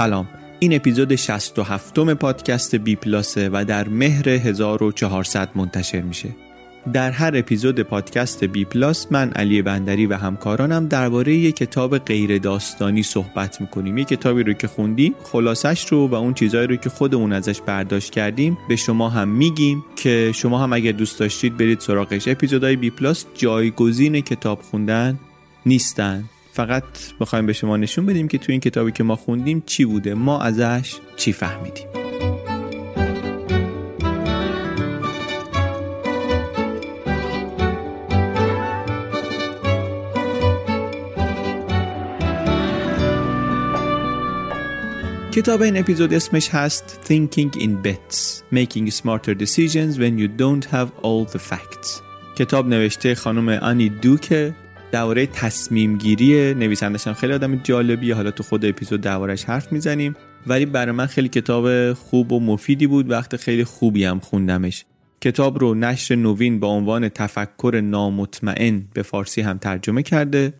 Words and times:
سلام. 0.00 0.28
این 0.58 0.74
اپیزود 0.74 1.14
67 1.14 1.98
م 1.98 2.14
پادکست 2.14 2.74
بی 2.74 2.96
پلاسه 2.96 3.50
و 3.52 3.64
در 3.68 3.88
مهر 3.88 4.28
1400 4.28 5.50
منتشر 5.54 6.00
میشه. 6.00 6.28
در 6.92 7.10
هر 7.10 7.32
اپیزود 7.36 7.80
پادکست 7.80 8.44
بی 8.44 8.64
پلاس 8.64 9.06
من 9.10 9.30
علی 9.30 9.62
بندری 9.62 10.06
و 10.06 10.16
همکارانم 10.16 10.88
درباره 10.88 11.34
یک 11.34 11.56
کتاب 11.56 11.98
غیر 11.98 12.38
داستانی 12.38 13.02
صحبت 13.02 13.60
می‌کنیم. 13.60 13.98
یک 13.98 14.08
کتابی 14.08 14.42
رو 14.42 14.52
که 14.52 14.66
خوندیم 14.66 15.14
خلاصش 15.22 15.86
رو 15.88 16.08
و 16.08 16.14
اون 16.14 16.34
چیزهایی 16.34 16.66
رو 16.66 16.76
که 16.76 16.90
خودمون 16.90 17.32
ازش 17.32 17.60
برداشت 17.60 18.12
کردیم 18.12 18.58
به 18.68 18.76
شما 18.76 19.08
هم 19.08 19.28
میگیم 19.28 19.84
که 19.96 20.32
شما 20.34 20.58
هم 20.58 20.72
اگر 20.72 20.92
دوست 20.92 21.18
داشتید 21.18 21.56
برید 21.56 21.80
سراغش. 21.80 22.28
اپیزودهای 22.28 22.76
بی 22.76 22.90
پلاس 22.90 23.26
جایگزین 23.34 24.20
کتاب 24.20 24.60
خوندن 24.62 25.18
نیستن. 25.66 26.24
فقط 26.52 26.84
می‌خوایم 27.20 27.46
به 27.46 27.52
شما 27.52 27.76
نشون 27.76 28.06
بدیم 28.06 28.28
که 28.28 28.38
تو 28.38 28.52
این 28.52 28.60
کتابی 28.60 28.92
که 28.92 29.04
ما 29.04 29.16
خوندیم 29.16 29.62
چی 29.66 29.84
بوده 29.84 30.14
ما 30.14 30.40
ازش 30.40 30.94
چی 31.16 31.32
فهمیدیم. 31.32 31.86
کتاب 45.32 45.62
این 45.62 45.76
اپیزود 45.76 46.14
اسمش 46.14 46.48
هست 46.48 47.00
Thinking 47.04 47.60
in 47.60 47.86
Bets 47.86 48.42
Making 48.52 48.90
Smarter 48.90 49.34
Decisions 49.34 49.96
When 49.98 50.18
You 50.18 50.28
Don't 50.28 50.64
Have 50.64 50.88
All 51.02 51.24
the 51.32 51.38
Facts. 51.38 52.02
کتاب 52.36 52.68
نوشته 52.68 53.14
خانم 53.14 53.48
آنی 53.48 53.88
دوکه 53.88 54.54
درباره 54.92 55.26
تصمیم 55.26 55.98
گیری 55.98 56.54
نویسندش 56.54 57.06
هم 57.06 57.14
خیلی 57.14 57.32
آدم 57.32 57.56
جالبیه. 57.56 58.14
حالا 58.14 58.30
تو 58.30 58.42
خود 58.42 58.64
اپیزود 58.64 59.00
دربارش 59.00 59.44
حرف 59.44 59.72
می‌زنیم. 59.72 60.16
ولی 60.46 60.66
برای 60.66 60.92
من 60.92 61.06
خیلی 61.06 61.28
کتاب 61.28 61.92
خوب 61.92 62.32
و 62.32 62.40
مفیدی 62.40 62.86
بود. 62.86 63.10
وقت 63.10 63.36
خیلی 63.36 63.64
خوبی 63.64 64.04
هم 64.04 64.20
خوندمش. 64.20 64.84
کتاب 65.20 65.58
رو 65.58 65.74
نشر 65.74 66.14
نوین 66.14 66.60
با 66.60 66.68
عنوان 66.68 67.08
تفکر 67.08 67.80
نامطمئن 67.84 68.84
به 68.94 69.02
فارسی 69.02 69.40
هم 69.40 69.58
ترجمه 69.58 70.02
کرده. 70.02 70.54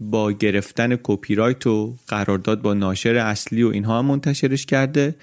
با 0.00 0.32
گرفتن 0.32 0.96
کپی 1.02 1.34
رایت 1.34 1.66
و 1.66 1.96
قرارداد 2.08 2.62
با 2.62 2.74
ناشر 2.74 3.16
اصلی 3.16 3.62
و 3.62 3.68
اینها 3.68 3.98
هم 3.98 4.06
منتشرش 4.06 4.66
کرده. 4.66 5.14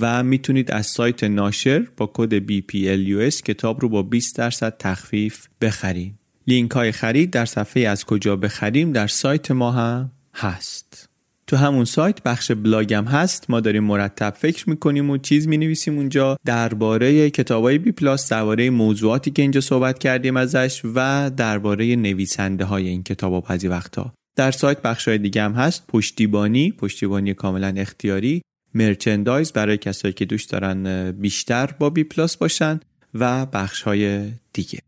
و 0.00 0.22
می‌تونید 0.22 0.70
از 0.70 0.86
سایت 0.86 1.24
ناشر 1.24 1.86
با 1.96 2.10
کد 2.14 2.38
BPLUS 2.38 3.42
کتاب 3.42 3.80
رو 3.80 3.88
با 3.88 4.02
20 4.02 4.36
درصد 4.36 4.76
تخفیف 4.78 5.46
بخرید. 5.60 6.19
لینک 6.46 6.70
های 6.70 6.92
خرید 6.92 7.30
در 7.30 7.44
صفحه 7.44 7.88
از 7.88 8.04
کجا 8.04 8.36
بخریم 8.36 8.92
در 8.92 9.06
سایت 9.06 9.50
ما 9.50 9.70
هم 9.70 10.10
هست. 10.34 11.10
تو 11.46 11.56
همون 11.56 11.84
سایت 11.84 12.22
بخش 12.22 12.50
بلاگم 12.50 13.04
هست 13.04 13.50
ما 13.50 13.60
داریم 13.60 13.84
مرتب 13.84 14.34
فکر 14.38 14.70
می‌کنیم 14.70 15.10
و 15.10 15.18
چیز 15.18 15.48
می 15.48 15.58
نویسیم 15.58 15.96
اونجا 15.96 16.36
درباره 16.44 17.30
کتابای 17.30 17.78
بی 17.78 17.92
پلاس 17.92 18.28
درباره 18.28 18.70
موضوعاتی 18.70 19.30
که 19.30 19.42
اینجا 19.42 19.60
صحبت 19.60 19.98
کردیم 19.98 20.36
ازش 20.36 20.82
و 20.94 21.30
درباره 21.36 21.96
نویسنده 21.96 22.64
های 22.64 22.88
این 22.88 23.02
کتاب 23.02 23.44
بعضی 23.48 23.68
وقتا 23.68 24.12
در 24.36 24.50
سایت 24.50 24.82
بخش 24.82 25.08
های 25.08 25.18
دیگه 25.18 25.42
هم 25.42 25.52
هست 25.52 25.86
پشتیبانی 25.88 26.72
پشتیبانی 26.72 27.34
کاملا 27.34 27.74
اختیاری 27.76 28.42
merchandise 28.74 29.52
برای 29.52 29.78
کسایی 29.78 30.14
که 30.14 30.24
دوست 30.24 30.50
دارن 30.50 31.12
بیشتر 31.12 31.66
با 31.78 31.90
بی 31.90 32.04
پلاس 32.04 32.36
باشن 32.36 32.80
و 33.14 33.46
بخش 33.46 33.82
های 33.82 34.32
دیگه 34.52 34.78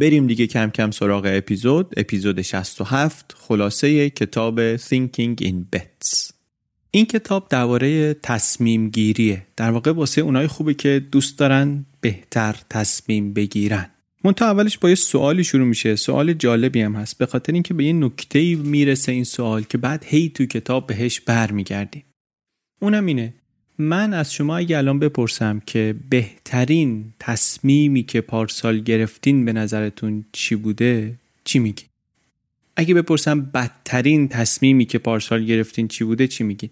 بریم 0.00 0.26
دیگه 0.26 0.46
کم 0.46 0.70
کم 0.70 0.90
سراغ 0.90 1.30
اپیزود. 1.32 1.94
اپیزود 1.96 2.42
67 2.42 3.34
خلاصه 3.38 4.10
کتاب 4.10 4.76
Thinking 4.76 5.42
in 5.42 5.76
Bets 5.76 6.32
این 6.90 7.06
کتاب 7.06 7.48
درباره 7.48 8.14
تصمیم 8.14 8.88
گیریه 8.88 9.46
در 9.56 9.70
واقع 9.70 9.92
واسه 9.92 10.20
اونای 10.20 10.46
خوبه 10.46 10.74
که 10.74 11.06
دوست 11.12 11.38
دارن 11.38 11.86
بهتر 12.00 12.56
تصمیم 12.70 13.32
بگیرن. 13.32 13.90
منتها 14.24 14.48
اولش 14.48 14.78
با 14.78 14.88
یه 14.88 14.94
سوالی 14.94 15.44
شروع 15.44 15.66
میشه. 15.66 15.96
سوال 15.96 16.32
جالبی 16.32 16.80
هم 16.80 16.96
هست. 16.96 17.18
به 17.18 17.26
خاطر 17.26 17.52
اینکه 17.52 17.74
به 17.74 17.84
یه 17.84 17.92
نکته 17.92 18.54
می‌رسه 18.54 19.12
این 19.12 19.24
سوال 19.24 19.62
که 19.62 19.78
بعد 19.78 20.04
هی 20.06 20.28
تو 20.28 20.46
کتاب 20.46 20.86
بهش 20.86 21.20
برمیگردیم. 21.20 22.04
اونم 22.80 23.06
اینه. 23.06 23.34
من 23.80 24.14
از 24.14 24.34
شما 24.34 24.56
اگه 24.56 24.78
الان 24.78 24.98
بپرسم 24.98 25.62
که 25.66 25.94
بهترین 26.10 27.12
تصمیمی 27.18 28.02
که 28.02 28.20
پارسال 28.20 28.80
گرفتین 28.80 29.44
به 29.44 29.52
نظرتون 29.52 30.24
چی 30.32 30.56
بوده 30.56 31.14
چی 31.44 31.58
میگی؟ 31.58 31.84
اگه 32.76 32.94
بپرسم 32.94 33.40
بدترین 33.40 34.28
تصمیمی 34.28 34.84
که 34.84 34.98
پارسال 34.98 35.44
گرفتین 35.44 35.88
چی 35.88 36.04
بوده 36.04 36.26
چی 36.26 36.44
میگی؟ 36.44 36.70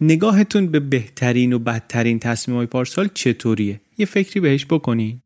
نگاهتون 0.00 0.66
به 0.66 0.80
بهترین 0.80 1.52
و 1.52 1.58
بدترین 1.58 2.18
تصمیم 2.18 2.56
های 2.56 2.66
پارسال 2.66 3.08
چطوریه؟ 3.14 3.80
یه 3.98 4.06
فکری 4.06 4.40
بهش 4.40 4.66
بکنین 4.66 5.20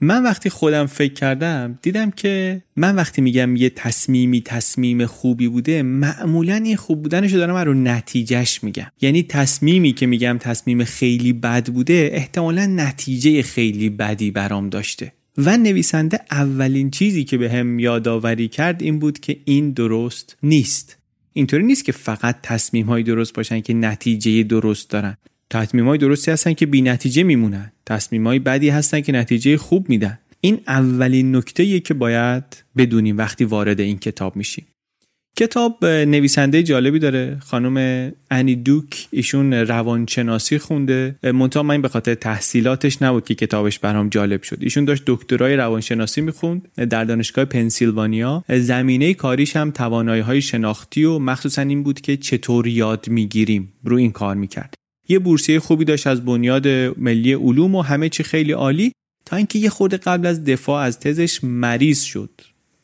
من 0.00 0.22
وقتی 0.22 0.50
خودم 0.50 0.86
فکر 0.86 1.12
کردم 1.12 1.78
دیدم 1.82 2.10
که 2.10 2.62
من 2.76 2.96
وقتی 2.96 3.22
میگم 3.22 3.56
یه 3.56 3.70
تصمیمی 3.70 4.40
تصمیم 4.40 5.06
خوبی 5.06 5.48
بوده 5.48 5.82
معمولا 5.82 6.54
این 6.54 6.76
خوب 6.76 7.02
بودنش 7.02 7.32
رو 7.32 7.38
دارم 7.38 7.56
رو 7.56 7.74
نتیجهش 7.74 8.64
میگم. 8.64 8.86
یعنی 9.00 9.22
تصمیمی 9.22 9.92
که 9.92 10.06
میگم 10.06 10.38
تصمیم 10.40 10.84
خیلی 10.84 11.32
بد 11.32 11.66
بوده 11.66 12.10
احتمالا 12.12 12.66
نتیجه 12.66 13.42
خیلی 13.42 13.90
بدی 13.90 14.30
برام 14.30 14.68
داشته. 14.68 15.12
و 15.38 15.56
نویسنده 15.56 16.20
اولین 16.30 16.90
چیزی 16.90 17.24
که 17.24 17.38
به 17.38 17.50
هم 17.50 17.78
یادآوری 17.78 18.48
کرد 18.48 18.82
این 18.82 18.98
بود 18.98 19.18
که 19.18 19.36
این 19.44 19.70
درست 19.70 20.36
نیست. 20.42 20.98
اینطوری 21.32 21.64
نیست 21.64 21.84
که 21.84 21.92
فقط 21.92 22.36
تصمیم 22.42 22.86
های 22.86 23.02
درست 23.02 23.34
باشن 23.34 23.60
که 23.60 23.74
نتیجه 23.74 24.42
درست 24.42 24.90
دارن. 24.90 25.16
تصمیم 25.50 25.88
های 25.88 25.98
درستی 25.98 26.30
هستن 26.30 26.52
که 26.52 26.66
بی 26.66 26.82
نتیجه 26.82 27.22
میمونن. 27.22 27.72
تصمیم 27.86 28.26
های 28.26 28.38
بدی 28.38 28.68
هستن 28.68 29.00
که 29.00 29.12
نتیجه 29.12 29.56
خوب 29.56 29.88
میدن. 29.88 30.18
این 30.40 30.60
اولین 30.68 31.36
نکته 31.36 31.80
که 31.80 31.94
باید 31.94 32.44
بدونیم 32.76 33.18
وقتی 33.18 33.44
وارد 33.44 33.80
این 33.80 33.98
کتاب 33.98 34.36
میشیم. 34.36 34.66
کتاب 35.38 35.84
نویسنده 35.84 36.62
جالبی 36.62 36.98
داره. 36.98 37.38
خانم 37.40 38.12
انی 38.30 38.56
دوک 38.56 39.08
ایشون 39.10 39.52
روانشناسی 39.52 40.58
خونده. 40.58 41.16
منتها 41.22 41.62
من 41.62 41.82
به 41.82 41.88
خاطر 41.88 42.14
تحصیلاتش 42.14 43.02
نبود 43.02 43.24
که 43.24 43.34
کتابش 43.34 43.78
برام 43.78 44.08
جالب 44.08 44.42
شد. 44.42 44.58
ایشون 44.60 44.84
داشت 44.84 45.02
دکترای 45.06 45.56
روانشناسی 45.56 46.20
می‌خوند 46.20 46.68
در 46.74 47.04
دانشگاه 47.04 47.44
پنسیلوانیا. 47.44 48.44
زمینه 48.48 49.14
کاریش 49.14 49.56
هم 49.56 49.70
توانایی 49.70 50.22
های 50.22 50.42
شناختی 50.42 51.04
و 51.04 51.18
مخصوصا 51.18 51.62
این 51.62 51.82
بود 51.82 52.00
که 52.00 52.16
چطور 52.16 52.66
یاد 52.66 53.08
می‌گیریم 53.08 53.72
رو 53.84 53.96
این 53.96 54.12
کار 54.12 54.36
می‌کرد. 54.36 54.74
یه 55.08 55.18
بورسیه 55.18 55.60
خوبی 55.60 55.84
داشت 55.84 56.06
از 56.06 56.24
بنیاد 56.24 56.68
ملی 56.98 57.34
علوم 57.34 57.74
و 57.74 57.82
همه 57.82 58.08
چی 58.08 58.22
خیلی 58.22 58.52
عالی 58.52 58.92
تا 59.24 59.36
اینکه 59.36 59.58
یه 59.58 59.70
خورده 59.70 59.96
قبل 59.96 60.26
از 60.26 60.44
دفاع 60.44 60.82
از 60.82 61.00
تزش 61.00 61.44
مریض 61.44 62.02
شد. 62.02 62.30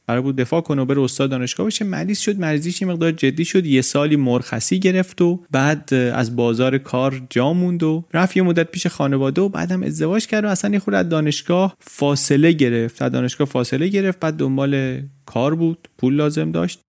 قرار 0.07 0.23
بود 0.23 0.37
دفاع 0.37 0.61
کنه 0.61 0.83
و 0.83 0.85
بره 0.85 1.01
استاد 1.01 1.31
دانشگاه 1.31 1.67
بشه. 1.67 1.85
مریض 1.85 2.19
شد 2.19 2.39
مریضیش 2.39 2.83
یه 2.83 2.89
مقدار 2.89 3.13
جدی 3.13 3.45
شد. 3.45 3.67
یه 3.67 3.83
سالی 3.83 4.17
مرخصی 4.17 4.79
گرفت 4.79 5.23
و 5.23 5.41
بعد 5.51 5.95
از 5.95 6.37
بازار 6.37 6.79
کار 6.79 7.23
جا 7.31 7.53
موند 7.53 7.83
و 7.83 8.05
رفت 8.15 8.37
یه 8.37 8.43
مدت 8.43 8.71
پیش 8.71 8.87
خانواده 8.87 9.41
و 9.41 9.49
بعدم 9.49 9.83
ازدواج 9.83 10.27
کرد 10.27 10.45
و 10.45 10.49
اصلا 10.49 10.73
یه 10.73 10.79
خورده 10.79 10.99
از 10.99 11.09
دانشگاه 11.09 11.77
فاصله 11.81 12.53
گرفت. 12.53 13.03
از 13.03 13.13
دانشگاه 13.13 13.47
فاصله 13.47 13.89
گرفت 13.89 14.21
بعد 14.21 14.35
دنبال 14.35 15.03
کار 15.27 15.55
بود 15.55 15.89
پول 15.99 16.15
لازم 16.15 16.53
داشت. 16.53 16.81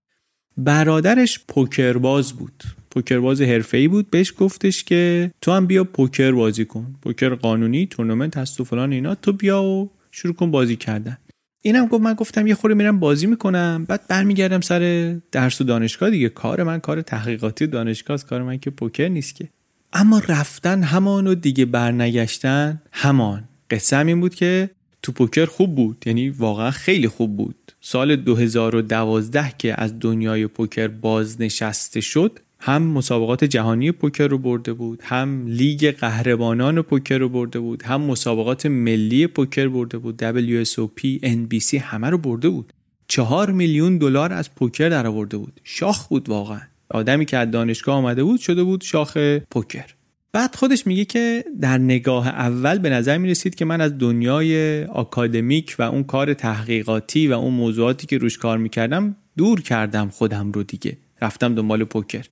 برادرش 0.57 1.39
پوکرباز 1.47 2.33
بود. 2.33 2.63
پوکرباز 2.93 3.41
حرفه‌ای 3.41 3.87
بود. 3.87 4.09
بهش 4.09 4.33
گفتش 4.37 4.83
که 4.83 5.31
تو 5.41 5.51
هم 5.51 5.65
بیا 5.65 5.83
پوکر 5.83 6.31
بازی 6.31 6.65
کن. 6.65 6.95
پوکر 7.01 7.35
قانونی 7.35 7.85
تورنمنت 7.87 8.37
هست 8.37 8.61
و 8.61 8.63
فلان 8.63 8.93
اینا. 8.93 9.15
تو 9.15 9.33
بیا 9.33 9.63
و 9.63 9.91
شروع 10.11 10.33
کن 10.33 10.51
بازی 10.51 10.75
کردن. 10.75 11.17
اینم 11.61 11.87
گفت 11.87 12.03
من 12.03 12.13
گفتم 12.13 12.47
یه 12.47 12.55
خوری 12.55 12.73
میرم 12.73 12.99
بازی 12.99 13.27
می‌کنم. 13.27 13.85
بعد 13.87 14.07
برمیگردم 14.07 14.61
سر 14.61 15.15
درس 15.31 15.61
و 15.61 15.63
دانشگاه 15.63 16.09
دیگه. 16.09 16.29
کار 16.29 16.63
من 16.63 16.79
کار 16.79 17.01
تحقیقاتی 17.01 17.67
دانشگاه 17.67 18.15
است. 18.15 18.27
کار 18.27 18.41
من 18.43 18.57
که 18.57 18.69
پوکر 18.69 19.07
نیست 19.07 19.35
که. 19.35 19.49
اما 19.93 20.21
رفتن 20.27 20.83
همان 20.83 21.27
و 21.27 21.35
دیگه 21.35 21.65
برنگشتن 21.65 22.81
همان. 22.91 23.43
قصه 23.71 23.97
این 23.97 24.21
بود 24.21 24.35
که 24.35 24.69
تو 25.01 25.11
پوکر 25.11 25.45
خوب 25.45 25.75
بود. 25.75 26.03
یعنی 26.05 26.29
واقعا 26.29 26.71
خیلی 26.71 27.07
خوب 27.07 27.37
بود. 27.37 27.55
سال 27.81 28.15
2012 28.15 29.53
که 29.57 29.81
از 29.81 29.99
دنیای 29.99 30.47
پوکر 30.47 30.87
بازنشسته 30.87 32.01
شد 32.01 32.39
هم 32.65 32.83
مسابقات 32.83 33.43
جهانی 33.43 33.91
پوکر 33.91 34.27
رو 34.27 34.37
برده 34.37 34.73
بود 34.73 34.99
هم 35.03 35.47
لیگ 35.47 35.91
قهرمانان 35.91 36.81
پوکر 36.81 37.17
رو 37.17 37.29
برده 37.29 37.59
بود 37.59 37.83
هم 37.83 38.01
مسابقات 38.01 38.65
ملی 38.65 39.27
پوکر 39.27 39.67
برده 39.67 39.97
بود. 39.97 40.21
WSOP 40.21 41.21
NBC 41.23 41.73
همه 41.73 42.09
رو 42.09 42.17
برده 42.17 42.49
بود. 42.49 42.73
چهار 43.07 43.51
میلیون 43.51 43.97
دلار 43.97 44.33
از 44.33 44.55
پوکر 44.55 44.89
در 44.89 45.07
آورده 45.07 45.37
بود. 45.37 45.61
شاخ 45.63 46.07
بود 46.07 46.29
واقعا. 46.29 46.61
آدمی 46.89 47.25
که 47.25 47.37
از 47.37 47.51
دانشگاه 47.51 47.95
آمده 47.95 48.23
بود 48.23 48.39
شده 48.39 48.63
بود 48.63 48.81
شاخ 48.81 49.17
پوکر. 49.51 49.85
بعد 50.33 50.55
خودش 50.55 50.87
میگه 50.87 51.05
که 51.05 51.45
در 51.61 51.77
نگاه 51.77 52.27
اول 52.27 52.77
به 52.77 52.89
نظر 52.89 53.17
می 53.17 53.29
رسید 53.29 53.55
که 53.55 53.65
من 53.65 53.81
از 53.81 53.97
دنیای 53.97 54.83
آکادمیک 54.83 55.75
و 55.79 55.83
اون 55.83 56.03
کار 56.03 56.33
تحقیقاتی 56.33 57.27
و 57.27 57.33
اون 57.33 57.53
موضوعاتی 57.53 58.07
که 58.07 58.17
روش 58.17 58.37
کار 58.37 58.57
می‌کردم 58.57 59.15
دور 59.37 59.61
کردم 59.61 60.09
خودم 60.09 60.51
رو 60.51 60.63
دیگه. 60.63 60.97
رفتم 61.21 61.55
دنبال 61.55 61.83
پوکر. 61.83 62.25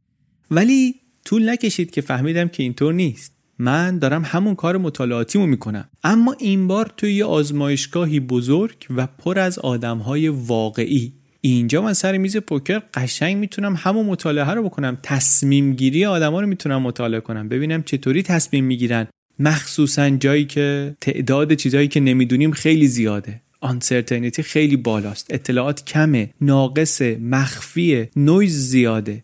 ولی 0.52 0.96
طول 1.26 1.50
نکشید 1.50 1.92
که 1.92 2.02
فهمیدم 2.02 2.48
که 2.48 2.64
اینطور 2.64 2.94
نیست. 2.94 3.34
من 3.60 4.00
دارم 4.00 4.24
همون 4.26 4.56
کار 4.56 4.78
مطالعاتیمو 4.78 5.48
می‌کنم. 5.48 5.90
اما 6.04 6.36
این 6.40 6.68
بار 6.68 6.94
توی 6.98 7.14
یه 7.14 7.26
آزمایشگاهی 7.26 8.20
بزرگ 8.20 8.76
و 8.96 9.08
پر 9.08 9.40
از 9.40 9.60
آدمهای 9.60 10.28
واقعی. 10.28 11.14
اینجا 11.42 11.82
من 11.82 11.94
سر 11.94 12.18
میز 12.18 12.38
پوکر 12.38 12.82
قشنگ 12.94 13.38
می‌تونم 13.38 13.76
همون 13.78 14.06
مطالعه 14.06 14.52
رو 14.52 14.64
بکنم. 14.64 14.98
تصمیم 15.04 15.74
گیری 15.74 16.06
آدما 16.06 16.42
رو 16.42 16.48
می‌تونم 16.48 16.82
مطالعه 16.82 17.20
کنم. 17.20 17.50
ببینم 17.50 17.84
چطوری 17.84 18.24
تصمیم 18.24 18.66
می‌گیرن. 18.66 19.08
مخصوصا 19.40 20.10
جایی 20.10 20.46
که 20.46 20.96
تعداد 21.02 21.54
چیزهایی 21.54 21.88
که 21.88 22.00
نمی‌دونیم 22.00 22.52
خیلی 22.52 22.88
زیاده. 22.88 23.42
آنسرتینیتی 23.60 24.44
خیلی 24.44 24.78
بالاست. 24.78 25.28
اطلاعات 25.30 25.86
کمه. 25.86 26.30
ناقص 26.42 27.02
مخفیه. 27.02 28.10
نویز 28.16 28.58
زیاده. 28.58 29.24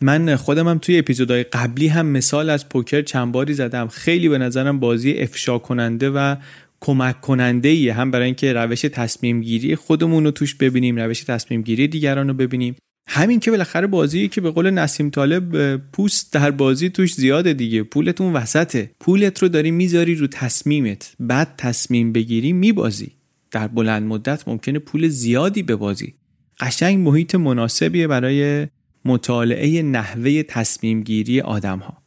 من 0.00 0.36
خودم 0.36 0.68
هم 0.68 0.78
توی 0.78 0.98
اپیزودهای 0.98 1.42
قبلی 1.42 1.88
هم 1.88 2.06
مثال 2.06 2.50
از 2.50 2.68
پوکر 2.68 3.02
چند 3.02 3.32
باری 3.32 3.54
زدم. 3.54 3.88
خیلی 3.88 4.28
به 4.28 4.38
نظرم 4.38 4.80
بازی 4.80 5.12
افشا 5.12 5.58
کننده 5.58 6.10
و 6.10 6.36
کمک 6.80 7.20
کننده 7.20 7.68
ایه 7.68 7.94
هم 7.94 8.10
برای 8.10 8.26
اینکه 8.26 8.52
روش 8.52 8.80
تصمیم 8.80 9.40
گیری 9.40 9.76
خودمون 9.76 10.24
رو 10.24 10.30
توش 10.30 10.54
ببینیم 10.54 10.96
روش 10.96 11.24
تصمیم 11.24 11.62
گیری 11.62 11.88
دیگران 11.88 12.28
رو 12.28 12.34
ببینیم. 12.34 12.76
همین 13.08 13.40
که 13.40 13.50
بالاخره 13.50 13.86
بازی 13.86 14.28
که 14.28 14.40
به 14.40 14.50
قول 14.50 14.70
نسیم 14.70 15.10
طالب 15.10 15.76
پوست 15.76 16.32
در 16.32 16.50
بازی 16.50 16.90
توش 16.90 17.14
زیاده 17.14 17.52
دیگه. 17.52 17.82
پولتون 17.82 18.32
وسطه. 18.32 18.90
پولت 19.00 19.42
رو 19.42 19.48
داری 19.48 19.70
می‌ذاری 19.70 20.14
رو 20.14 20.26
تصمیمت. 20.26 21.14
بعد 21.20 21.54
تصمیم 21.58 22.12
بگیری 22.12 22.52
میبازی. 22.52 23.12
در 23.50 23.68
بلند 23.68 24.02
مدت 24.02 24.48
ممکنه 24.48 24.78
پول 24.78 25.08
زیادی 25.08 25.62
ببازی 25.62 26.14
قشنگ 26.60 26.98
محیط 26.98 27.34
مناسبیه 27.34 28.06
برای 28.06 28.66
مطالعه 29.04 29.82
نحوه 29.82 30.42
تصمیم 30.42 31.02
گیری 31.02 31.40
آدم 31.40 31.78
ها. 31.78 32.02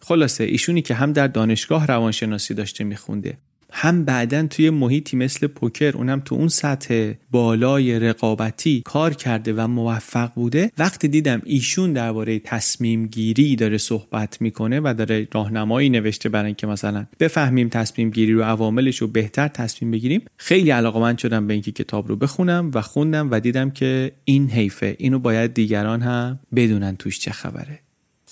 خلاصه 0.00 0.44
ایشونی 0.44 0.82
که 0.82 0.94
هم 0.94 1.12
در 1.12 1.26
دانشگاه 1.26 1.86
روانشناسی 1.86 2.54
داشته 2.54 2.84
میخونده 2.84 3.38
هم 3.72 4.04
بعدا 4.04 4.46
توی 4.46 4.70
محیطی 4.70 5.16
مثل 5.16 5.46
پوکر 5.46 5.96
اونم 5.96 6.20
تو 6.20 6.34
اون 6.34 6.48
سطح 6.48 7.12
بالای 7.30 7.98
رقابتی 7.98 8.82
کار 8.84 9.14
کرده 9.14 9.52
و 9.52 9.66
موفق 9.66 10.34
بوده 10.34 10.70
وقتی 10.78 11.08
دیدم 11.08 11.42
ایشون 11.44 11.92
درباره 11.92 12.38
تصمیم 12.38 13.06
گیری 13.06 13.56
داره 13.56 13.78
صحبت 13.78 14.40
می‌کنه 14.42 14.80
و 14.80 14.94
داره 14.98 15.28
راهنمایی 15.32 15.90
نوشته 15.90 16.28
برای 16.28 16.46
اینکه 16.46 16.66
مثلا 16.66 17.06
بفهمیم 17.20 17.68
تصمیم 17.68 18.10
گیری 18.10 18.32
رو 18.32 18.42
عواملش 18.42 18.96
رو 18.96 19.06
بهتر 19.06 19.48
تصمیم 19.48 19.90
بگیریم 19.90 20.22
خیلی 20.36 20.70
علاقمند 20.70 21.18
شدم 21.18 21.46
به 21.46 21.52
اینکه 21.52 21.72
کتاب 21.72 22.08
رو 22.08 22.16
بخونم 22.16 22.70
و 22.74 22.80
خوندم 22.80 23.30
و 23.30 23.40
دیدم 23.40 23.70
که 23.70 24.12
این 24.24 24.50
حیفه 24.50 24.96
اینو 24.98 25.18
باید 25.18 25.54
دیگران 25.54 26.02
هم 26.02 26.40
بدونن 26.54 26.96
توش 26.96 27.18
چه 27.18 27.30
خبره. 27.30 27.80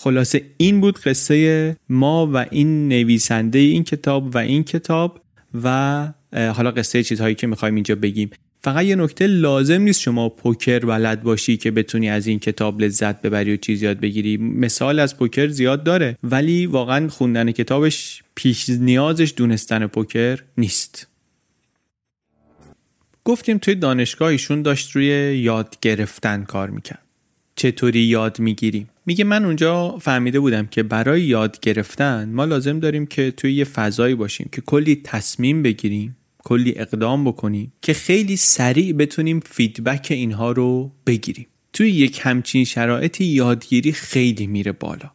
خلاصه 0.00 0.42
این 0.56 0.80
بود 0.80 0.98
قصه 0.98 1.76
ما 1.88 2.30
و 2.32 2.46
این 2.50 2.88
نویسنده 2.88 3.58
این 3.58 3.84
کتاب 3.84 4.34
و 4.34 4.38
این 4.38 4.64
کتاب. 4.64 5.20
و 5.64 6.08
حالا 6.32 6.70
قصه 6.70 7.02
چیزهایی 7.02 7.34
که 7.34 7.46
می‌خوایم 7.46 7.74
اینجا 7.74 7.94
بگیم. 7.94 8.30
فقط 8.60 8.84
یه 8.84 8.96
نکته 8.96 9.26
لازم 9.26 9.80
نیست 9.80 10.00
شما 10.00 10.28
پوکر 10.28 10.78
بلد 10.78 11.22
باشی 11.22 11.56
که 11.56 11.70
بتونی 11.70 12.10
از 12.10 12.26
این 12.26 12.38
کتاب 12.38 12.80
لذت 12.80 13.22
ببری 13.22 13.54
و 13.54 13.56
چیز 13.56 13.82
یاد 13.82 14.00
بگیری. 14.00 14.36
مثال 14.36 14.98
از 14.98 15.16
پوکر 15.16 15.48
زیاد 15.48 15.84
داره 15.84 16.16
ولی 16.22 16.66
واقعا 16.66 17.08
خوندن 17.08 17.52
کتابش 17.52 18.22
پیش 18.34 18.68
نیازش 18.68 19.34
دونستن 19.36 19.86
پوکر 19.86 20.38
نیست. 20.56 21.06
گفتیم 23.24 23.58
توی 23.58 23.74
دانشگاه 23.74 24.28
ایشون 24.28 24.62
داشت 24.62 24.90
روی 24.90 25.06
یاد 25.38 25.76
گرفتن 25.82 26.44
کار 26.44 26.70
می‌کرد. 26.70 27.07
چطوری 27.58 28.00
یاد 28.00 28.40
می‌گیریم. 28.40 28.88
میگه 29.06 29.24
من 29.24 29.44
اونجا 29.44 29.98
فهمیده 29.98 30.40
بودم 30.40 30.66
که 30.66 30.82
برای 30.82 31.22
یاد 31.22 31.60
گرفتن 31.60 32.32
ما 32.32 32.44
لازم 32.44 32.80
داریم 32.80 33.06
که 33.06 33.30
توی 33.30 33.52
یه 33.52 33.64
فضایی 33.64 34.14
باشیم 34.14 34.48
که 34.52 34.60
کلی 34.60 35.00
تصمیم 35.04 35.62
بگیریم 35.62 36.16
کلی 36.44 36.74
اقدام 36.76 37.24
بکنیم 37.24 37.72
که 37.82 37.92
خیلی 37.92 38.36
سریع 38.36 38.92
بتونیم 38.92 39.40
feedback 39.40 40.06
اینها 40.10 40.52
رو 40.52 40.92
بگیریم. 41.06 41.46
توی 41.72 41.90
یک 41.90 42.20
همچین 42.22 42.64
شرایطی 42.64 43.24
یادگیری 43.24 43.92
خیلی 43.92 44.46
میره 44.46 44.72
بالا. 44.72 45.10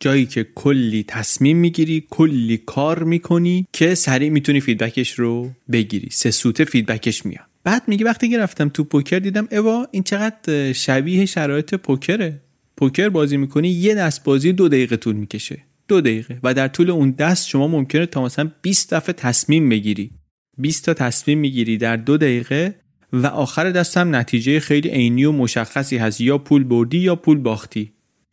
جایی 0.00 0.26
که 0.26 0.46
کلی 0.54 1.04
تصمیم 1.08 1.56
می‌گیری 1.56 2.06
کلی 2.10 2.56
کار 2.56 3.02
می‌کنی 3.02 3.66
که 3.72 3.94
سریع 3.94 4.30
می‌تونی 4.30 4.60
feedback 4.60 5.00
ش 5.00 5.10
رو 5.10 5.50
بگیری. 5.72 6.08
سه 6.10 6.30
سوته 6.30 6.64
feedback 6.64 7.14
ش 7.14 7.26
میاد. 7.26 7.47
بعد 7.68 7.82
میگه 7.86 8.04
وقتی 8.04 8.28
که 8.28 8.38
رفتم 8.38 8.68
تو 8.68 8.84
پوکر 8.84 9.18
دیدم 9.18 9.48
اوا 9.52 9.86
این 9.90 10.02
چقدر 10.02 10.72
شبیه 10.72 11.26
شرایط 11.26 11.74
پوکره. 11.74 12.40
پوکر 12.76 13.08
بازی 13.08 13.36
می‌کنی 13.36 13.68
یه 13.68 13.94
دست 13.94 14.24
بازی 14.24 14.52
دو 14.52 14.68
دقیقه 14.68 14.96
طول 14.96 15.16
می‌کشه. 15.16 15.58
دو 15.88 16.00
دقیقه. 16.00 16.38
و 16.42 16.54
در 16.54 16.68
طول 16.68 16.90
اون 16.90 17.10
دست 17.10 17.48
شما 17.48 17.68
ممکنه 17.68 18.06
تا 18.06 18.24
مثلا 18.24 18.50
20 18.62 18.94
دفعه 18.94 19.12
تصمیم 19.12 19.68
بگیری. 19.68 20.10
20 20.58 20.84
تا 20.84 20.94
تصمیم 20.94 21.38
می‌گیری 21.38 21.76
در 21.78 21.96
دو 21.96 22.16
دقیقه 22.16 22.74
و 23.12 23.26
آخر 23.26 23.70
دست 23.70 23.96
هم 23.96 24.16
نتیجه 24.16 24.60
خیلی 24.60 24.88
عینی 24.88 25.24
و 25.24 25.32
مشخصی 25.32 25.96
هست. 25.96 26.20
یا 26.20 26.38
پول 26.38 26.64
بردی 26.64 26.98
یا 26.98 27.16
پول 27.16 27.38
باختی. 27.38 27.92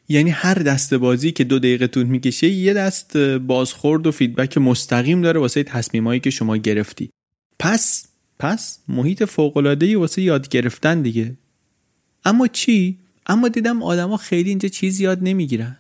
یعنی 0.10 0.30
هر 0.30 0.54
دست 0.54 0.94
بازی 0.94 1.32
که 1.32 1.44
دو 1.44 1.60
دقیقه 1.60 1.88
طول 1.88 2.06
می‌کشه 2.06 2.48
یه 2.48 2.74
دست 2.74 3.18
بازخورد 3.18 4.08
و 4.08 4.12
فیدبک 4.12 4.58
مستقیم 4.58 5.22
داره 5.22 5.40
واسه 5.40 5.64
تصمیمایی 5.64 6.20
که 6.20 6.30
شما 6.30 6.58
گرفتی. 6.58 7.10
پس 7.60 8.08
پس 8.40 8.80
محیط 8.88 9.24
فوق‌العاده‌ای 9.24 9.96
واسه 9.96 10.22
یاد 10.22 10.50
گرفتن 10.50 11.02
دیگه. 11.02 11.38
اما 12.26 12.48
چی؟ 12.48 12.98
اما 13.28 13.48
دیدم 13.48 13.84
آدما 13.84 14.18
خیلی 14.18 14.50
اینجا 14.50 14.70
چیز 14.70 15.00
یاد 15.00 15.20
نمی‌گیرن. 15.22 15.78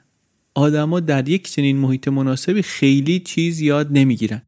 آدما 0.53 0.99
در 0.99 1.29
یک 1.29 1.51
چنین 1.51 1.77
محیط 1.77 2.07
مناسبی 2.07 2.61
خیلی 2.61 3.19
چیز 3.19 3.61
یاد 3.61 3.87
نمی‌گیرن. 3.91 4.41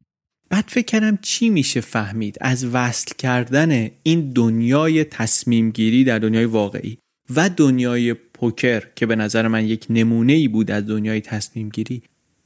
بعد 0.50 0.66
فکر 0.68 0.86
کردم 0.86 1.20
چی 1.22 1.50
میشه 1.50 1.82
فهمید 1.82 2.38
از 2.42 2.66
وصل 2.66 3.16
کردن 3.18 3.90
این 4.04 4.34
دنیای 4.34 5.04
تصمیم 5.04 5.72
گیری 5.72 6.04
در 6.04 6.20
دنیای 6.20 6.46
واقعی 6.46 6.98
و 7.36 7.50
دنیای 7.50 8.14
پوکر 8.14 8.84
که 8.96 9.06
به 9.06 9.16
نظر 9.16 9.48
من 9.48 9.66
یک 9.66 9.86
نمونه 9.90 10.34
ای 10.34 10.48
بود 10.48 10.72
از 10.72 10.88
دنیای 10.88 11.22
تصمیم 11.22 11.70
گیری 11.70 12.04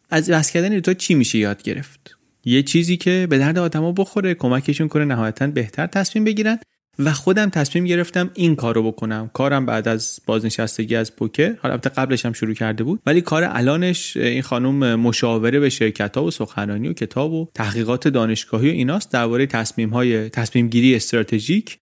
از 0.10 0.30
وصل 0.30 0.54
کردن 0.54 0.80
تو 0.80 0.94
چی 0.94 1.16
میشه 1.16 1.38
یاد 1.38 1.64
گرفت؟ 1.64 2.18
یه 2.46 2.64
چیزی 2.64 2.98
که 2.98 3.28
به 3.30 3.38
درد 3.38 3.58
آدما 3.58 3.92
بخوره 3.92 4.34
کمکشون 4.34 4.88
کنه 4.88 5.06
نهایتا 5.06 5.48
بهتر 5.48 5.88
تصمیم 5.88 6.24
بگیرن. 6.24 6.60
و 7.00 7.14
خودم 7.14 7.50
تصمیم 7.50 7.86
گرفتم 7.86 8.32
این 8.34 8.56
کارو 8.56 8.92
بکنم. 8.92 9.30
کارم 9.34 9.66
بعد 9.66 9.88
از 9.88 10.20
بازنشستگی 10.26 10.96
از 10.96 11.16
پوکر 11.16 11.56
حالا 11.62 11.74
البته 11.74 11.90
قبلش 11.90 12.26
هم 12.26 12.34
شروع 12.34 12.54
کرده 12.54 12.84
بود 12.84 13.02
ولی 13.06 13.22
کار 13.22 13.44
الانش 13.44 14.18
این 14.18 14.42
خانم 14.42 14.96
مشاوره 14.96 15.60
به 15.60 15.70
شرکت 15.70 16.18
ها 16.18 16.24
و 16.24 16.32
سخنرانی 16.32 16.88
و 16.88 16.94
کتاب 16.94 17.34
و 17.34 17.48
تحقیقات 17.54 18.08
دانشگاهی 18.08 18.70
و 18.70 18.72
ایناست 18.72 19.12
درباره 19.12 19.46
تصمیم 19.46 19.90
های 19.90 20.30
تصمیم 20.30 20.68
گیری 20.68 20.96
استراتژیک 20.96 21.78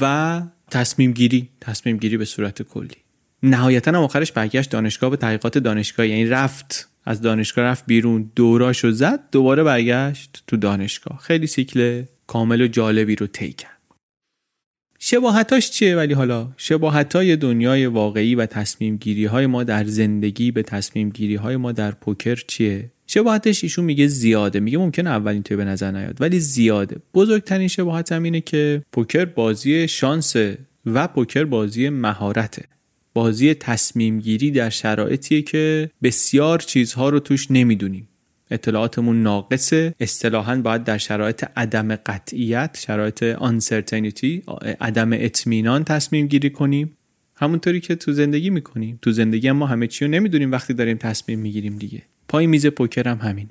و 0.00 0.42
تصمیم 0.70 1.12
گیری 1.12 1.48
تصمیم 1.60 1.96
گیری 1.96 2.16
به 2.16 2.24
صورت 2.24 2.62
کلی. 2.62 2.96
نهایتا 3.42 3.90
هم 3.90 3.96
آخرش 3.96 4.32
برگشت 4.32 4.70
دانشگاه 4.70 5.10
به 5.10 5.16
تحقیقات 5.16 5.58
دانشگاه 5.58 6.08
یعنی 6.08 6.26
رفت 6.26 6.88
از 7.06 7.20
دانشگاه 7.20 7.64
رفت 7.64 7.86
بیرون 7.86 8.30
دوراشو 8.36 8.90
زد 8.90 9.20
دوباره 9.32 9.62
برگشت 9.62 10.42
تو 10.46 10.56
دانشگاه. 10.56 11.18
خیلی 11.22 11.46
سیکل 11.46 12.02
کامل 12.26 12.60
و 12.60 12.66
جالبی 12.66 13.16
رو 13.16 13.26
طی 13.26 13.52
کرد. 13.52 13.70
شباهتاش 14.98 15.70
چیه 15.70 15.96
ولی 15.96 16.14
حالا؟ 16.14 16.48
شباهتای 16.56 17.36
دنیای 17.36 17.86
واقعی 17.86 18.34
و 18.34 18.46
تصمیم 18.46 18.96
گیری 18.96 19.24
های 19.24 19.46
ما 19.46 19.64
در 19.64 19.84
زندگی 19.84 20.50
به 20.50 20.62
تصمیم 20.62 21.10
گیری 21.10 21.34
های 21.34 21.56
ما 21.56 21.72
در 21.72 21.90
پوکر 21.90 22.36
چیه؟ 22.46 22.90
شباهتش 23.06 23.64
ایشون 23.64 23.84
میگه 23.84 24.06
زیاده. 24.06 24.60
میگه 24.60 24.78
ممکنه 24.78 25.10
اولین 25.10 25.42
توی 25.42 25.56
به 25.56 25.64
نظر 25.64 25.90
نیاد 25.90 26.16
ولی 26.20 26.40
زیاده. 26.40 26.96
بزرگترین 27.14 27.68
شباهت 27.68 28.12
هم 28.12 28.22
اینه 28.22 28.40
که 28.40 28.82
پوکر 28.92 29.24
بازی 29.24 29.88
شانس 29.88 30.36
و 30.86 31.08
پوکر 31.08 31.44
بازی 31.44 31.88
مهارته. 31.88 32.62
بازی 33.16 33.54
تصمیم 33.54 34.20
گیری 34.20 34.50
در 34.50 34.70
شرایطیه 34.70 35.42
که 35.42 35.90
بسیار 36.02 36.58
چیزها 36.58 37.08
رو 37.08 37.20
توش 37.20 37.50
نمی‌دونیم. 37.50 38.08
اطلاعاتمون 38.50 39.22
ناقصه. 39.22 39.94
اصطلاحا 40.00 40.56
باید 40.56 40.84
در 40.84 40.98
شرایط 40.98 41.44
عدم 41.56 41.96
قطعیت 41.96 42.78
شرایط 42.80 43.36
uncertainty 43.36 44.40
عدم 44.80 45.10
اطمینان 45.12 45.84
تصمیم 45.84 46.26
گیری 46.26 46.50
کنیم. 46.50 46.96
همونطوری 47.36 47.80
که 47.80 47.94
تو 47.94 48.12
زندگی 48.12 48.50
می‌کنیم. 48.50 48.98
تو 49.02 49.12
زندگی 49.12 49.50
ما 49.50 49.66
همه 49.66 49.86
چی 49.86 50.04
رو 50.04 50.10
نمی‌دونیم 50.10 50.52
وقتی 50.52 50.74
داریم 50.74 50.96
تصمیم 50.96 51.38
می‌گیریم 51.38 51.78
دیگه. 51.78 52.02
پای 52.28 52.46
میز 52.46 52.66
پوکر 52.66 53.08
هم 53.08 53.18
همینه. 53.18 53.50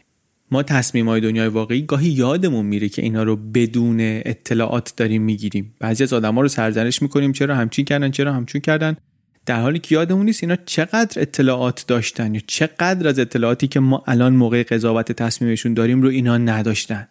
ما 0.52 0.64
تصمیم 0.64 1.10
های 1.10 1.22
دنیای 1.22 1.48
واقعی 1.48 1.82
گاهی 1.82 2.10
یادمون 2.10 2.66
میره 2.66 2.90
که 2.90 3.02
اینا 3.02 3.24
رو 3.24 3.36
بدون 3.36 3.98
اطلاعات 4.00 4.94
داریم 4.98 5.22
می‌گیریم. 5.22 5.74
بعضی 5.80 6.04
از 6.04 6.14
آدما 6.14 6.42
رو 6.42 6.48
سرزنش 6.48 7.02
می‌کنیم 7.02 7.32
چرا 7.32 7.56
همچین 7.56 7.86
کردن 7.86 8.12
چرا 8.12 8.34
همچون 8.34 8.62
کردن. 8.62 8.98
در 9.46 9.62
حالی 9.62 9.80
که 9.80 9.96
یادمون 9.96 10.26
نیست 10.26 10.44
اینا 10.44 10.56
چقدر 10.66 11.22
اطلاعات 11.22 11.86
داشتن 11.88 12.36
یا 12.36 12.42
چقدر 12.48 13.08
از 13.08 13.20
اطلاعاتی 13.20 13.68
که 13.68 13.80
ما 13.80 14.04
الان 14.08 14.34
موقع 14.34 14.64
قضاوت 14.64 15.12
تصمیمشون 15.12 15.74
داریم 15.74 16.02
رو 16.02 16.10
اینا 16.10 16.38
نداشتن. 16.38 17.08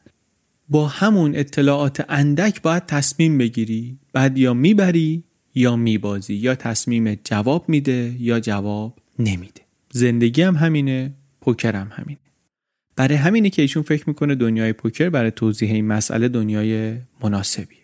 با 0.68 0.86
همون 0.88 1.36
اطلاعات 1.36 2.04
اندک 2.08 2.62
باید 2.62 2.86
تصمیم 2.86 3.38
بگیری. 3.38 3.98
بعد 4.12 4.38
یا 4.38 4.54
می‌بری 4.54 5.24
یا 5.54 5.76
میبازی. 5.76 6.34
یا 6.34 6.54
تصمیم 6.54 7.14
جواب 7.14 7.68
میده 7.68 8.14
یا 8.18 8.40
جواب 8.40 8.98
نمیده. 9.18 9.60
زندگی 9.90 10.42
هم 10.42 10.56
همینه 10.56 11.14
پوکر 11.40 11.76
هم 11.76 11.90
همینه. 11.92 12.20
برای 12.96 13.16
همینه 13.16 13.50
که 13.50 13.62
ایشون 13.62 13.82
فکر 13.82 14.04
می‌کنه 14.06 14.34
دنیای 14.34 14.72
پوکر 14.72 15.08
برای 15.08 15.30
توضیح 15.30 15.72
این 15.72 15.86
مسئله 15.86 16.28
دنیای 16.28 16.96
مناسبی 17.22 17.83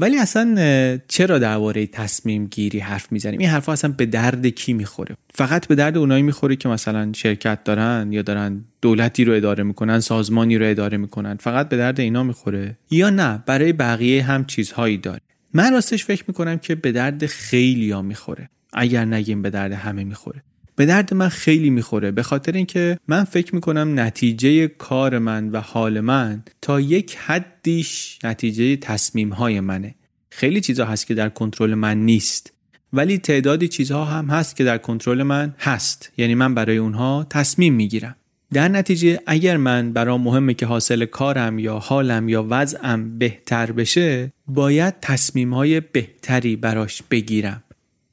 ولی 0.00 0.18
اصلا 0.18 0.98
چرا 1.08 1.38
درباره 1.38 1.86
تصمیم 1.86 2.46
گیری 2.46 2.78
حرف 2.78 3.12
می‌زنیم؟ 3.12 3.40
این 3.40 3.48
حرف 3.48 3.68
اصلا 3.68 3.94
به 3.96 4.06
درد 4.06 4.46
کی 4.46 4.72
می‌خوره؟ 4.72 5.16
فقط 5.34 5.66
به 5.66 5.74
درد 5.74 5.98
اونایی 5.98 6.22
می‌خوره 6.22 6.56
که 6.56 6.68
مثلا 6.68 7.12
شرکت 7.12 7.64
دارن 7.64 8.12
یا 8.12 8.22
دارن 8.22 8.64
دولتی 8.82 9.24
رو 9.24 9.32
اداره 9.32 9.64
می‌کنن 9.64 10.00
سازمانی 10.00 10.58
رو 10.58 10.70
اداره 10.70 10.98
می‌کنن. 10.98 11.36
فقط 11.36 11.68
به 11.68 11.76
درد 11.76 12.00
اینا 12.00 12.22
می‌خوره؟ 12.22 12.78
یا 12.90 13.10
نه 13.10 13.42
برای 13.46 13.72
بقیه 13.72 14.22
هم 14.22 14.44
چیزهایی 14.44 14.98
داره. 14.98 15.20
من 15.54 15.72
راستش 15.72 16.04
فکر 16.04 16.24
می‌کنم 16.28 16.58
که 16.58 16.74
به 16.74 16.92
درد 16.92 17.26
خیلی 17.26 17.90
ها 17.90 18.02
می‌خوره. 18.02 18.50
اگر 18.72 19.04
نگیم 19.04 19.42
به 19.42 19.50
درد 19.50 19.72
همه 19.72 20.04
می‌خوره. 20.04 20.42
به 20.78 20.86
درد 20.86 21.14
من 21.14 21.28
خیلی 21.28 21.70
می‌خوره 21.70 22.10
به 22.10 22.22
خاطر 22.22 22.52
اینکه 22.52 22.98
من 23.08 23.24
فکر 23.24 23.54
می‌کنم 23.54 24.00
نتیجه 24.00 24.68
کار 24.68 25.18
من 25.18 25.48
و 25.48 25.60
حال 25.60 26.00
من 26.00 26.42
تا 26.62 26.80
یک 26.80 27.16
حدیش 27.16 28.18
نتیجه 28.24 28.76
تصمیم 28.76 29.32
های 29.32 29.60
منه. 29.60 29.94
خیلی 30.30 30.60
چیزها 30.60 30.86
هست 30.86 31.06
که 31.06 31.14
در 31.14 31.28
کنترل 31.28 31.74
من 31.74 31.98
نیست 31.98 32.52
ولی 32.92 33.18
تعدادی 33.18 33.68
چیزها 33.68 34.04
هم 34.04 34.26
هست 34.26 34.56
که 34.56 34.64
در 34.64 34.78
کنترل 34.78 35.22
من 35.22 35.54
هست. 35.58 36.12
یعنی 36.16 36.34
من 36.34 36.54
برای 36.54 36.76
اونها 36.76 37.26
تصمیم 37.30 37.74
می‌گیرم. 37.74 38.16
در 38.52 38.68
نتیجه 38.68 39.20
اگر 39.26 39.56
من 39.56 39.92
برام 39.92 40.22
مهمه 40.22 40.54
که 40.54 40.66
حاصل 40.66 41.04
کارم 41.04 41.58
یا 41.58 41.78
حالم 41.78 42.28
یا 42.28 42.46
وضعم 42.50 43.18
بهتر 43.18 43.72
بشه 43.72 44.32
باید 44.46 44.94
تصمیم 45.00 45.54
های 45.54 45.80
بهتری 45.80 46.56
براش 46.56 47.02
بگیرم. 47.10 47.62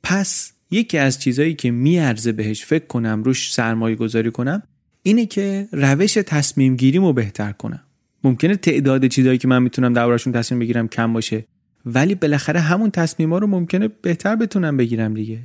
پس 0.04 0.55
یکی 0.72 0.98
از 0.98 1.20
چیزهایی 1.20 1.54
که 1.54 1.72
میارزه 1.72 2.32
بهش 2.32 2.66
فکر 2.66 2.86
کنم 2.86 3.24
روش 3.24 3.54
سرمایه 3.54 3.96
گذاری 3.96 4.32
کنم 4.32 4.64
اینه 5.04 5.26
که 5.26 5.68
روش 5.72 6.14
تصمیم 6.14 6.76
گیریمو 6.76 7.14
بهتر 7.14 7.52
کنم. 7.52 7.82
ممکنه 8.24 8.56
تعداد 8.56 9.08
چیزهایی 9.08 9.38
که 9.38 9.48
من 9.48 9.64
می‌تونم 9.64 9.94
دربارشون 9.94 10.34
تصمیم 10.34 10.60
بگیرم 10.60 10.88
کم 10.88 11.14
باشه 11.14 11.46
ولی 11.86 12.16
بالاخره 12.16 12.60
همون 12.60 12.92
تصمیم 12.92 13.34
ها 13.34 13.38
رو 13.38 13.48
ممکنه 13.48 13.88
بهتر 13.88 14.36
بتونم 14.36 14.78
بگیرم 14.78 15.14
دیگه. 15.14 15.40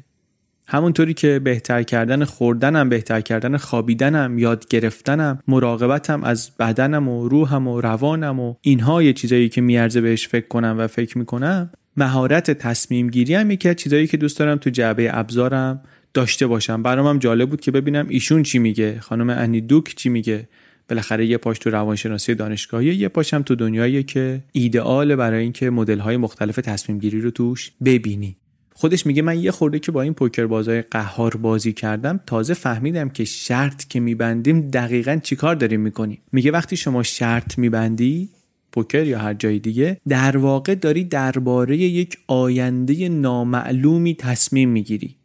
همونطوری 0.69 1.15
که 1.15 1.39
بهتر 1.39 1.83
کردن 1.83 2.25
خوردنم 2.25 2.89
بهتر 2.89 3.21
کردن 3.21 3.57
خوابیدنم 3.57 4.39
یاد 4.39 4.69
گرفتنم 4.69 5.39
مراقبتم 5.49 6.25
از 6.25 6.51
بدنم 6.59 7.09
و 7.09 7.29
روحم 7.29 7.69
و 7.69 7.81
روانم 7.81 8.41
و 8.41 8.55
اینها 8.61 9.03
یه 9.03 9.13
چیزایی 9.13 9.49
که 9.49 9.61
میارزه 9.61 10.01
بهش 10.01 10.29
فکر 10.29 10.49
کنم 10.49 10.77
و 10.79 10.87
فکر 10.87 11.19
می‌کنم 11.19 11.71
مهارت 12.01 12.51
تصمیم 12.51 13.11
گیری 13.11 13.35
هم 13.35 13.51
یکی 13.51 13.75
چیزایی 13.75 14.07
که 14.07 14.17
دوست 14.17 14.39
دارم 14.39 14.59
تو 14.59 14.71
جعبه 14.71 15.19
ابزارم 15.19 15.83
داشته 16.15 16.47
باشم. 16.47 16.83
برام 16.83 17.19
جالب 17.19 17.51
بود 17.51 17.61
که 17.61 17.71
ببینم 17.71 18.07
ایشون 18.09 18.43
چی 18.43 18.59
میگه. 18.59 19.01
خانم 19.01 19.31
انی 19.31 19.61
دوک 19.61 19.95
چی 19.97 20.09
میگه؟ 20.09 20.49
بالاخره 20.89 21.27
یه 21.27 21.37
پاش 21.37 21.59
تو 21.59 21.71
روانشناسی 21.71 22.35
دانشگاهی 22.35 22.95
یه 22.95 23.09
پاشم 23.09 23.43
تو 23.43 23.55
دنیایی 23.55 24.03
که 24.03 24.43
ایدئال 24.53 25.17
برای 25.17 25.43
اینکه 25.43 25.71
مدل 25.71 25.99
های 25.99 26.17
مختلف 26.17 26.57
تصمیم 26.57 26.99
گیری 26.99 27.21
رو 27.21 27.31
توش 27.31 27.73
ببینی. 27.85 28.37
خودش 28.75 29.07
میگه 29.07 29.23
من 29.23 29.39
یه 29.39 29.51
خورده 29.51 29.79
که 29.79 29.93
با 29.93 30.03
این 30.03 30.15
پوکر 30.15 30.47
بازای 30.47 30.83
قهار 30.83 31.37
بازی 31.37 31.73
کردم 31.73 32.21
تازه 32.27 32.55
فهمیدم 32.55 33.09
که 33.09 33.25
شرط 33.25 33.85
که 33.85 34.01
میبندیم 34.01 34.71
دقیقا 34.71 35.21
چیکار 35.23 35.55
داریم 35.55 35.81
می‌کنیم. 35.81 36.19
میگه 36.33 36.51
وقتی 36.51 36.77
شما 36.77 37.03
شرط 37.03 37.59
میبندی 37.59 38.29
پوکر 38.73 39.05
یا 39.05 39.19
هر 39.19 39.35
جای 39.35 39.59
دیگه 39.59 40.01
در 40.09 40.37
واقع 40.37 40.75
داری 40.75 41.05
درباره 41.05 41.77
یک 41.77 42.19
آینده 42.27 43.09
نامعلومی 43.09 44.15
تصمیم 44.15 44.69
می‌گیری. 44.69 45.17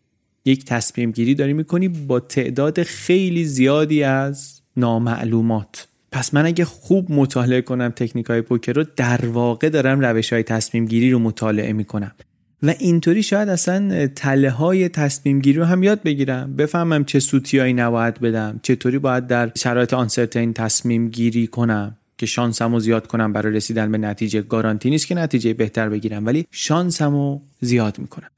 یک 0.46 0.66
تصمیم 0.66 1.12
گیری 1.12 1.36
داری 1.36 1.54
می‌کنی 1.54 1.88
با 1.88 2.20
تعداد 2.20 2.84
خیلی 2.84 3.46
زیادی 3.46 4.04
از 4.04 4.62
نامعلومات. 4.78 5.88
پس 6.12 6.34
من 6.34 6.46
اگه 6.46 6.66
خوب 6.66 7.12
مطالعه 7.12 7.62
کنم 7.62 7.90
تکنیک 7.90 8.26
های 8.26 8.42
پوکر 8.42 8.74
رو 8.74 8.86
در 8.96 9.26
واقع 9.26 9.70
دارم 9.70 10.00
روش 10.00 10.34
های 10.34 10.44
تصمیم 10.44 10.86
گیری 10.86 11.12
رو 11.12 11.20
مطالعه 11.20 11.74
می‌کنم. 11.74 12.12
و 12.64 12.74
اینطوری 12.80 13.24
شاید 13.24 13.50
اصلا 13.50 14.08
تله 14.08 14.50
های 14.50 14.90
تصمیم 14.90 15.40
گیری 15.40 15.60
رو 15.60 15.66
هم 15.66 15.84
یاد 15.84 16.04
بگیرم. 16.04 16.56
بفهمم 16.56 17.04
چه 17.04 17.20
سوتیایی 17.20 17.74
نباید 17.74 18.20
بدم. 18.20 18.60
چطوری 18.64 19.00
باید 19.00 19.28
در 19.28 19.52
شرایط 19.56 19.94
آنسرتین 19.94 20.54
تصمیم 20.54 21.10
گیری 21.10 21.48
کنم. 21.48 21.98
که 22.18 22.26
شانسم 22.26 22.74
رو 22.74 22.80
زیاد 22.80 23.08
کنم 23.08 23.34
برای 23.34 23.54
رسیدن 23.54 23.92
به 23.92 23.98
نتیجه 23.98 24.42
گارانتی 24.42 24.90
نیست 24.90 25.08
که 25.08 25.16
نتیجه 25.16 25.54
بهتر 25.54 25.90
بگیرم 25.90 26.26
ولی 26.26 26.46
شانسم 26.52 27.12
رو 27.12 27.42
زیاد 27.62 28.00
می‌کنم. 28.00 28.30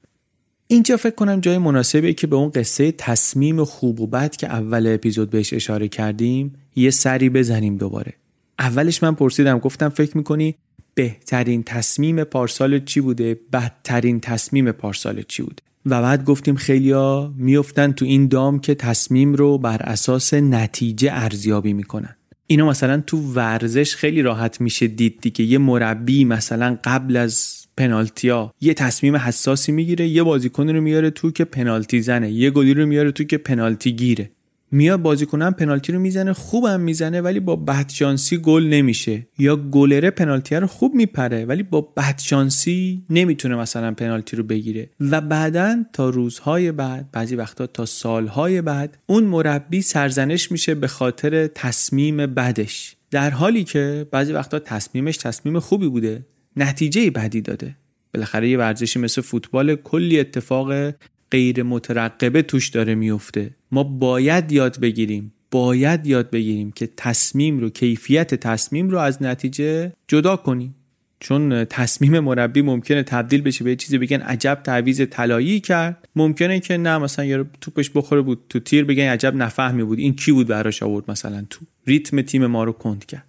اینجا 0.66 0.96
فکر 0.96 1.14
کنم 1.14 1.40
جای 1.40 1.58
مناسبه 1.58 2.12
که 2.12 2.26
به 2.26 2.36
اون 2.36 2.50
قصه 2.50 2.92
تصمیم 2.92 3.64
خوب 3.64 4.00
و 4.00 4.06
بد 4.06 4.36
که 4.36 4.46
اول 4.46 4.86
اپیزود 4.86 5.30
بهش 5.30 5.52
اشاره 5.52 5.88
کردیم 5.88 6.54
یه 6.76 6.90
سری 6.90 7.30
بزنیم 7.30 7.76
دوباره. 7.76 8.14
اولش 8.58 9.02
من 9.02 9.14
پرسیدم 9.14 9.58
گفتم 9.58 9.88
فکر 9.88 10.16
می‌کنی 10.16 10.54
بهترین 10.94 11.62
تصمیم 11.62 12.24
پارسال 12.24 12.84
چی 12.84 13.00
بوده؟ 13.00 13.40
بدترین 13.52 14.20
تصمیم 14.20 14.72
پارسال 14.72 15.22
چی 15.22 15.42
بوده؟ 15.42 15.62
و 15.86 16.02
بعد 16.02 16.24
گفتیم 16.24 16.56
خیلیا 16.56 17.34
میفتن 17.36 17.92
تو 17.92 18.04
این 18.04 18.28
دام 18.28 18.58
که 18.58 18.74
تصمیم 18.74 19.34
رو 19.34 19.58
بر 19.58 19.82
اساس 19.82 20.34
نتیجه 20.34 21.10
ارزیابی 21.12 21.72
می‌کنن. 21.72 22.16
اینا 22.50 22.66
مثلا 22.68 23.02
تو 23.06 23.18
ورزش 23.18 23.96
خیلی 23.96 24.22
راحت 24.22 24.60
میشه 24.60 24.86
دید 24.86 25.20
دیگه. 25.20 25.44
یه 25.44 25.58
مربی 25.58 26.24
مثلا 26.24 26.78
قبل 26.84 27.16
از 27.16 27.66
پنالتیا 27.76 28.54
یه 28.60 28.74
تصمیم 28.74 29.16
حساسی 29.16 29.72
می‌گیره 29.72 30.08
یه 30.08 30.22
بازیکن 30.22 30.68
رو 30.68 30.80
میاره 30.80 31.10
تو 31.10 31.30
که 31.30 31.44
پنالتی 31.44 32.02
زنه 32.02 32.30
یه 32.30 32.50
گلی 32.50 32.74
رو 32.74 32.86
میاره 32.86 33.12
تو 33.12 33.24
که 33.24 33.38
پنالتی 33.38 33.92
گیره. 33.92 34.30
میاد 34.70 35.02
بازیکنم 35.02 35.52
پنالتی 35.52 35.92
رو 35.92 35.98
می‌زنه 35.98 36.32
خوبم 36.32 36.80
می‌زنه 36.80 37.20
ولی 37.20 37.40
با 37.40 37.56
بدشانسی 37.56 38.38
گل 38.38 38.64
نمیشه. 38.64 39.26
یا 39.38 39.56
گلره 39.56 40.10
پنالتی 40.10 40.54
رو 40.54 40.66
خوب 40.66 40.94
میپره 40.94 41.44
ولی 41.44 41.62
با 41.62 41.80
بدشانسی 41.80 43.04
نمی‌تونه 43.10 43.56
مثلا 43.56 43.94
پنالتی 43.94 44.36
رو 44.36 44.42
بگیره. 44.42 44.90
و 45.00 45.20
بعدا 45.20 45.84
تا 45.92 46.10
روزهای 46.10 46.72
بعد 46.72 47.08
بعضی 47.12 47.36
وقتا 47.36 47.66
تا 47.66 47.86
سالهای 47.86 48.62
بعد 48.62 48.98
اون 49.06 49.24
مربی 49.24 49.82
سرزنش 49.82 50.52
میشه 50.52 50.74
به 50.74 50.86
خاطر 50.86 51.46
تصمیم 51.46 52.16
بدش. 52.16 52.96
در 53.10 53.30
حالی 53.30 53.64
که 53.64 54.06
بعضی 54.10 54.32
وقتا 54.32 54.58
تصمیمش 54.58 55.16
تصمیم 55.16 55.58
خوبی 55.58 55.88
بوده 55.88 56.26
نتیجه 56.56 57.10
بدی 57.10 57.40
داده. 57.40 57.76
بالاخره 58.14 58.48
یه 58.48 58.58
ورزشی 58.58 58.98
مثل 58.98 59.22
فوتبال 59.22 59.74
کلی 59.74 60.20
اتفاق 60.20 60.94
غیر 61.30 61.62
مترقبه 61.62 62.42
توش 62.42 62.68
داره 62.68 62.94
میفته. 62.94 63.50
ما 63.72 63.82
باید 63.82 64.52
یاد 64.52 64.80
بگیریم 64.80 65.32
باید 65.50 66.06
یاد 66.06 66.30
بگیریم 66.30 66.72
که 66.72 66.88
تصمیم 66.96 67.58
رو 67.58 67.70
کیفیت 67.70 68.34
تصمیم 68.34 68.88
رو 68.90 68.98
از 68.98 69.22
نتیجه 69.22 69.92
جدا 70.08 70.36
کنیم. 70.36 70.74
چون 71.20 71.64
تصمیم 71.64 72.20
مربی 72.20 72.62
ممکنه 72.62 73.02
تبدیل 73.02 73.42
بشه 73.42 73.64
به 73.64 73.76
چیزی 73.76 73.98
بگن 73.98 74.20
عجب 74.20 74.60
تعویز 74.64 75.02
طلایی 75.10 75.60
کرد. 75.60 76.08
ممکنه 76.16 76.60
که 76.60 76.76
نه 76.76 76.98
مثلا 76.98 77.24
یه 77.24 77.44
توپش 77.60 77.90
بخوره 77.94 78.20
بود 78.20 78.40
تو 78.48 78.60
تیر 78.60 78.84
بگن 78.84 79.02
عجب 79.02 79.34
نفهمی 79.34 79.84
بود. 79.84 79.98
این 79.98 80.16
کی 80.16 80.32
بود 80.32 80.46
براش 80.46 80.82
آورد 80.82 81.10
مثلا 81.10 81.46
تو؟ 81.50 81.64
ریتم 81.86 82.22
تیم 82.22 82.46
ما 82.46 82.64
رو 82.64 82.72
کند 82.72 83.04
کرد. 83.04 83.24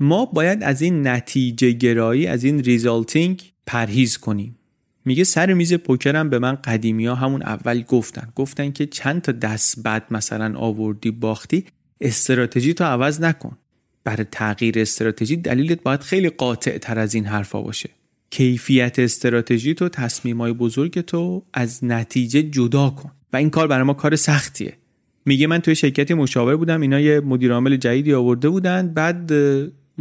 ما 0.00 0.26
باید 0.26 0.62
از 0.62 0.82
این 0.82 1.06
نتیجه 1.06 1.70
گرایی 1.70 2.26
از 2.26 2.44
این 2.44 2.62
resulting 2.62 3.42
پرهیز 3.66 4.18
کنیم. 4.18 4.57
میگه 5.08 5.24
سر 5.24 5.54
میز 5.54 5.74
پوکرم 5.74 6.30
به 6.30 6.38
من 6.38 6.54
قدیمی 6.54 7.06
ها 7.06 7.14
همون 7.14 7.42
اول 7.42 7.82
گفتن. 7.82 8.28
گفتن 8.34 8.70
که 8.70 8.86
چند 8.86 9.22
تا 9.22 9.32
دست 9.32 9.82
بد 9.82 10.02
مثلا 10.10 10.58
آوردی 10.58 11.10
باختی 11.10 11.64
استراتژی 12.00 12.74
تو 12.74 12.84
عوض 12.84 13.20
نکن. 13.20 13.58
برای 14.04 14.26
تغییر 14.32 14.78
استراتژی 14.78 15.36
دلیلت 15.36 15.82
باید 15.82 16.00
خیلی 16.00 16.28
قاطع 16.28 16.78
تر 16.78 16.98
از 16.98 17.14
این 17.14 17.24
حرفا 17.24 17.62
باشه. 17.62 17.90
کیفیت 18.30 18.98
استراتژی 18.98 19.74
تو 19.74 19.88
تصمیم 19.88 20.40
های 20.40 20.52
بزرگ 20.52 21.00
تو 21.00 21.42
از 21.54 21.84
نتیجه 21.84 22.42
جدا 22.42 22.90
کن. 22.90 23.10
و 23.32 23.36
این 23.36 23.50
کار 23.50 23.66
برای 23.66 23.84
ما 23.84 23.94
کار 23.94 24.16
سختیه. 24.16 24.72
میگه 25.24 25.46
من 25.46 25.58
توی 25.58 25.74
شرکتی 25.74 26.14
مشاور 26.14 26.56
بودم 26.56 26.80
اینا 26.80 27.00
یه 27.00 27.20
مدیر 27.20 27.52
عامل 27.52 27.76
جدیدی 27.76 28.14
آورده 28.14 28.48
بودن 28.48 28.88
بعد 28.88 29.32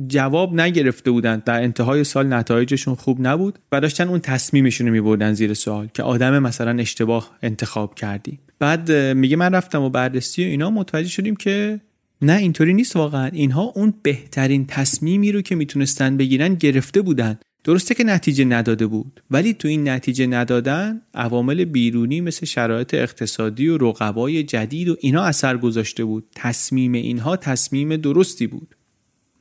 جواب 0.08 0.54
نگرفته 0.54 1.12
بودند 1.12 1.44
در 1.44 1.64
انتهای 1.64 2.04
سال 2.04 2.34
نتایجشون 2.34 2.96
خوب 2.96 3.28
نبود 3.28 3.60
و 3.72 3.82
داشتن 3.82 4.08
اون 4.08 4.20
تصمیمشون 4.20 4.88
رو 4.88 4.94
میبردن 4.94 5.34
زیر 5.34 5.54
سوال 5.54 5.88
که 5.94 6.04
آدم 6.04 6.40
مثلا 6.40 6.80
اشتباه 6.80 7.38
انتخاب 7.42 7.96
کردی. 7.96 8.40
بعد 8.60 8.92
میگه 8.92 9.36
من 9.36 9.56
رفتم 9.56 9.82
و 9.82 9.90
بررسی 9.90 10.44
و 10.44 10.48
اینا 10.48 10.70
متوجه 10.70 11.10
شدیم 11.10 11.36
که 11.36 11.80
نه 12.22 12.34
اینطوری 12.34 12.74
نیست 12.74 12.96
واقعا. 12.96 13.28
اینها 13.28 13.64
اون 13.64 13.94
بهترین 14.02 14.66
تصمیمی 14.66 15.32
رو 15.32 15.42
که 15.42 15.56
می‌تونستن 15.56 16.18
بگیرن 16.18 16.56
گرفته 16.56 17.02
بودن. 17.02 17.38
درسته 17.64 17.96
که 17.96 18.04
نتیجه 18.04 18.46
نداده 18.46 18.88
بود 18.88 19.24
ولی 19.32 19.54
تو 19.54 19.68
این 19.68 19.90
نتیجه 19.90 20.28
ندادن 20.28 21.02
عوامل 21.14 21.66
بیرونی 21.66 22.22
مثل 22.22 22.46
شرایط 22.46 22.94
اقتصادی 22.94 23.68
و 23.68 23.78
رقبای 23.78 24.44
جدید 24.44 24.90
و 24.90 24.96
اینا 25.00 25.24
اثر 25.24 25.58
گذاشته 25.58 26.06
بود. 26.06 26.26
تصمیم 26.36 26.94
اینها 26.94 27.38
تصمیم 27.38 27.96
درستی 27.96 28.48
بود. 28.48 28.76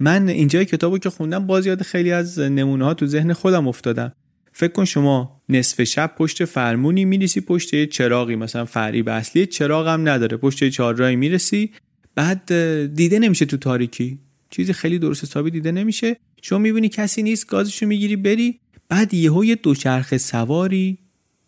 من 0.00 0.28
اینجای 0.28 0.64
کتابو 0.64 0.98
که 0.98 1.10
خوندم 1.10 1.46
باز 1.46 1.66
یاد 1.66 1.82
خیلی 1.82 2.12
از 2.12 2.38
نمونه 2.38 2.84
ها 2.84 2.94
تو 2.94 3.06
ذهن 3.06 3.32
خودم 3.32 3.68
افتادم. 3.68 4.12
فکر 4.52 4.72
کن 4.72 4.84
شما 4.84 5.42
نصف 5.48 5.82
شب 5.84 6.14
پشت 6.18 6.44
فرمونی 6.44 7.04
می‌رسی 7.04 7.40
پشت 7.40 7.74
یه 7.74 7.86
چراغی 7.86 8.36
مثلا 8.36 8.64
فریب 8.64 9.08
اصلی 9.08 9.46
چراغ 9.46 9.88
هم 9.88 10.08
نداره 10.08 10.36
پشت 10.36 10.68
چهارراهی 10.68 11.16
می‌رسی 11.16 11.70
بعد 12.14 12.46
دیده 12.94 13.18
نمیشه 13.18 13.44
تو 13.44 13.56
تاریکی. 13.56 14.18
چیزی 14.50 14.72
خیلی 14.72 14.98
درست 14.98 15.24
حسابی 15.24 15.50
دیده 15.50 15.72
نمیشه. 15.72 16.16
شما 16.42 16.58
می‌بینی 16.58 16.88
کسی 16.88 17.22
نیست 17.22 17.46
گازشو 17.46 17.86
می‌گیری 17.86 18.16
بری 18.16 18.60
بعد 18.88 19.14
یهو 19.14 19.44
یه 19.44 19.54
دوچرخه 19.54 20.18
سواری 20.18 20.98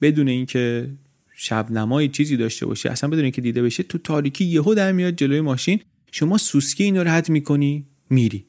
بدون 0.00 0.28
اینکه 0.28 0.90
شب 1.37 1.70
نمای 1.70 2.08
چیزی 2.08 2.37
داشته 2.37 2.66
باشه 2.66 2.90
اصلا 2.90 3.11
بدون 3.11 3.22
اینکه 3.22 3.40
دیده 3.40 3.62
بشه 3.62 3.82
تو 3.82 3.98
تاریکی 3.98 4.44
یهو 4.44 4.74
در 4.74 4.92
میاد 4.92 5.14
جلوی 5.14 5.40
ماشین. 5.40 5.80
شما 6.12 6.38
سوسکی 6.38 6.84
اینو 6.84 7.04
رد 7.04 7.28
می‌کنی. 7.28 7.87
میری. 8.10 8.44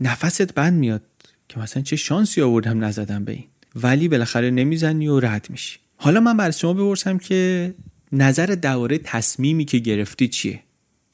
نفست 0.00 0.54
بند 0.54 0.78
میاد 0.78 1.02
که 1.48 1.60
مثلا 1.60 1.82
چه 1.82 1.96
شانسی 1.96 2.42
آوردم 2.42 2.84
نزدم 2.84 3.24
به 3.24 3.32
این. 3.32 3.44
ولی 3.76 4.08
بالاخره 4.08 4.50
نمی‌زنی 4.50 5.08
و 5.08 5.20
رد 5.20 5.46
میشی. 5.50 5.78
حالا 5.96 6.20
من 6.20 6.36
بر 6.36 6.50
شما 6.50 6.72
بپرسم 6.72 7.18
که 7.18 7.74
نظر 8.12 8.46
درباره 8.46 8.98
تصمیمی 8.98 9.64
که 9.64 9.78
گرفتی 9.78 10.28
چیه؟ 10.28 10.60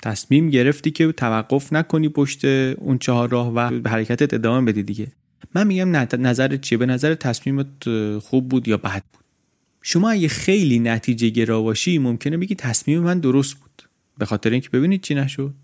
تصمیم 0.02 0.50
گرفتی 0.50 0.90
که 0.90 1.12
توقف 1.12 1.72
نکنی 1.72 2.08
پشت 2.08 2.44
اون 2.44 2.98
چهار 2.98 3.28
راه 3.28 3.52
و 3.54 3.80
به 3.80 3.90
حرکتت 3.90 4.34
ادامه 4.34 4.72
بدی 4.72 4.82
دیگه. 4.82 5.06
من 5.54 5.66
میگم 5.66 5.96
نظر 6.18 6.56
چیه؟ 6.56 6.78
به 6.78 6.86
نظر 6.86 7.14
تصمیمت 7.14 7.66
خوب 8.18 8.48
بود 8.48 8.68
یا 8.68 8.76
بد 8.76 9.04
بود؟ 9.12 9.24
شما 9.82 10.10
اگه 10.10 10.28
خیلی 10.28 10.78
نتیجه 10.78 11.28
گرا 11.28 11.62
باشی 11.62 11.98
ممکنه 11.98 12.36
بگی 12.36 12.54
تصمیم 12.54 13.00
من 13.00 13.20
درست 13.20 13.54
بود. 13.54 13.82
به 14.18 14.26
خاطر 14.26 14.50
اینکه 14.50 14.68
ببینید 14.68 15.02
چی 15.02 15.14
نشد. 15.14 15.54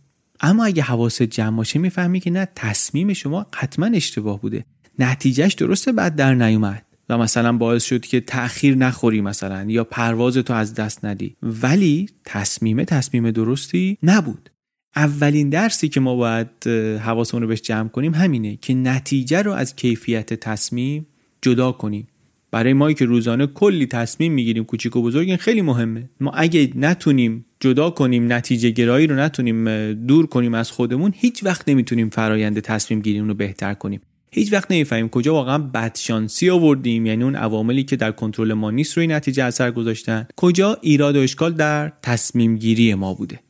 اما 0.40 0.64
اگه 0.64 0.82
حواست 0.82 1.22
جمع 1.22 1.56
باشه 1.56 1.78
می‌فهمی 1.78 2.20
که 2.20 2.30
نه 2.30 2.48
تصمیم 2.54 3.12
شما 3.12 3.46
حتما 3.54 3.86
اشتباه 3.86 4.40
بوده. 4.40 4.64
نتیجهش 4.98 5.54
درسته 5.54 5.92
بعد 5.92 6.16
در 6.16 6.34
نیومد. 6.34 6.82
و 7.08 7.18
مثلا 7.18 7.52
باعث 7.52 7.84
شد 7.84 8.00
که 8.00 8.20
تأخیر 8.20 8.76
نخوری 8.76 9.20
مثلا 9.20 9.64
یا 9.68 9.84
پرواز 9.84 10.36
تو 10.36 10.52
از 10.52 10.74
دست 10.74 11.04
ندی. 11.04 11.36
ولی 11.42 12.08
تصمیم 12.24 12.84
تصمیم 12.84 13.30
درستی 13.30 13.98
نبود. 14.02 14.50
اولین 14.96 15.50
درسی 15.50 15.88
که 15.88 16.00
ما 16.00 16.16
باید 16.16 16.66
حواسمون 16.98 17.42
رو 17.42 17.48
بهش 17.48 17.60
جمع 17.60 17.88
کنیم 17.88 18.14
همینه 18.14 18.56
که 18.56 18.74
نتیجه 18.74 19.42
رو 19.42 19.52
از 19.52 19.76
کیفیت 19.76 20.34
تصمیم 20.34 21.06
جدا 21.42 21.72
کنیم. 21.72 22.06
برای 22.50 22.72
ما 22.72 22.92
که 22.92 23.04
روزانه 23.04 23.46
کلی 23.46 23.86
تصمیم 23.86 24.32
می‌گیریم 24.32 24.64
کوچیک 24.64 24.96
و 24.96 25.02
بزرگ 25.02 25.28
این 25.28 25.36
خیلی 25.36 25.62
مهمه. 25.62 26.10
ما 26.20 26.30
اگه 26.30 26.70
نتونیم 26.74 27.46
جدا 27.60 27.90
کنیم 27.90 28.32
نتیجه 28.32 28.70
گرایی 28.70 29.06
رو 29.06 29.16
نتونیم 29.16 29.92
دور 29.92 30.26
کنیم 30.26 30.54
از 30.54 30.70
خودمون 30.70 31.12
هیچ 31.16 31.44
وقت 31.44 31.68
نمی‌تونیم 31.68 32.10
فرایند 32.10 32.60
تصمیم 32.60 33.00
گیری 33.00 33.18
رو 33.18 33.34
بهتر 33.34 33.74
کنیم. 33.74 34.00
هیچ 34.30 34.52
وقت 34.52 34.70
نمی‌فهمیم 34.70 35.08
کجا 35.08 35.34
واقعا 35.34 35.58
بدشانسی 35.58 36.50
آوردیم 36.50 37.06
یعنی 37.06 37.24
اون 37.24 37.36
عواملی 37.36 37.84
که 37.84 37.96
در 37.96 38.12
کنترل 38.12 38.52
ما 38.52 38.70
نیست 38.70 38.96
روی 38.96 39.06
نتیجه 39.06 39.44
اثر 39.44 39.70
گذاشتن. 39.70 40.26
کجا 40.36 40.78
ایراد 40.82 41.16
و 41.16 41.20
اشکال 41.20 41.52
در 41.52 41.92
تصمیم 42.02 42.56
گیری 42.56 42.94
ما 42.94 43.14
بوده. 43.14 43.40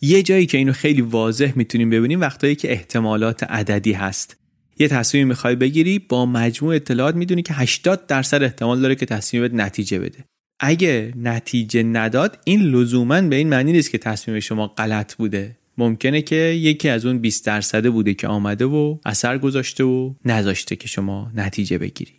یه 0.00 0.22
جایی 0.22 0.46
که 0.46 0.58
اینو 0.58 0.72
خیلی 0.72 1.02
واضح 1.02 1.52
می‌تونیم 1.56 1.90
ببینیم 1.90 2.20
وقتایی 2.20 2.54
که 2.54 2.72
احتمالات 2.72 3.42
عددی 3.42 3.92
هست. 3.92 4.36
یه 4.80 4.88
تصمیم 4.88 5.26
می‌خوای 5.26 5.56
بگیری 5.56 5.98
با 5.98 6.26
مجموع 6.26 6.74
اطلاعات 6.74 7.14
می‌دونی 7.14 7.42
که 7.42 7.54
80 7.54 8.06
درصد 8.06 8.42
احتمال 8.42 8.80
داره 8.80 8.94
که 8.94 9.06
تصمیمت 9.06 9.54
نتیجه 9.54 9.98
بده. 9.98 10.24
اگه 10.60 11.12
نتیجه 11.16 11.82
نداد 11.82 12.38
این 12.44 12.62
لزوما 12.62 13.20
به 13.22 13.36
این 13.36 13.48
معنی 13.48 13.72
نیست 13.72 13.90
که 13.90 13.98
تصمیم 13.98 14.40
شما 14.40 14.66
غلط 14.66 15.14
بوده. 15.14 15.56
ممکنه 15.78 16.22
که 16.22 16.36
یکی 16.36 16.88
از 16.88 17.06
اون 17.06 17.18
20 17.18 17.46
درصده 17.46 17.90
بوده 17.90 18.14
که 18.14 18.28
آمده 18.28 18.64
و 18.64 18.98
اثر 19.04 19.38
گذاشته 19.38 19.84
و 19.84 20.14
نذاشته 20.24 20.76
که 20.76 20.88
شما 20.88 21.30
نتیجه 21.34 21.78
بگیری. 21.78 22.12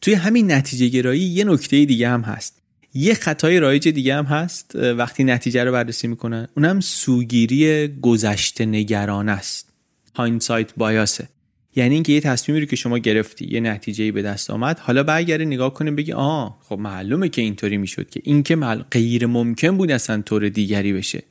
توی 0.00 0.14
همین 0.14 0.52
نتیجه 0.52 0.88
گرایی 0.88 1.22
یه 1.22 1.44
نکته 1.44 1.84
دیگه 1.84 2.08
هم 2.08 2.22
هست. 2.22 2.62
یه 2.94 3.14
خطای 3.14 3.60
رایج 3.60 3.88
دیگه 3.88 4.14
هم 4.14 4.24
هست 4.24 4.76
وقتی 4.76 5.24
نتیجه 5.24 5.64
رو 5.64 5.72
بررسی 5.72 6.08
می‌کنن. 6.08 6.48
اونم 6.56 6.80
سوگیری 6.80 7.88
گذشته 7.88 8.66
نگران 8.66 9.28
است. 9.28 9.72
هاینسایت 10.14 10.74
بایاسه 10.76 11.28
یعنی 11.76 11.94
اینکه 11.94 12.12
یه 12.12 12.20
تصمیمی 12.20 12.60
رو 12.60 12.66
که 12.66 12.76
شما 12.76 12.98
گرفتی 12.98 13.48
یه 13.50 13.60
نتیجه 13.60 14.12
به 14.12 14.22
دست 14.22 14.50
آمد 14.50 14.78
حالا 14.78 15.02
برگردی 15.02 15.44
نگاه 15.44 15.74
کنیم 15.74 15.96
بگی 15.96 16.12
آه 16.12 16.58
خب 16.62 16.78
معلومه 16.78 17.28
که 17.28 17.42
اینطوری 17.42 17.76
می‌شد 17.76 18.10
که 18.10 18.20
این 18.24 18.42
که 18.42 18.56
غیر 18.90 19.26
ممکن 19.26 19.76
بود 19.76 19.90
اصلا 19.90 20.22
طور 20.22 20.48
دیگری 20.48 20.92
بشه. 20.92 21.22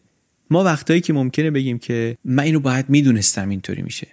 ما 0.49 0.63
وقتایی 0.63 1.01
که 1.01 1.13
ممکنه 1.13 1.51
بگیم 1.51 1.79
که 1.79 2.17
من 2.25 2.43
اینو 2.43 2.59
باید 2.59 2.85
می‌دونستم 2.89 3.49
اینطوری 3.49 3.81
میشه. 3.81 4.07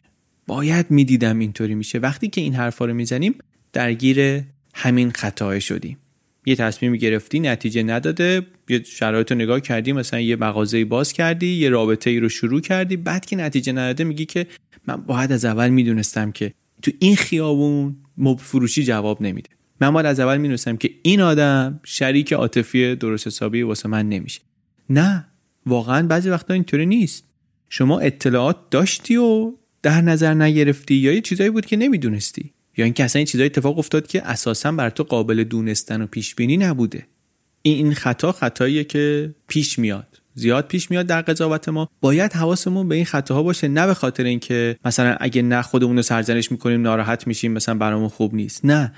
باید 0.47 0.91
می‌دیدم 0.91 1.39
اینطوری 1.39 1.75
میشه. 1.75 1.99
وقتی 1.99 2.29
که 2.29 2.41
این 2.41 2.55
حرفا 2.55 2.85
رو 2.85 2.95
می‌زنیم 2.95 3.35
درگیر 3.73 4.43
همین 4.75 5.11
خطای 5.11 5.61
شدیم. 5.61 5.99
یه 6.47 6.57
تصمیم 6.57 6.97
گرفتی 6.97 7.41
نتیجه 7.41 7.83
نداده 7.83 8.47
یه 8.69 8.83
شرایط 8.83 9.33
رو 9.33 9.39
نگاه 9.39 9.61
کردی 9.61 9.93
مثلا 9.93 10.21
یه 10.21 10.37
مغازه 10.37 10.85
باز 10.85 11.13
کردی 11.13 11.47
یه 11.47 11.69
رابطه 11.69 12.11
ای 12.11 12.21
رو 12.21 12.29
شروع 12.29 12.61
کردی 12.61 12.97
بعد 12.97 13.27
که 13.27 13.37
نتیجه 13.37 13.73
نداده 13.73 14.05
میگی 14.05 14.27
که 14.27 14.47
من 14.87 14.97
باید 14.97 15.33
از 15.33 15.45
اول 15.45 15.69
می‌دونستم 15.69 16.33
که 16.33 16.53
تو 16.83 16.91
این 16.99 17.17
خیابون 17.17 17.97
مب 18.19 18.39
فروشی 18.39 18.85
جواب 18.85 19.23
نمیده. 19.23 19.51
من 19.81 19.91
باید 19.91 20.07
از 20.07 20.21
اول 20.21 20.37
می‌دونستم 20.37 20.77
که 20.77 20.91
این 21.03 21.21
آدم 21.21 21.81
شریک 21.85 22.33
عاطفی 22.33 22.95
درست 22.95 23.27
حسابی 23.27 23.63
واسه 23.63 23.89
من 23.89 24.09
نمیشه. 24.09 24.41
نه 24.91 25.27
واقعا 25.67 26.07
بعضی 26.07 26.31
وقتا 26.31 26.55
اینطوری 26.55 26.87
نیست. 26.87 27.25
شما 27.71 28.01
اطلاعات 28.01 28.57
داشتی 28.71 29.17
و 29.17 29.53
در 29.83 30.01
نظر 30.01 30.35
نگرفتی 30.35 30.95
یا 30.95 31.13
یه 31.13 31.21
چیزایی 31.21 31.51
بود 31.51 31.67
که 31.67 31.77
نمی‌دونستی. 31.77 32.53
یا 32.77 32.85
اینکه 32.85 33.05
اصلا 33.05 33.19
این 33.19 33.27
چیزایی 33.27 33.51
اتفاق 33.51 33.79
افتاد 33.79 34.07
که 34.07 34.27
اساسا 34.27 34.73
بر 34.73 34.91
تو 34.91 35.03
قابل 35.03 35.45
دونستن 35.45 36.03
و 36.03 36.07
پیش 36.07 36.35
بینی 36.35 36.57
نبوده. 36.57 37.07
این 37.63 37.95
خطا 37.95 38.33
خطاییه 38.33 38.85
که 38.85 39.35
پیش 39.49 39.79
میاد. 39.79 40.21
زیاد 40.35 40.67
پیش 40.67 40.91
میاد 40.91 41.07
در 41.07 41.23
قضاوت 41.23 41.69
ما. 41.69 41.89
باید 42.01 42.33
حواسمون 42.33 42.89
به 42.89 42.95
این 42.95 43.05
خطاها 43.05 43.43
باشه 43.43 43.69
نه 43.69 43.87
به 43.87 43.95
خاطر 43.95 44.25
اینکه 44.25 44.77
مثلا 44.85 45.17
اگه 45.21 45.43
نه 45.43 45.63
خودمون 45.63 45.97
رو 45.97 46.03
سرزنش 46.03 46.53
می‌کنیم 46.53 46.83
ناراحت 46.83 47.27
میشیم 47.27 47.53
مثلا 47.53 47.75
برامون 47.75 48.09
خوب 48.09 48.35
نیست. 48.35 48.65
نه. 48.65 48.93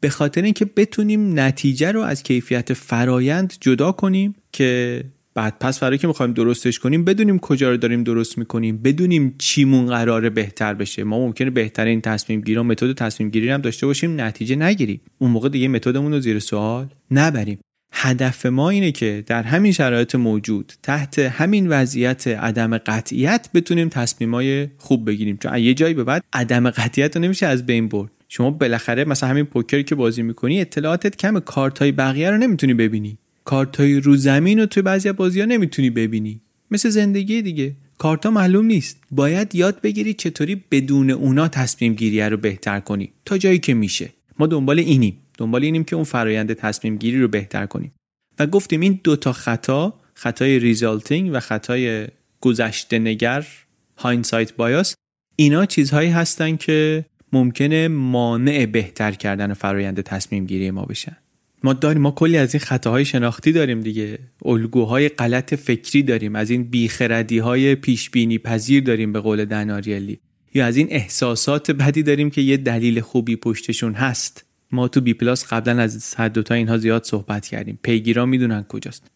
به 0.00 0.10
خاطر 0.10 0.42
اینکه 0.42 0.64
بتونیم 0.64 1.40
نتیجه 1.40 1.92
رو 1.92 2.00
از 2.00 2.22
کیفیت 2.22 2.72
فرایند 2.72 3.54
جدا 3.60 3.92
کنیم 3.92 4.34
که 4.52 5.04
بعد 5.34 5.56
پس 5.60 5.80
برای 5.80 5.98
که 5.98 6.06
می‌خوایم 6.06 6.32
درستش 6.32 6.78
کنیم 6.78 7.04
بدونیم 7.04 7.38
کجا 7.38 7.70
رو 7.70 7.76
داریم 7.76 8.04
درست 8.04 8.38
می‌کنیم 8.38 8.78
بدونیم 8.78 9.34
چیمون 9.38 9.86
قراره 9.86 10.30
بهتر 10.30 10.74
بشه. 10.74 11.04
ما 11.04 11.18
ممکنه 11.18 11.50
بهترین 11.50 12.00
تصمیم 12.00 12.40
گیری 12.40 12.58
و 12.58 12.62
متد 12.62 12.92
تصمیم 12.92 13.30
گیری 13.30 13.48
هم 13.48 13.60
داشته 13.60 13.86
باشیم 13.86 14.20
نتیجه 14.20 14.56
نگیریم. 14.56 15.00
اون 15.18 15.30
موقع 15.30 15.48
دیگه 15.48 15.68
متدمون 15.68 16.12
رو 16.12 16.20
زیر 16.20 16.38
سوال 16.38 16.86
نبریم. 17.10 17.58
هدف 17.92 18.46
ما 18.46 18.70
اینه 18.70 18.92
که 18.92 19.24
در 19.26 19.42
همین 19.42 19.72
شرایط 19.72 20.14
موجود 20.14 20.72
تحت 20.82 21.18
همین 21.18 21.68
وضعیت 21.68 22.26
عدم 22.26 22.78
قطعیت 22.78 23.48
بتونیم 23.54 23.88
تصمیمای 23.88 24.68
خوب 24.78 25.10
بگیریم. 25.10 25.36
چون 25.36 25.58
یه 25.58 25.74
جایی 25.74 25.94
به 25.94 26.04
بعد 26.04 26.24
عدم 26.32 26.70
قطعیت 26.70 27.16
رو 27.16 27.22
نمیشه 27.22 27.46
از 27.46 27.66
بین 27.66 27.88
برد. 27.88 28.10
شما 28.28 28.50
بالاخره 28.50 29.04
مثلا 29.04 29.28
همین 29.30 29.44
پوکری 29.44 29.84
که 29.84 29.94
بازی 29.94 30.22
می‌کنی 30.22 30.60
اطلاعاتت 30.60 31.16
کم 31.16 31.40
کارت 31.40 31.78
های 31.78 31.92
بقیه 31.92 32.30
رو 32.30 32.36
نمی‌تونی 32.36 32.74
ببینی. 32.74 33.18
کارت 33.44 33.76
های 33.80 34.00
رو 34.00 34.16
زمین 34.16 34.60
رو 34.60 34.66
توی 34.66 34.82
بعضی 34.82 35.12
بازی 35.12 35.40
ها 35.40 35.46
نمی‌تونی 35.46 35.90
ببینی. 35.90 36.40
مثل 36.70 36.88
زندگی 36.88 37.42
دیگه. 37.42 37.74
کارتا 37.98 38.30
معلوم 38.30 38.66
نیست. 38.66 39.00
باید 39.10 39.54
یاد 39.54 39.80
بگیری 39.80 40.14
چطوری 40.14 40.64
بدون 40.70 41.10
اونا 41.10 41.48
تصمیم 41.48 41.94
گیری 41.94 42.20
رو 42.20 42.36
بهتر 42.36 42.80
کنی. 42.80 43.12
تا 43.24 43.38
جایی 43.38 43.58
که 43.58 43.74
میشه. 43.74 44.12
ما 44.38 44.46
دنبال 44.46 44.78
اینیم. 44.78 45.16
دنبال 45.38 45.64
اینیم 45.64 45.84
که 45.84 45.96
اون 45.96 46.04
فرایند 46.04 46.52
تصمیم 46.52 46.96
گیری 46.96 47.20
رو 47.20 47.28
بهتر 47.28 47.66
کنیم. 47.66 47.92
و 48.38 48.46
گفتیم 48.46 48.80
این 48.80 49.00
دوتا 49.04 49.32
خطا 49.32 49.94
خطای 50.14 50.58
resulting 50.58 51.30
و 51.32 51.40
خطای 51.40 52.06
گذشته 52.40 52.98
نگر 52.98 53.46
hindsight 53.96 54.52
bias 54.52 54.94
اینا 55.36 55.66
چیزهایی 55.66 56.10
هستن 56.10 56.56
که 56.56 57.04
ممکنه 57.32 57.88
مانع 57.88 58.66
بهتر 58.66 59.12
کردن 59.12 59.54
فرایند 59.54 60.00
تصمیم 60.00 60.46
گیری 60.46 60.70
ما 60.70 60.84
بشن. 60.84 61.16
ما 61.64 61.72
داریم 61.72 62.02
ما 62.02 62.10
کلی 62.10 62.36
از 62.36 62.54
این 62.54 62.60
خطاهای 62.60 63.04
شناختی 63.04 63.52
داریم 63.52 63.80
دیگه. 63.80 64.18
الگوهای 64.44 65.08
غلط 65.08 65.54
فکری 65.54 66.02
داریم. 66.02 66.36
از 66.36 66.50
این 66.50 66.64
بیخردی 66.64 67.38
های 67.38 67.74
پیش 67.74 68.10
بینی 68.10 68.38
پذیر 68.38 68.82
داریم 68.82 69.12
به 69.12 69.20
قول 69.20 69.44
دناریلی 69.44 70.20
یا 70.54 70.66
از 70.66 70.76
این 70.76 70.86
احساسات 70.90 71.70
بدی 71.70 72.02
داریم 72.02 72.30
که 72.30 72.40
یه 72.40 72.56
دلیل 72.56 73.00
خوبی 73.00 73.36
پشتشون 73.36 73.94
هست. 73.94 74.44
ما 74.72 74.88
تو 74.88 75.00
بی 75.00 75.14
پلاس 75.14 75.52
قبلا 75.52 75.82
از 75.82 76.14
هر 76.14 76.28
دوتا 76.28 76.54
اینها 76.54 76.78
زیاد 76.78 77.04
صحبت 77.04 77.46
کردیم. 77.46 77.78
پیگیرا 77.82 78.26
می‌دونن 78.26 78.64
کجاست. 78.68 79.10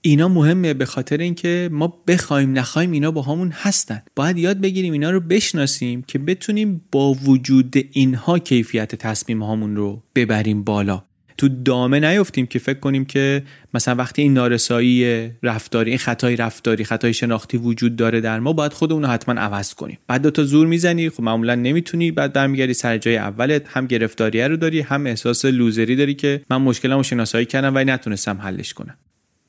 اینا 0.00 0.28
مهمه 0.28 0.74
به 0.74 0.84
خاطر 0.84 1.16
اینکه 1.16 1.68
ما 1.72 2.02
بخوایم 2.06 2.58
نخوایم 2.58 2.92
اینا 2.92 3.10
با 3.10 3.22
همون 3.22 3.50
هستن. 3.50 4.02
باید 4.16 4.38
یاد 4.38 4.60
بگیریم 4.60 4.92
اینا 4.92 5.10
رو 5.10 5.20
بشناسیم 5.20 6.02
که 6.02 6.18
بتونیم 6.18 6.84
با 6.92 7.14
وجود 7.14 7.74
اینها 7.92 8.38
کیفیت 8.38 8.94
تصمیم 8.94 9.42
هامون 9.42 9.76
رو 9.76 10.02
ببریم 10.14 10.64
بالا. 10.64 11.04
تو 11.38 11.48
دامه 11.48 12.00
نیفتیم 12.00 12.46
که 12.46 12.58
فکر 12.58 12.78
کنیم 12.78 13.04
که 13.04 13.42
مثلا 13.74 13.94
وقتی 13.94 14.22
این 14.22 14.34
نارسایی 14.34 15.30
رفتاری 15.42 15.90
این 15.90 15.98
خطای 15.98 16.36
رفتاری 16.36 16.84
خطای 16.84 17.14
شناختی 17.14 17.56
وجود 17.56 17.96
داره 17.96 18.20
در 18.20 18.40
ما 18.40 18.52
باید 18.52 18.72
خودمون 18.72 19.02
رو 19.02 19.08
حتما 19.08 19.40
عوض 19.40 19.74
کنیم. 19.74 19.98
بعد 20.06 20.22
دو 20.22 20.30
تا 20.30 20.44
زور 20.44 20.66
می‌زنی 20.66 21.10
خب 21.10 21.22
معمولا 21.22 21.54
نمی‌تونی 21.54 22.10
بعد 22.10 22.32
برمیگردی 22.32 22.74
سر 22.74 22.98
جای 22.98 23.16
اولت 23.16 23.68
هم 23.68 23.86
گرفتاریه 23.86 24.48
رو 24.48 24.56
داری 24.56 24.80
هم 24.80 25.06
احساس 25.06 25.44
لوزری 25.44 25.96
داری 25.96 26.14
که 26.14 26.42
من 26.50 26.56
مشکلمو 26.56 27.02
شناسایی 27.02 27.46
کردم 27.46 27.74
ولی 27.74 27.84
نتونستم 27.84 28.38
حلش 28.40 28.74
کنم. 28.74 28.96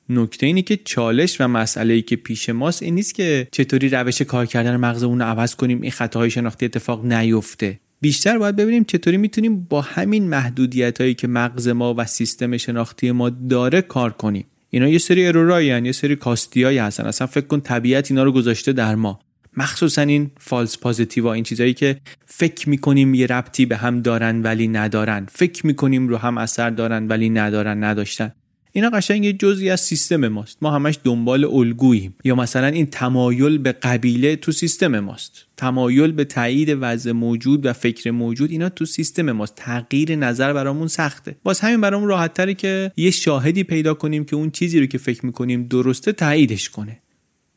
نکته 0.09 0.45
اینه 0.45 0.61
که 0.61 0.77
چالش 0.77 1.41
و 1.41 1.47
مسئله 1.47 1.93
ای 1.93 2.01
که 2.01 2.15
پیش 2.15 2.49
ماست 2.49 2.83
این 2.83 2.95
نیست 2.95 3.15
که 3.15 3.47
چطوری 3.51 3.89
روش 3.89 4.21
کار 4.21 4.45
کردن 4.45 4.77
مغزمون 4.77 5.19
رو 5.19 5.25
عوض 5.25 5.55
کنیم 5.55 5.81
این 5.81 5.91
خطاهای 5.91 6.29
شناختی 6.29 6.65
اتفاق 6.65 7.05
نیفته. 7.05 7.79
بیشتر 8.03 8.37
باید 8.37 8.55
ببینیم 8.55 8.83
چطوری 8.83 9.17
می‌تونیم 9.17 9.63
با 9.63 9.81
همین 9.81 10.29
محدودیت 10.29 11.01
هایی 11.01 11.13
که 11.13 11.27
مغز 11.27 11.67
ما 11.67 11.95
و 11.97 12.05
سیستم 12.05 12.57
شناختی 12.57 13.11
ما 13.11 13.29
داره 13.29 13.81
کار 13.81 14.11
کنیم. 14.11 14.45
اینا 14.69 14.87
یه 14.87 14.97
سری 14.97 15.27
ارورایی 15.27 15.67
یه 15.67 15.91
سری 15.91 16.15
کاستیایی 16.15 16.77
هستن. 16.77 17.05
اصلا 17.05 17.27
فکر 17.27 17.45
کن 17.45 17.59
طبیعت 17.59 18.11
اینا 18.11 18.23
رو 18.23 18.31
گذاشته 18.31 18.73
در 18.73 18.95
ما. 18.95 19.19
مخصوصا 19.57 20.01
این 20.01 20.31
فالس 20.37 20.77
پازیتیو 20.77 21.27
این 21.27 21.43
چیزایی 21.43 21.73
که 21.73 21.97
فکر 22.25 22.69
می‌کنیم 22.69 23.13
یه 23.13 23.25
ربطی 23.25 23.65
به 23.65 23.77
هم 23.77 24.01
دارن 24.01 24.41
ولی 24.41 24.67
ندارن. 24.67 25.27
فکر 25.31 25.67
می‌کنیم 25.67 26.07
رو 26.07 26.17
هم 26.17 26.37
اثر 26.37 26.69
دارن 26.69 27.07
ولی 27.07 27.29
ندارن 27.29 27.83
نداشتن. 27.83 28.31
اینا 28.75 28.89
قشنگ 28.89 29.25
یه 29.25 29.33
جزئی 29.33 29.69
از 29.69 29.81
سیستم 29.81 30.27
ماست. 30.27 30.57
ما 30.61 30.71
همش 30.71 30.99
دنبال 31.03 31.45
الگوییم. 31.45 32.15
یا 32.23 32.35
مثلا 32.35 32.67
این 32.67 32.85
تمایل 32.85 33.57
به 33.57 33.71
قبیله 33.71 34.35
تو 34.35 34.51
سیستم 34.51 34.99
ماست. 34.99 35.45
تمایل 35.57 36.11
به 36.11 36.25
تایید 36.25 36.77
وضع 36.81 37.11
موجود 37.11 37.65
و 37.65 37.73
فکر 37.73 38.11
موجود 38.11 38.51
اینا 38.51 38.69
تو 38.69 38.85
سیستم 38.85 39.31
ماست. 39.31 39.53
تغییر 39.55 40.15
نظر 40.15 40.53
برامون 40.53 40.87
سخته. 40.87 41.35
باز 41.43 41.59
همین 41.59 41.81
برامون 41.81 42.09
راحت 42.09 42.33
تره 42.33 42.53
که 42.53 42.91
یه 42.97 43.11
شاهدی 43.11 43.63
پیدا 43.63 43.93
کنیم 43.93 44.25
که 44.25 44.35
اون 44.35 44.51
چیزی 44.51 44.79
رو 44.79 44.85
که 44.85 44.97
فکر 44.97 45.25
می‌کنیم 45.25 45.63
درسته 45.63 46.11
تاییدش 46.11 46.69
کنه. 46.69 46.99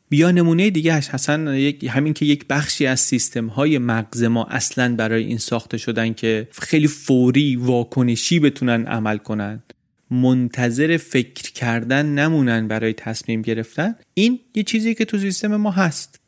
بیا 0.09 0.31
نمونه 0.31 0.69
دیگه 0.69 0.93
حسن 0.93 1.47
همین 1.89 2.13
که 2.13 2.25
یک 2.25 2.45
بخشی 2.49 2.85
از 2.85 2.99
سیستم 2.99 3.47
های 3.47 3.77
مغز 3.77 4.23
ما 4.23 4.45
اصلا 4.45 4.95
برای 4.95 5.23
این 5.23 5.37
ساخته 5.37 5.77
شدن 5.77 6.13
که 6.13 6.47
خیلی 6.51 6.87
فوری 6.87 7.55
واکنشی 7.55 8.39
بتونن 8.39 8.85
عمل 8.85 9.17
کنن. 9.17 9.63
منتظر 10.11 10.97
فکر 10.97 11.51
کردن 11.51 12.05
نمونن 12.05 12.67
برای 12.67 12.93
تصمیم 12.93 13.41
گرفتن 13.41 13.95
این 14.13 14.39
یه 14.55 14.63
چیزی 14.63 14.95
که 14.95 15.05
تو 15.05 15.17
سیستم 15.17 15.55
ما 15.55 15.71
هست. 15.71 16.19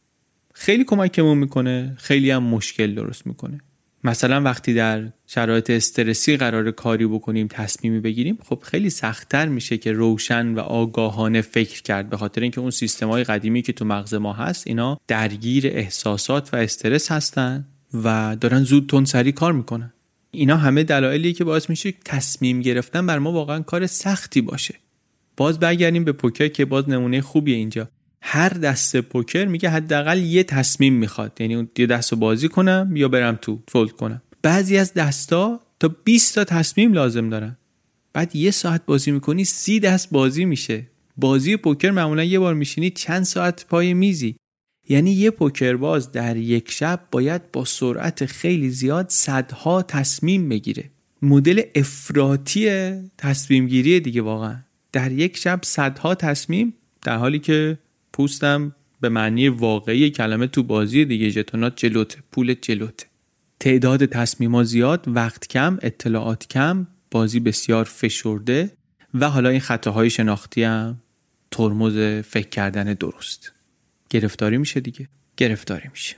خیلی 0.54 0.84
کمکمون 0.84 1.38
می‌کنه 1.38 1.96
خیلی 1.98 2.32
هم 2.32 2.44
مشکل 2.44 2.96
درست 2.96 3.28
می‌کنه. 3.28 3.60
مثلا 4.04 4.42
وقتی 4.42 4.74
در 4.74 5.10
شرایط 5.28 5.70
استرسی 5.70 6.38
قرار 6.38 6.72
کاری 6.72 7.08
بکنیم 7.08 7.48
تصمیمی 7.48 8.00
بگیریم 8.00 8.38
خب 8.44 8.64
خیلی 8.64 8.90
سختتر 8.90 9.48
میشه 9.48 9.78
که 9.78 9.92
روشن 9.92 10.48
و 10.48 10.60
آگاهانه 10.60 11.42
فکر 11.42 11.82
کرد. 11.82 12.10
به 12.10 12.18
خاطر 12.18 12.42
اینکه 12.42 12.62
اون 12.62 12.72
سیستم 12.72 13.08
های 13.08 13.24
قدیمی 13.24 13.62
که 13.62 13.74
تو 13.74 13.86
مغز 13.86 14.14
ما 14.14 14.34
هست 14.34 14.68
اینا 14.68 15.00
درگیر 15.08 15.68
احساسات 15.68 16.54
و 16.54 16.58
استرس 16.58 17.12
هستن 17.12 17.66
و 18.04 18.38
دارن 18.42 18.64
زود 18.64 18.88
تون 18.88 19.32
کار 19.32 19.54
می‌کنن. 19.54 19.94
اینا 20.32 20.58
همه 20.58 20.84
دلایلی 20.84 21.34
که 21.34 21.44
باعث 21.44 21.70
میشه 21.70 21.94
تصمیم 22.06 22.62
گرفتن 22.62 23.06
بر 23.06 23.20
ما 23.20 23.32
واقعا 23.32 23.60
کار 23.60 23.88
سختی 23.88 24.42
باشه. 24.42 24.76
باز 25.38 25.60
برگردیم 25.60 26.04
به 26.04 26.12
پوکر 26.12 26.48
که 26.48 26.66
باز 26.66 26.90
نمونه 26.90 27.22
خوبیه 27.22 27.56
اینجا. 27.56 27.90
هر 28.22 28.50
دست 28.50 29.02
پوکر 29.02 29.46
میگه 29.46 29.70
حداقل 29.70 30.18
یه 30.18 30.44
تصمیم 30.44 30.94
می‌خواد. 30.94 31.42
یعنی 31.42 31.56
اون 31.56 31.70
یه 31.78 31.86
دست 31.86 32.12
رو 32.12 32.18
بازی 32.18 32.48
کنم 32.50 32.92
یا 32.96 33.08
برم 33.08 33.40
تو 33.42 33.60
فولد 33.68 33.92
کنم. 33.92 34.22
بعضی 34.42 34.78
از 34.78 34.94
دستا 34.94 35.60
تا 35.80 35.88
20 36.04 36.36
تا 36.36 36.44
تصمیم 36.44 36.94
لازم 36.94 37.30
دارن. 37.30 37.58
بعد 38.14 38.36
یه 38.36 38.52
ساعت 38.52 38.86
بازی 38.86 39.12
می‌کنی 39.12 39.44
سی 39.44 39.80
دست 39.80 40.10
بازی 40.10 40.46
میشه. 40.46 40.88
بازی 41.18 41.58
پوکر 41.58 41.92
معمولا 41.92 42.24
یه 42.24 42.40
بار 42.40 42.54
میشینی 42.54 42.90
چند 42.90 43.24
ساعت 43.24 43.66
پای 43.70 43.94
میزی. 43.94 44.36
یعنی 44.90 45.12
یه 45.12 45.32
پوکرباز 45.32 46.12
در 46.12 46.38
یک 46.38 46.72
شب 46.72 47.00
باید 47.12 47.52
با 47.52 47.66
سرعت 47.66 48.26
خیلی 48.26 48.70
زیاد 48.70 49.10
صدها 49.10 49.82
تصمیم 49.82 50.50
بگیره. 50.50 50.90
مدل 51.22 51.62
افراطی 51.76 52.92
تصمیم 53.18 53.68
گیری 53.68 54.00
دیگه 54.00 54.22
واقعا. 54.22 54.58
در 54.92 55.12
یک 55.12 55.38
شب 55.38 55.60
صدها 55.64 56.16
تصمیم 56.16 56.74
در 57.02 57.18
حالی 57.18 57.40
که 57.40 57.78
پوستم 58.14 58.76
به 59.02 59.10
معنی 59.10 59.50
واقعی 59.50 60.10
کلمه 60.10 60.48
تو 60.48 60.64
بازی 60.64 61.06
دیگه 61.06 61.32
جتونات 61.32 61.74
جلوته 61.76 62.18
پول 62.32 62.56
جلوته. 62.62 63.06
تعداد 63.60 64.06
تصمیما 64.06 64.64
زیاد 64.64 65.04
وقت 65.08 65.48
کم 65.48 65.78
اطلاعات 65.82 66.48
کم 66.48 66.88
بازی 67.12 67.40
بسیار 67.40 67.84
فشرده 67.84 68.72
و 69.14 69.30
حالا 69.30 69.50
این 69.50 69.60
خطاهای 69.60 70.10
شناختی 70.10 70.64
هم 70.64 71.02
ترمز 71.52 72.24
فکر 72.26 72.50
کردن 72.50 72.94
درست. 72.94 73.59
گرفتاری 74.10 74.58
میشه 74.58 74.80
دیگه. 74.80 75.08
گرفتاری 75.38 75.90
میشه. 75.90 76.16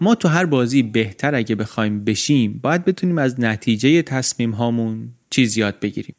ما 0.00 0.14
تو 0.14 0.28
هر 0.28 0.46
بازی 0.46 0.82
بهتر 0.82 1.34
اگه 1.34 1.54
بخوایم 1.54 2.04
بشیم 2.04 2.60
باید 2.62 2.84
بتونیم 2.84 3.18
از 3.18 3.40
نتیجه 3.40 4.02
تصمیم 4.02 4.50
هامون 4.50 5.08
چیز 5.30 5.56
یاد 5.56 5.80
بگیریم. 5.80 6.14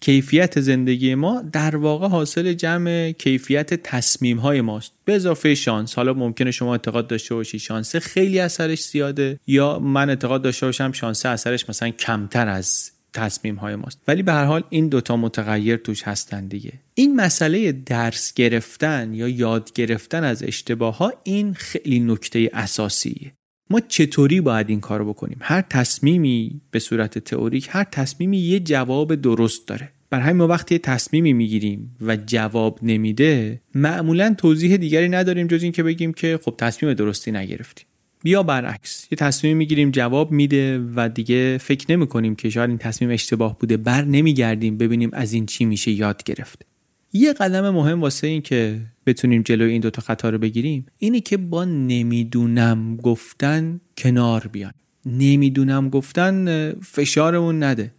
کیفیت 0.00 0.60
زندگی 0.60 1.14
ما 1.14 1.42
در 1.52 1.76
واقع 1.76 2.08
حاصل 2.08 2.52
جمع 2.52 3.10
کیفیت 3.10 3.74
تصمیم 3.74 4.38
های 4.38 4.60
ماست. 4.60 4.92
به 5.04 5.14
اضافه 5.14 5.54
شانس. 5.54 5.94
حالا 5.94 6.12
ممکنه 6.14 6.50
شما 6.50 6.72
اعتقاد 6.72 7.06
داشته 7.06 7.34
باشی 7.34 7.58
شانس 7.58 7.96
خیلی 7.96 8.40
اثرش 8.40 8.84
زیاده 8.84 9.40
یا 9.46 9.78
من 9.78 10.08
اعتقاد 10.08 10.42
داشته 10.42 10.66
باشم 10.66 10.92
شانس 10.92 11.26
اثرش 11.26 11.68
مثلا 11.68 11.90
کمتر 11.90 12.48
از 12.48 12.90
تصمیم 13.16 13.54
های 13.54 13.76
ماست. 13.76 14.00
ولی 14.08 14.22
به 14.22 14.32
هر 14.32 14.44
حال 14.44 14.64
این 14.70 14.88
دوتا 14.88 15.16
متغیر 15.16 15.76
توش 15.76 16.02
هستن 16.02 16.46
دیگه. 16.46 16.72
این 16.94 17.16
مسئله 17.16 17.72
درس 17.72 18.34
گرفتن 18.34 19.14
یا 19.14 19.28
یاد 19.28 19.72
گرفتن 19.72 20.24
از 20.24 20.42
اشتباه 20.42 20.96
ها 20.96 21.12
این 21.24 21.54
خیلی 21.54 22.00
نکته 22.00 22.50
اساسیه. 22.52 23.32
ما 23.70 23.80
چطوری 23.80 24.40
باید 24.40 24.70
این 24.70 24.80
کارو 24.80 25.12
بکنیم؟ 25.12 25.38
هر 25.40 25.60
تصمیمی 25.60 26.60
به 26.70 26.78
صورت 26.78 27.18
تئوریک 27.18 27.68
هر 27.70 27.84
تصمیمی 27.84 28.38
یه 28.38 28.60
جواب 28.60 29.14
درست 29.14 29.68
داره. 29.68 29.92
بر 30.10 30.20
همین 30.20 30.36
ما 30.36 30.46
وقتی 30.46 30.78
تصمیمی 30.78 31.32
می‌گیریم 31.32 31.96
و 32.00 32.16
جواب 32.16 32.78
نمیده 32.82 33.60
معمولا 33.74 34.34
توضیح 34.38 34.76
دیگری 34.76 35.08
نداریم 35.08 35.46
جز 35.46 35.62
اینکه 35.62 35.82
بگیم 35.82 36.12
که 36.12 36.38
خب 36.42 36.54
تصمیم 36.58 36.94
درستی 36.94 37.32
نگرفتیم. 37.32 37.86
بیا 38.26 38.42
برعکس. 38.42 39.06
یه 39.10 39.16
تصمیم 39.16 39.56
می‌گیریم 39.56 39.90
جواب 39.90 40.32
میده 40.32 40.78
و 40.96 41.08
دیگه 41.08 41.58
فکر 41.58 41.92
نمی 41.92 42.06
کنیم 42.06 42.36
که 42.36 42.50
شاید 42.50 42.70
این 42.70 42.78
تصمیم 42.78 43.10
اشتباه 43.10 43.58
بوده. 43.58 43.76
بر 43.76 44.04
نمیگردیم 44.04 44.78
ببینیم 44.78 45.10
از 45.12 45.32
این 45.32 45.46
چی 45.46 45.64
میشه 45.64 45.90
یاد 45.90 46.22
گرفت. 46.24 46.66
یه 47.12 47.32
قدم 47.32 47.70
مهم 47.70 48.00
واسه 48.00 48.26
این 48.26 48.42
که 48.42 48.80
بتونیم 49.06 49.42
جلوی 49.42 49.72
این 49.72 49.80
دوتا 49.80 50.02
خطا 50.02 50.30
رو 50.30 50.38
بگیریم 50.38 50.86
اینی 50.98 51.20
که 51.20 51.36
با 51.36 51.64
نمی‌دونم 51.64 52.96
گفتن 52.96 53.80
کنار 53.96 54.46
بیان 54.52 54.72
نمی‌دونم 55.06 55.88
گفتن 55.88 56.72
فشارمون 56.72 57.62
نده. 57.62 57.92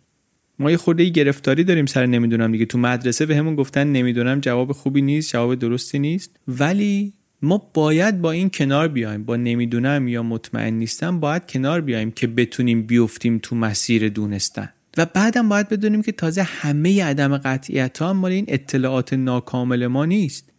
ما 0.59 0.71
یه 0.71 0.77
خورده 0.77 1.09
گرفتاری 1.09 1.63
داریم 1.63 1.85
سر 1.85 2.05
نمی‌دونم 2.05 2.51
دیگه. 2.51 2.65
تو 2.65 2.77
مدرسه 2.77 3.25
به 3.25 3.35
همون 3.35 3.55
گفتن 3.55 3.87
نمی‌دونم 3.87 4.39
جواب 4.39 4.71
خوبی 4.71 5.01
نیست 5.01 5.31
جواب 5.31 5.55
درستی 5.55 5.99
نیست. 5.99 6.39
ولی 6.47 7.13
ما 7.41 7.71
باید 7.73 8.21
با 8.21 8.31
این 8.31 8.49
کنار 8.49 8.87
بیایم. 8.87 9.23
با 9.23 9.35
نمی‌دونم 9.35 10.07
یا 10.07 10.23
مطمئن 10.23 10.73
نیستم 10.73 11.19
باید 11.19 11.47
کنار 11.47 11.81
بیایم 11.81 12.11
که 12.11 12.27
بتونیم 12.27 12.83
بیفتیم 12.83 13.39
تو 13.43 13.55
مسیر 13.55 14.09
دونستن. 14.09 14.69
و 14.97 15.05
بعدم 15.05 15.49
باید 15.49 15.69
بدونیم 15.69 16.01
که 16.01 16.11
تازه 16.11 16.43
همه 16.43 17.03
عدم 17.03 17.37
قطعیت 17.37 17.97
ها 17.97 18.13
مال 18.13 18.31
این 18.31 18.45
اطلاعات 18.47 19.13
ناکامل 19.13 19.87
ما 19.87 20.05
نیست. 20.05 20.49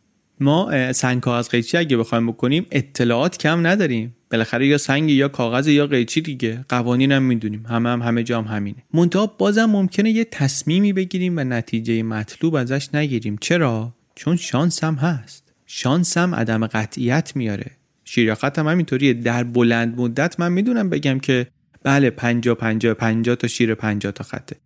ما 0.40 0.92
سنگ 0.92 1.28
از 1.28 1.48
قیچی 1.48 1.76
اگه 1.76 1.96
بخوایم 1.96 2.26
بکنیم 2.26 2.66
اطلاعات 2.70 3.38
کم 3.38 3.66
نداریم. 3.66 4.16
بالاخره 4.30 4.66
یا 4.66 4.78
سنگ 4.78 5.10
یا 5.10 5.28
کاغذ 5.28 5.68
یا 5.68 5.86
قیچی 5.86 6.20
دیگه. 6.20 6.64
قوانین 6.68 7.12
هم 7.12 7.22
می‌دونیم. 7.22 7.66
همه 7.66 7.88
هم 7.88 8.02
همه 8.02 8.22
جام 8.22 8.44
همینه. 8.44 8.84
منتها 8.94 9.26
بازم 9.26 9.64
ممکنه 9.64 10.10
یه 10.10 10.24
تصمیمی 10.24 10.92
بگیریم 10.92 11.36
و 11.36 11.40
نتیجه 11.40 12.02
مطلوب 12.02 12.54
ازش 12.54 12.94
نگیریم. 12.94 13.36
چرا؟ 13.40 13.94
چون 14.14 14.36
شانس 14.36 14.84
هم 14.84 14.94
هست. 14.94 15.47
شانس 15.70 16.18
هم 16.18 16.34
عدم 16.34 16.66
قطعیت 16.66 17.32
میاره. 17.36 17.70
شیراخت 18.04 18.58
هم 18.58 18.68
همینطوریه. 18.68 19.14
در 19.14 19.44
بلند 19.44 20.00
مدت 20.00 20.40
من 20.40 20.52
می‌دونم 20.52 20.90
بگم 20.90 21.18
که 21.18 21.46
بله 21.82 22.10
پنجا 22.10 22.54
پنجا 22.54 22.94
پنجا 22.94 23.34
تا 23.34 23.48
شیر 23.48 23.74
پنجا 23.74 24.10
تا 24.12 24.24
خطه. 24.24 24.56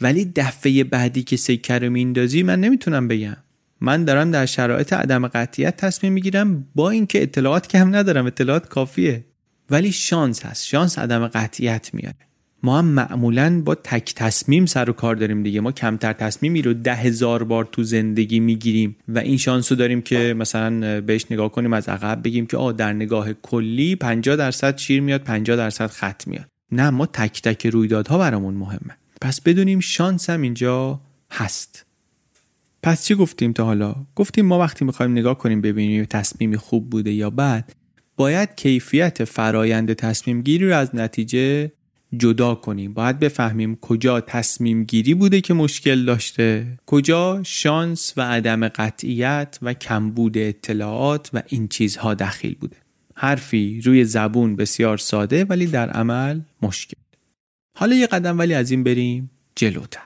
ولی 0.00 0.24
دفعه 0.24 0.84
بعدی 0.84 1.22
که 1.22 1.36
سکه 1.36 1.78
رو 1.78 1.90
میندازی 1.90 2.42
من 2.42 2.60
نمی‌تونم 2.60 3.08
بگم. 3.08 3.36
من 3.80 4.04
دارم 4.04 4.30
در 4.30 4.46
شرایط 4.46 4.92
عدم 4.92 5.26
قطعیت 5.26 5.76
تصمیم 5.76 6.12
می‌گیرم 6.12 6.68
با 6.74 6.90
اینکه 6.90 7.22
اطلاعات 7.22 7.68
کم 7.68 7.96
ندارم. 7.96 8.26
اطلاعات 8.26 8.68
کافیه. 8.68 9.24
ولی 9.70 9.92
شانس 9.92 10.46
هست. 10.46 10.66
شانس 10.66 10.98
عدم 10.98 11.28
قطعیت 11.28 11.90
میاره. 11.92 12.16
ما 12.62 12.78
هم 12.78 12.84
معمولا 12.84 13.62
با 13.64 13.74
تک 13.74 14.14
تصمیم 14.14 14.66
سر 14.66 14.90
و 14.90 14.92
کار 14.92 15.14
داریم 15.16 15.42
دیگه. 15.42 15.60
ما 15.60 15.72
کمتر 15.72 16.12
تصمیمی 16.12 16.62
رو 16.62 16.74
ده 16.74 16.94
هزار 16.94 17.44
بار 17.44 17.68
تو 17.72 17.82
زندگی 17.82 18.40
می‌گیریم 18.40 18.96
و 19.08 19.18
این 19.18 19.36
شانس 19.36 19.72
رو 19.72 19.78
داریم 19.78 20.02
که 20.02 20.34
مثلا 20.38 21.00
بهش 21.00 21.26
نگاه 21.30 21.52
کنیم 21.52 21.72
از 21.72 21.88
عقب 21.88 22.22
بگیم 22.24 22.46
که 22.46 22.56
آ 22.56 22.72
در 22.72 22.92
نگاه 22.92 23.32
کلی 23.32 23.96
50 23.96 24.36
درصد 24.36 24.78
شیر 24.78 25.00
میاد 25.00 25.22
50 25.22 25.56
درصد 25.56 25.86
خط 25.86 26.26
میاد. 26.26 26.46
نه 26.72 26.90
ما 26.90 27.06
تک 27.06 27.42
تک 27.42 27.66
رویدادها 27.66 28.18
برامون 28.18 28.54
مهمه. 28.54 28.96
پس 29.20 29.40
بدونیم 29.40 29.80
شانس 29.80 30.30
هم 30.30 30.42
اینجا 30.42 31.00
هست. 31.30 31.86
پس 32.82 33.04
چی 33.04 33.14
گفتیم 33.14 33.52
تا 33.52 33.64
حالا؟ 33.64 33.94
گفتیم 34.16 34.46
ما 34.46 34.58
وقتی 34.58 34.84
می‌خوایم 34.84 35.12
نگاه 35.12 35.38
کنیم 35.38 35.60
ببینیم 35.60 36.04
تصمیمی 36.04 36.56
خوب 36.56 36.90
بوده 36.90 37.12
یا 37.12 37.30
بد 37.30 37.72
باید 38.16 38.54
کیفیت 38.56 39.24
فرایند 39.24 39.92
تصمیم 39.92 40.42
گیری 40.42 40.68
رو 40.68 40.76
از 40.76 40.94
نتیجه 40.94 41.72
جدا 42.16 42.54
کنیم. 42.54 42.94
باید 42.94 43.18
بفهمیم 43.18 43.76
کجا 43.76 44.20
تصمیم 44.20 44.84
گیری 44.84 45.14
بوده 45.14 45.40
که 45.40 45.54
مشکل 45.54 46.04
داشته 46.04 46.78
کجا 46.86 47.42
شانس 47.42 48.14
و 48.16 48.22
عدم 48.22 48.68
قطعیت 48.68 49.58
و 49.62 49.74
کمبود 49.74 50.38
اطلاعات 50.38 51.30
و 51.32 51.42
این 51.48 51.68
چیزها 51.68 52.14
دخیل 52.14 52.54
بوده. 52.60 52.76
حرفی 53.14 53.80
روی 53.84 54.04
زبون 54.04 54.56
بسیار 54.56 54.98
ساده 54.98 55.44
ولی 55.44 55.66
در 55.66 55.90
عمل 55.90 56.40
مشکل. 56.62 56.96
حالا 57.78 57.96
یه 57.96 58.06
قدم 58.06 58.38
ولی 58.38 58.54
از 58.54 58.70
این 58.70 58.84
بریم 58.84 59.30
جلوتر. 59.56 60.02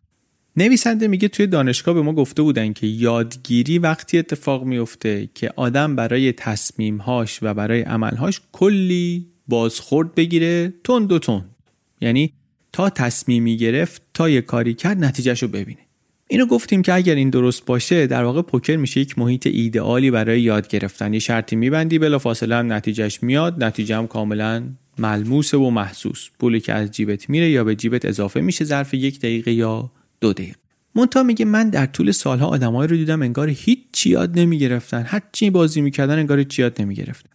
نویسنده 0.57 1.09
میگه 1.09 1.29
توی 1.29 1.47
دانشگاه 1.47 1.95
به 1.95 2.03
ما 2.03 2.13
گفته 2.13 2.43
بودن 2.43 2.73
که 2.73 2.87
یادگیری 2.87 3.79
وقتی 3.79 4.19
اتفاق 4.19 4.65
میفته 4.65 5.29
که 5.35 5.51
آدم 5.57 5.97
برای 5.97 6.33
تصمیمهاش 6.33 7.39
و 7.43 7.55
برای 7.55 7.83
عملهاش 7.83 8.41
کلی 8.53 9.27
بازخورد 9.49 10.15
بگیره 10.15 10.75
تون 10.85 11.07
دو 11.07 11.19
تون 11.19 11.45
یعنی 12.01 12.33
تا 12.73 12.91
تصمیمی 12.91 13.57
گرفت 13.57 14.03
تا 14.15 14.29
یه 14.29 14.41
کاری 14.41 14.75
کرد 14.75 15.05
نتیجهش 15.05 15.43
رو 15.43 15.49
ببینه. 15.49 15.79
اینو 16.29 16.47
گفتیم 16.47 16.83
که 16.83 16.95
اگر 16.95 17.15
این 17.15 17.31
درست 17.31 17.65
باشه 17.65 18.07
در 18.07 18.25
واقع 18.25 18.43
پوکر 18.43 18.77
میشه 18.77 19.01
یک 19.01 19.19
محیط 19.19 19.47
ایدئالی 19.47 20.11
برای 20.11 20.41
یاد 20.41 20.69
گرفتن. 20.69 21.13
یه 21.15 21.19
شرطی 21.19 21.57
میبندی 21.57 21.99
بلا 21.99 22.19
فاصله 22.19 22.57
هم 22.57 22.73
نتیجهش 22.73 23.23
میاد. 23.23 23.65
نتیجه 23.65 23.97
هم 23.97 24.07
کاملا 24.07 24.69
ملموس 24.99 25.55
و 25.55 25.71
محسوس. 25.71 26.29
پولی 26.39 26.61
که 26.61 26.73
از 26.73 26.91
جیبت 26.91 27.31
میره 27.31 27.51
یا 27.51 27.65
به 27.65 27.75
جیبت 27.75 28.05
اضافه 28.05 28.41
میشه 28.41 28.65
ظرف 28.65 28.95
یک 28.95 29.19
دقیقه 29.19 29.53
یا 29.53 29.91
دو 30.21 30.33
دقیقه. 30.33 30.57
مونتا 30.95 31.23
میگه 31.23 31.45
من 31.45 31.71
در 31.71 31.87
طول 31.87 32.11
سالها 32.11 32.47
آدمایی 32.47 32.89
رو 32.89 32.97
دیدم 32.97 33.23
انگار 33.23 33.49
هیچ 33.49 34.07
یاد 34.07 34.39
نمی‌گرفتن. 34.39 35.03
هر 35.07 35.23
چی 35.33 35.51
بازی 35.51 35.81
می‌کردن 35.81 36.19
انگار 36.19 36.39
هیچ 36.39 36.59
یاد 36.59 36.83
نمی‌گرفتن. 36.83 37.31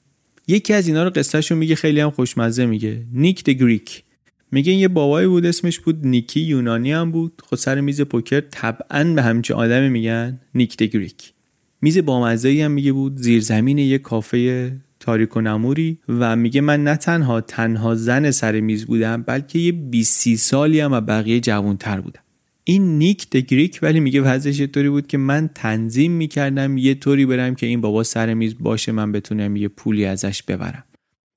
یکی 0.48 0.74
از 0.74 0.88
اینا 0.88 1.04
رو 1.04 1.10
قصهشون 1.10 1.58
میگه 1.58 1.76
خیلی 1.76 2.00
هم 2.00 2.12
خوشمزه 2.12 2.66
میگه. 2.66 3.04
نیک 3.14 3.44
د 3.44 3.50
گریک. 3.50 4.04
میگه 4.52 4.74
یه 4.74 4.88
بابایی 4.88 5.28
بود 5.28 5.46
اسمش 5.46 5.80
بود 5.80 6.08
نیکی 6.08 6.40
یونانی 6.40 6.92
هم 6.92 7.12
بود. 7.12 7.42
خود 7.44 7.60
سر 7.60 7.82
میز 7.82 8.02
پوکر 8.02 8.42
طبعا 8.42 9.04
به 9.04 9.22
همچه 9.22 9.54
آدمی 9.54 9.90
میگن 9.90 10.40
نیک 10.56 10.78
گریک. 10.78 11.34
میز 11.82 11.98
بامزه‌ای 11.98 12.62
هم 12.62 12.72
میگه 12.72 12.92
بود 12.92 13.18
زیرزمین 13.18 13.78
یه 13.78 13.98
کافه 13.98 14.72
تاریک 15.00 15.38
و 15.38 15.42
نموری 15.42 15.98
و 16.10 16.36
میگه 16.36 16.62
من 16.62 16.84
نه 16.84 16.96
تنها 16.96 17.42
تنها 17.42 17.96
زن 17.96 18.32
سر 18.32 18.60
میز 18.60 18.86
بودم 18.86 19.24
بلکه 19.24 19.60
یه 19.60 19.72
20 19.72 20.36
سالی 20.36 20.80
هم 20.80 20.92
و 20.92 21.02
بقیه 21.02 21.40
جوانتر 21.40 22.02
بودم. 22.02 22.22
این 22.64 22.98
نیک 22.98 23.30
د 23.30 23.38
گریک 23.38 23.80
ولی 23.82 24.00
میگه 24.00 24.22
وضعش 24.22 24.60
یه 24.60 24.68
طوری 24.68 24.90
بود 24.90 25.08
که 25.08 25.18
من 25.18 25.50
تنظیم 25.56 26.12
می‌کردم 26.12 26.78
یه 26.78 26.96
طوری 26.96 27.26
برم 27.26 27.56
که 27.56 27.66
این 27.66 27.82
بابا 27.82 28.04
سر 28.04 28.34
میز 28.34 28.56
باشه 28.60 28.92
من 28.92 29.12
بتونم 29.12 29.56
یه 29.56 29.68
پولی 29.68 30.06
ازش 30.06 30.44
ببرم. 30.44 30.84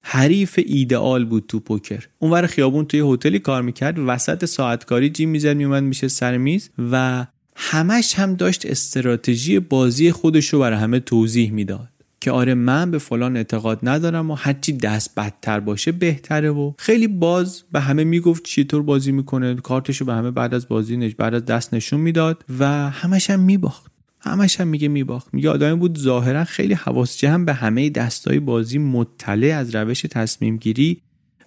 حریف 0.06 0.60
ایدئال 0.66 1.24
بود 1.24 1.44
تو 1.48 1.60
پوکر. 1.60 2.04
اونور 2.18 2.46
خیابون 2.46 2.84
توی 2.84 3.00
هتلی 3.00 3.38
کار 3.38 3.62
می‌کرد. 3.62 3.98
وسط 3.98 4.44
ساعتکاری 4.44 5.10
جیم 5.10 5.28
می‌زد 5.28 5.56
میومد 5.56 5.82
میشه 5.82 6.08
سر 6.08 6.36
میز 6.36 6.70
و 6.92 7.26
همش 7.56 8.14
هم 8.14 8.34
داشت 8.34 8.66
استراتژی 8.66 9.58
بازی 9.58 10.12
خودش 10.12 10.48
رو 10.48 10.58
برای 10.60 10.78
همه 10.78 11.00
توضیح 11.00 11.52
می‌داد 11.52 11.88
که 12.20 12.30
آره 12.30 12.54
من 12.54 12.90
به 12.90 12.98
فلان 12.98 13.36
اعتقاد 13.36 13.78
ندارم 13.82 14.30
و 14.30 14.34
هرچی 14.34 14.72
دست 14.72 15.14
بدتر 15.14 15.60
باشه 15.60 15.92
بهتره 15.92 16.50
و 16.50 16.72
خیلی 16.78 17.08
باز 17.08 17.62
به 17.72 17.80
همه 17.80 18.04
می‌گفت 18.04 18.44
چطور 18.44 18.82
بازی 18.82 19.12
می‌کنه. 19.12 19.54
کارتشو 19.54 20.04
به 20.04 20.14
همه 20.14 20.30
بعد 20.30 20.54
از 20.54 20.68
بازی 20.68 20.96
نش 20.96 21.14
بعد 21.14 21.34
از 21.34 21.44
دست 21.44 21.74
نشون 21.74 22.00
می‌داد 22.00 22.44
و 22.58 22.90
همش 22.90 23.30
هم 23.30 23.40
میباخت. 23.40 23.93
همش 24.24 24.60
هم 24.60 24.68
میگه 24.68 24.88
میباخت. 24.88 25.34
میگه 25.34 25.50
آدمی 25.50 25.78
بود 25.78 25.98
ظاهرا 25.98 26.44
خیلی 26.44 26.74
حواس 26.74 27.18
جمع 27.18 27.44
به 27.44 27.54
همه 27.54 27.90
دستای 27.90 28.40
بازی 28.40 28.78
مطلع 28.78 29.56
از 29.56 29.74
روش 29.74 30.02
تصمیم 30.02 30.56
گیری 30.56 31.00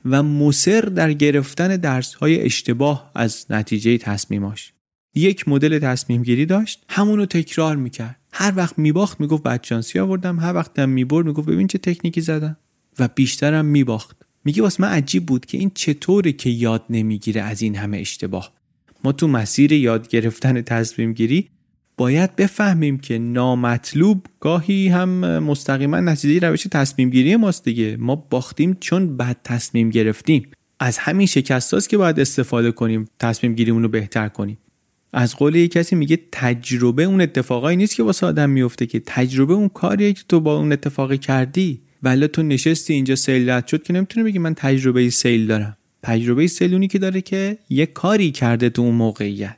و 0.05 0.23
مصر 0.23 0.81
در 0.81 1.13
گرفتن 1.13 1.77
درس 1.77 2.13
های 2.13 2.41
اشتباه 2.41 3.11
از 3.15 3.45
نتیجه 3.49 3.97
تصمیماش. 3.97 4.73
یک 5.15 5.47
مدل 5.47 5.79
تصمیم 5.79 6.23
گیری 6.23 6.45
داشت 6.45 6.85
همونو 6.89 7.25
تکرار 7.25 7.75
می‌کرد. 7.75 8.19
هر 8.33 8.53
وقت 8.55 8.79
میباخت 8.79 9.19
می‌گفت 9.19 9.43
بدشانسی 9.43 9.99
آوردم 9.99 10.39
هر 10.39 10.53
وقت 10.53 10.79
هم 10.79 10.89
می‌برد 10.89 11.25
می‌گفت 11.25 11.49
ببین 11.49 11.67
چه 11.67 11.77
تکنیکی 11.77 12.21
زدم 12.21 12.57
و 12.99 13.09
بیشترم 13.15 13.65
میباخت. 13.65 14.17
میگه 14.45 14.61
واسه 14.61 14.81
من 14.81 14.87
عجیب 14.87 15.25
بود 15.25 15.45
که 15.45 15.57
این 15.57 15.71
چطوره 15.75 16.31
که 16.31 16.49
یاد 16.49 16.83
نمی‌گیره 16.89 17.41
از 17.41 17.61
این 17.61 17.75
همه 17.75 17.97
اشتباه. 17.97 18.53
ما 19.03 19.11
تو 19.11 19.27
مسیر 19.27 19.71
یاد 19.71 20.07
گرفتن 20.07 20.61
تصمیم 20.61 21.13
گیری 21.13 21.49
باید 21.97 22.35
بفهمیم 22.35 22.97
که 22.97 23.17
نامطلوب 23.17 24.25
گاهی 24.39 24.87
هم 24.87 25.39
مستقیما 25.39 25.99
نتیجه 25.99 26.47
روش 26.47 26.63
تصمیم 26.71 27.09
گیری 27.09 27.35
ماست 27.35 27.63
دیگه. 27.63 27.97
ما 27.99 28.15
باختیم 28.15 28.77
چون 28.79 29.17
بد 29.17 29.37
تصمیم 29.43 29.89
گرفتیم. 29.89 30.49
از 30.79 30.97
همین 30.97 31.27
شکستاست 31.27 31.89
که 31.89 31.97
باید 31.97 32.19
استفاده 32.19 32.71
کنیم 32.71 33.05
تصمیم 33.19 33.53
گیریمون 33.53 33.83
رو 33.83 33.89
بهتر 33.89 34.27
کنیم. 34.27 34.57
از 35.13 35.35
قول 35.35 35.55
یه 35.55 35.67
کسی 35.67 35.95
میگه 35.95 36.19
تجربه 36.31 37.03
اون 37.03 37.21
اتفاقایی 37.21 37.77
نیست 37.77 37.95
که 37.95 38.03
واسه 38.03 38.25
آدم 38.27 38.49
میفته 38.49 38.85
که 38.85 39.01
تجربه 39.05 39.53
اون 39.53 39.69
کاریه 39.69 40.13
که 40.13 40.23
تو 40.29 40.39
با 40.39 40.57
اون 40.57 40.71
اتفاقی 40.71 41.17
کردی. 41.17 41.81
ولی 42.03 42.27
تو 42.27 42.43
نشستی 42.43 42.93
اینجا 42.93 43.15
سیل 43.15 43.49
رد 43.49 43.67
شد 43.67 43.83
که 43.83 43.93
نمی‌تونه 43.93 44.23
بگی 44.23 44.39
من 44.39 44.53
تجربه 44.53 45.09
سیل 45.09 45.47
دارم. 45.47 45.77
تجربه 46.03 46.47
سیل 46.47 46.73
اونی 46.73 46.87
که 46.87 46.99
داره 46.99 47.21
که 47.21 47.57
یه 47.69 47.85
کاری 47.85 48.31
کرده 48.31 48.69
تو 48.69 48.81
اون 48.81 48.95
موقعیت. 48.95 49.57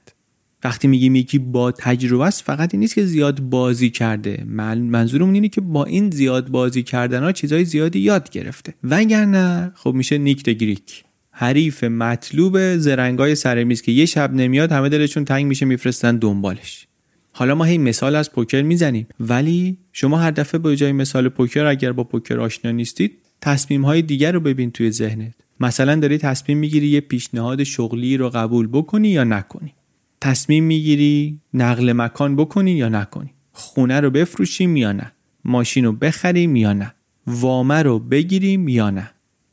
وقتی 0.63 0.87
میگیم 0.87 1.15
یکی 1.15 1.39
با 1.39 1.71
تجربه 1.71 2.25
است 2.25 2.43
فقط 2.43 2.73
این 2.73 2.79
نیست 2.79 2.95
که 2.95 3.05
زیاد 3.05 3.41
بازی 3.41 3.89
کرده. 3.89 4.43
منظورمون 4.47 5.33
اینه 5.33 5.49
که 5.49 5.61
با 5.61 5.85
این 5.85 6.09
زیاد 6.09 6.49
بازی 6.49 6.83
کردن 6.83 7.23
ها 7.23 7.31
چیزای 7.31 7.65
زیادی 7.65 7.99
یاد 7.99 8.29
گرفته. 8.29 8.73
وگرنه 8.83 9.71
خب 9.75 9.93
میشه 9.93 10.17
نیک 10.17 10.43
گریک 10.43 11.03
حریف 11.31 11.83
مطلوب 11.83 12.77
زرنگای 12.77 13.35
سر 13.35 13.63
میز 13.63 13.81
که 13.81 13.91
یه 13.91 14.05
شب 14.05 14.33
نمیاد 14.33 14.71
همه 14.71 14.89
دلشون 14.89 15.25
تنگ 15.25 15.45
میشه 15.45 15.65
میفرستن 15.65 16.17
دنبالش. 16.17 16.87
حالا 17.31 17.55
ما 17.55 17.63
هی 17.63 17.77
مثال 17.77 18.15
از 18.15 18.31
پوکر 18.31 18.61
می‌زنیم. 18.61 19.07
ولی 19.19 19.77
شما 19.93 20.17
هر 20.17 20.31
دفعه 20.31 20.59
به 20.59 20.75
جای 20.75 20.91
مثال 20.91 21.29
پوکر 21.29 21.65
اگر 21.65 21.91
با 21.91 22.03
پوکر 22.03 22.39
آشنا 22.39 22.71
نیستید 22.71 23.11
تصمیم 23.41 23.85
های 23.85 24.01
دیگر 24.01 24.31
رو 24.31 24.39
ببین 24.39 24.71
توی 24.71 24.91
ذهنت. 24.91 25.33
مثلا 25.59 25.95
داری 25.95 26.17
تصمیم 26.17 26.57
می‌گیری 26.57 26.87
یه 26.87 27.01
پیشنهاد 27.01 27.63
شغلی 27.63 28.17
رو 28.17 28.29
قبول 28.29 28.67
بکنی 28.67 29.09
یا 29.09 29.23
نکنی. 29.23 29.73
تصمیم 30.21 30.63
می‌گیری 30.63 31.39
نقل 31.53 31.93
مکان 31.93 32.35
بکنی 32.35 32.71
یا 32.71 32.89
نکنی؟ 32.89 33.33
خونه 33.51 33.99
رو 33.99 34.09
بفروشیم 34.09 34.75
یا 34.77 34.91
نه؟ 34.91 35.11
ماشین 35.45 35.85
رو 35.85 35.91
بخریم 35.91 36.55
یا 36.55 36.73
نه؟ 36.73 36.93
وامه 37.27 37.83
رو 37.83 37.99
بگیریم 37.99 38.67
یا 38.67 38.89
نه؟ 38.89 39.11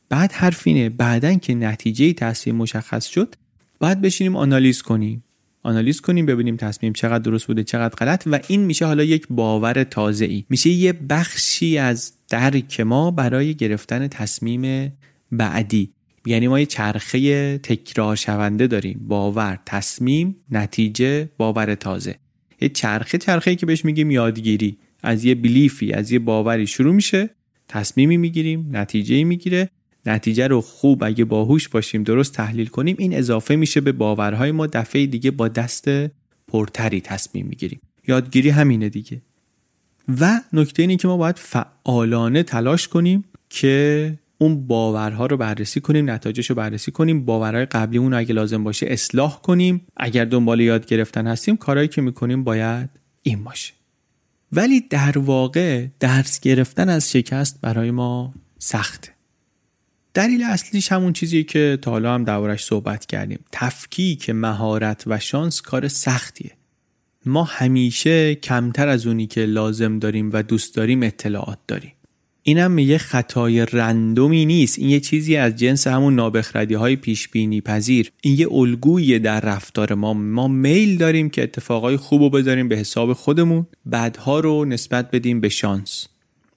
بعد 0.09 0.31
حرف 0.31 0.61
اینه 0.67 0.89
بعدا 0.89 1.33
که 1.33 1.55
نتیجه 1.55 2.13
تصمیم 2.13 2.55
مشخص 2.55 3.05
شد 3.05 3.35
باید 3.79 4.01
بشینیم 4.01 4.35
آنالیز 4.35 4.81
کنیم. 4.81 5.23
آنالیز 5.63 6.01
کنیم 6.01 6.25
ببینیم 6.25 6.57
تصمیم 6.57 6.93
چقدر 6.93 7.19
درست 7.19 7.47
بوده 7.47 7.63
چقدر 7.63 7.95
غلط 7.95 8.23
و 8.25 8.39
این 8.47 8.61
میشه 8.61 8.85
حالا 8.85 9.03
یک 9.03 9.27
باور 9.29 9.83
تازه 9.83 10.25
ای 10.25 10.45
میشه 10.49 10.69
یه 10.69 10.93
بخشی 10.93 11.77
از 11.77 12.13
درک 12.29 12.79
ما 12.79 13.11
برای 13.11 13.55
گرفتن 13.55 14.07
تصمیم 14.07 14.93
بعدی. 15.31 15.93
یعنی 16.27 16.47
ما 16.47 16.59
یه 16.59 16.65
چرخه 16.65 17.57
تکرار 17.57 18.15
شونده 18.15 18.67
داریم. 18.67 19.05
باور 19.07 19.59
تصمیم 19.65 20.35
نتیجه 20.51 21.29
باور 21.37 21.75
تازه. 21.75 22.15
یه 22.61 22.69
چرخه 22.69 23.17
چرخه 23.17 23.55
که 23.55 23.65
بهش 23.65 23.85
میگیم 23.85 24.11
یادگیری. 24.11 24.77
از 25.03 25.25
یه 25.25 25.35
بلیفی 25.35 25.93
از 25.93 26.11
یه 26.11 26.19
باوری 26.19 26.67
شروع 26.67 26.93
میشه 26.93 27.29
تصمیمی 27.67 28.17
می‌گیریم 28.17 28.69
نتیجه 28.71 29.23
می‌گیره. 29.23 29.69
نتیجه 30.05 30.47
رو 30.47 30.61
خوب 30.61 31.03
اگه 31.03 31.25
باهوش 31.25 31.67
باشیم 31.67 32.03
درست 32.03 32.33
تحلیل 32.33 32.67
کنیم 32.67 32.95
این 32.99 33.17
اضافه 33.17 33.55
میشه 33.55 33.81
به 33.81 33.91
باورهای 33.91 34.51
ما. 34.51 34.67
دفعه 34.67 35.05
دیگه 35.05 35.31
با 35.31 35.47
دست 35.47 35.89
پرتری 36.47 37.01
تصمیم 37.01 37.45
می‌گیریم. 37.45 37.79
یادگیری 38.07 38.49
همینه 38.49 38.89
دیگه. 38.89 39.21
و 40.19 40.41
نکته 40.53 40.83
اینه 40.83 40.95
که 40.95 41.07
ما 41.07 41.17
باید 41.17 41.37
فعالانه 41.37 42.43
تلاش 42.43 42.87
کنیم 42.87 43.23
که 43.49 44.13
اون 44.37 44.67
باورها 44.67 45.25
رو 45.25 45.37
بررسی 45.37 45.81
کنیم 45.81 46.09
نتایجش 46.09 46.49
رو 46.49 46.55
بررسی 46.55 46.91
کنیم 46.91 47.25
باورهای 47.25 47.65
قبلی 47.65 47.97
اون 47.97 48.13
اگه 48.13 48.33
لازم 48.33 48.63
باشه 48.63 48.85
اصلاح 48.89 49.41
کنیم. 49.41 49.87
اگر 49.97 50.25
دنبال 50.25 50.59
یاد 50.59 50.85
گرفتن 50.85 51.27
هستیم 51.27 51.57
کارهایی 51.57 51.87
که 51.87 52.01
می‌کنیم 52.01 52.43
باید 52.43 52.89
این 53.23 53.43
باشه. 53.43 53.73
ولی 54.51 54.81
در 54.81 55.17
واقع 55.17 55.87
درس 55.99 56.39
گرفتن 56.39 56.89
از 56.89 57.11
شکست 57.11 57.61
برای 57.61 57.91
ما 57.91 58.33
سخته. 58.59 59.09
دلیل 60.13 60.43
اصلیش 60.43 60.91
همون 60.91 61.13
چیزی 61.13 61.43
که 61.43 61.79
تا 61.81 61.91
حالا 61.91 62.13
هم 62.13 62.23
دربارش 62.23 62.65
صحبت 62.65 63.05
کردیم. 63.05 63.39
تفکیک 63.51 64.29
مهارت 64.29 65.03
و 65.07 65.19
شانس 65.19 65.61
کار 65.61 65.87
سختیه. 65.87 66.51
ما 67.25 67.43
همیشه 67.43 68.35
کمتر 68.35 68.87
از 68.87 69.07
اونی 69.07 69.27
که 69.27 69.45
لازم 69.45 69.99
داریم 69.99 70.29
و 70.33 70.43
دوست 70.43 70.75
داریم 70.75 71.03
اطلاعات 71.03 71.59
داریم. 71.67 71.93
اینم 72.47 72.79
یه 72.79 72.97
خطای 72.97 73.65
random 73.65 74.34
ی 74.34 74.45
نیست. 74.45 74.79
این 74.79 74.89
یه 74.89 74.99
چیزی 74.99 75.35
از 75.35 75.55
جنس 75.55 75.87
همون 75.87 76.15
نابخردی 76.15 76.73
های 76.73 76.95
پیش 76.95 77.29
بینی 77.29 77.61
پذیر 77.61 78.11
این 78.21 78.39
یه 78.39 78.53
الگویی 78.53 79.19
در 79.19 79.39
رفتار 79.39 79.93
ما. 79.93 80.13
ما 80.13 80.47
میل 80.47 80.97
داریم 80.97 81.29
که 81.29 81.43
اتفاقای 81.43 81.97
خوب 81.97 82.21
رو 82.21 82.29
بذاریم 82.29 82.67
به 82.67 82.75
حساب 82.75 83.13
خودمون 83.13 83.67
بدها 83.85 84.39
رو 84.39 84.65
نسبت 84.65 85.11
بدیم 85.11 85.41
به 85.41 85.49
شانس. 85.49 86.07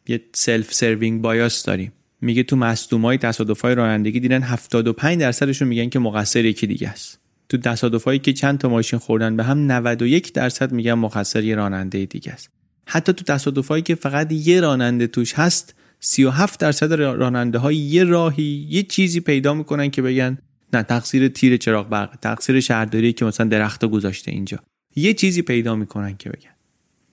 یه 0.09 0.21
self-serving 0.35 1.23
bias 1.23 1.63
داریم. 1.63 1.93
میگه 2.21 2.43
تو 2.43 2.57
مصدومای 2.57 3.19
تصادفای 3.19 3.75
رانندگی 3.75 4.21
دیدن 4.21 4.43
75 4.43 5.21
درصدشون 5.21 5.69
میگن 5.69 5.89
که 5.89 5.99
مقصر 5.99 6.45
یکی 6.45 6.67
دیگه 6.67 6.89
است. 6.89 7.19
تو 7.49 7.57
تصادفایی 7.57 8.19
که 8.19 8.33
چند 8.33 8.59
تا 8.59 8.69
ماشین 8.69 8.99
خوردن 8.99 9.37
به 9.37 9.45
هم 9.45 9.67
91 9.67 10.33
درصد 10.33 10.73
میگن 10.73 10.95
مقصر 10.95 11.45
یه 11.45 11.55
راننده 11.55 12.05
دیگه 12.05 12.33
است. 12.33 12.51
حتی 12.87 13.13
تو 13.13 13.25
تصادفایی 13.25 13.83
که 13.83 13.95
فقط 13.95 14.33
یه 14.33 14.61
راننده 14.61 15.07
توش 15.07 15.35
هست 15.35 15.75
37 16.01 16.61
درصد 16.61 16.93
راننده 16.93 17.59
های 17.59 17.77
یه 17.77 18.05
راهی 18.05 18.67
یه 18.71 18.83
چیزی 18.83 19.21
پیدا 19.21 19.55
می‌کنن 19.55 19.91
که 19.91 20.03
بگن 20.03 20.39
نه 20.73 20.83
تقصیر 20.83 21.29
تیر 21.29 21.57
چراغ 21.57 21.89
برق 21.89 22.17
تقصیر 22.23 22.61
شهرداری 22.61 23.13
که 23.13 23.25
مثلا 23.25 23.49
درخت 23.49 23.85
گذاشته 23.85 24.31
اینجا. 24.31 24.59
یه 24.97 25.15
چیزی 25.15 25.43
پیدا 25.43 25.75
می‌کنن 25.75 26.17
که 26.17 26.31
بگن. 26.31 26.51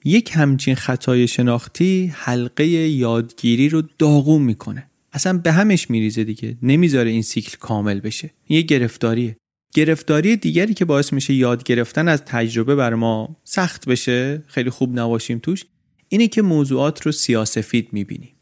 یک 0.06 0.32
همچین 0.34 0.76
خطای 0.76 1.28
شناختی 1.28 2.12
حلقه 2.16 2.66
یادگیری 2.68 3.70
رو 3.70 3.84
داغون 4.00 4.42
می‌کنه. 4.42 4.90
اصلا 5.14 5.38
به 5.38 5.52
همش 5.52 5.90
میریزه 5.90 6.24
دیگه. 6.24 6.58
نمی‌ذاره 6.64 7.10
این 7.10 7.22
سیکل 7.22 7.58
کامل 7.60 8.00
بشه. 8.00 8.30
یه 8.50 8.62
گرفتاریه. 8.62 9.38
گرفتاری 9.74 10.36
دیگری 10.36 10.74
که 10.74 10.86
باعث 10.86 11.14
میشه 11.14 11.34
یاد 11.34 11.64
گرفتن 11.64 12.08
از 12.08 12.22
تجربه 12.26 12.76
بر 12.76 12.94
ما 12.94 13.38
سخت 13.44 13.90
بشه 13.90 14.44
خیلی 14.48 14.70
خوب 14.70 15.00
نباشیم 15.00 15.40
توش 15.40 15.66
اینه 16.10 16.28
که 16.28 16.42
موضوعات 16.42 17.06
رو 17.06 17.12
سیاسفید 17.12 17.90
می‌بینیم. 17.92 18.37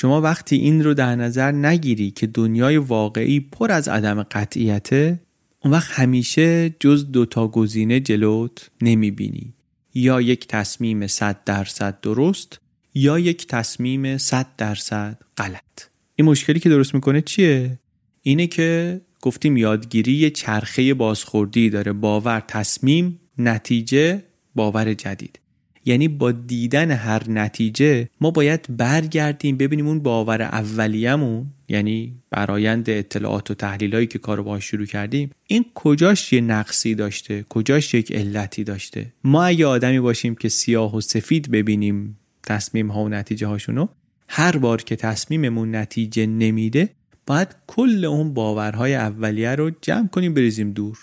شما 0.00 0.20
وقتی 0.20 0.56
این 0.56 0.84
رو 0.84 0.94
در 0.94 1.16
نظر 1.16 1.52
نگیری 1.52 2.10
که 2.10 2.26
دنیای 2.26 2.76
واقعی 2.76 3.40
پر 3.40 3.72
از 3.72 3.88
عدم 3.88 4.22
قطعیته 4.22 5.20
اون 5.64 5.72
وقت 5.72 6.00
همیشه 6.00 6.74
جز 6.80 7.10
دوتا 7.10 7.48
گزینه 7.48 8.00
جلوت 8.00 8.70
نمی‌بینی. 8.82 9.54
یا 9.94 10.20
یک 10.20 10.46
تصمیم 10.46 11.06
100 11.06 11.44
درصد 11.44 12.00
درست 12.00 12.60
یا 12.94 13.18
یک 13.18 13.46
تصمیم 13.46 14.18
100 14.18 14.46
درصد 14.56 15.18
غلط. 15.36 15.88
این 16.16 16.28
مشکلی 16.28 16.60
که 16.60 16.68
درست 16.68 16.94
می‌کنه 16.94 17.20
چیه؟ 17.20 17.78
اینه 18.22 18.46
که 18.46 19.00
گفتیم 19.20 19.56
یادگیری 19.56 20.30
چرخه 20.30 20.94
بازخوردی 20.94 21.70
داره. 21.70 21.92
باور 21.92 22.40
تصمیم 22.40 23.20
نتیجه 23.38 24.22
باور 24.54 24.94
جدید. 24.94 25.38
یعنی 25.84 26.08
با 26.08 26.32
دیدن 26.32 26.90
هر 26.90 27.30
نتیجه 27.30 28.08
ما 28.20 28.30
باید 28.30 28.66
برگردیم 28.76 29.56
ببینیم 29.56 29.86
اون 29.86 30.00
باور 30.00 30.42
اولیه‌مون 30.42 31.46
یعنی 31.68 32.14
برایند 32.30 32.90
اطلاعات 32.90 33.50
و 33.50 33.54
تحلیلایی 33.54 34.06
که 34.06 34.18
کارو 34.18 34.42
باهاش 34.42 34.64
شروع 34.64 34.86
کردیم 34.86 35.30
این 35.46 35.64
کجاش 35.74 36.32
یه 36.32 36.40
نقصی 36.40 36.94
داشته؟ 36.94 37.44
کجاش 37.48 37.94
یک 37.94 38.12
علتی 38.12 38.64
داشته؟ 38.64 39.12
ما 39.24 39.44
اگه 39.44 39.66
آدمی 39.66 40.00
باشیم 40.00 40.34
که 40.34 40.48
سیاه 40.48 40.96
و 40.96 41.00
سفید 41.00 41.50
ببینیم 41.50 42.18
تصمیم 42.42 42.90
ها 42.90 43.04
و 43.04 43.08
نتیجه 43.08 43.46
هاشونو 43.46 43.88
هر 44.28 44.56
بار 44.56 44.82
که 44.82 44.96
تصمیممون 44.96 45.74
نتیجه 45.74 46.26
نمیده 46.26 46.88
باید 47.26 47.56
کل 47.66 48.04
اون 48.04 48.34
باورهای 48.34 48.94
اولیه 48.94 49.54
رو 49.54 49.70
جمع 49.82 50.08
کنیم 50.08 50.34
بریزیم 50.34 50.72
دور. 50.72 50.98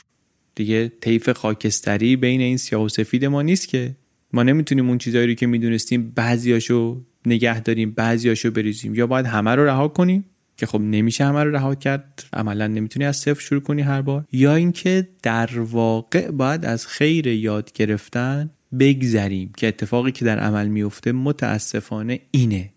دیگه 0.55 0.91
طیف 1.01 1.29
خاکستری 1.29 2.15
بین 2.15 2.41
این 2.41 2.57
سیاه 2.57 2.83
و 2.83 2.89
سفید 2.89 3.25
ما 3.25 3.41
نیست 3.41 3.67
که. 3.67 3.95
ما 4.35 4.43
نمی‌تونیم 4.43 4.89
اون 4.89 4.97
چیزایی 4.97 5.27
رو 5.27 5.33
که 5.33 5.47
می‌دونستیم 5.47 6.11
بعضیاشو 6.15 7.01
نگه 7.25 7.59
داریم 7.59 7.91
بعضیاشو 7.91 8.51
بریزیم. 8.51 8.95
یا 8.95 9.07
باید 9.07 9.25
همه 9.25 9.55
رو 9.55 9.65
رها 9.65 9.87
کنیم 9.87 10.25
که 10.57 10.65
خب 10.65 10.81
نمیشه 10.81 11.25
همه 11.25 11.43
رو 11.43 11.51
رها 11.51 11.75
کرد. 11.75 12.23
عملا 12.33 12.67
نمی‌تونی 12.67 13.05
از 13.05 13.17
صفر 13.17 13.41
شروع 13.41 13.61
کنی 13.61 13.81
هر 13.81 14.01
بار. 14.01 14.25
یا 14.31 14.55
اینکه 14.55 15.07
در 15.23 15.59
واقع 15.59 16.31
باید 16.31 16.65
از 16.65 16.87
خیر 16.87 17.27
یاد 17.27 17.71
گرفتن 17.73 18.49
بگذریم 18.79 19.51
که 19.57 19.67
اتفاقی 19.67 20.11
که 20.11 20.25
در 20.25 20.39
عمل 20.39 20.67
میفته 20.67 21.11
متاسفانه 21.11 22.19
اینه. 22.31 22.69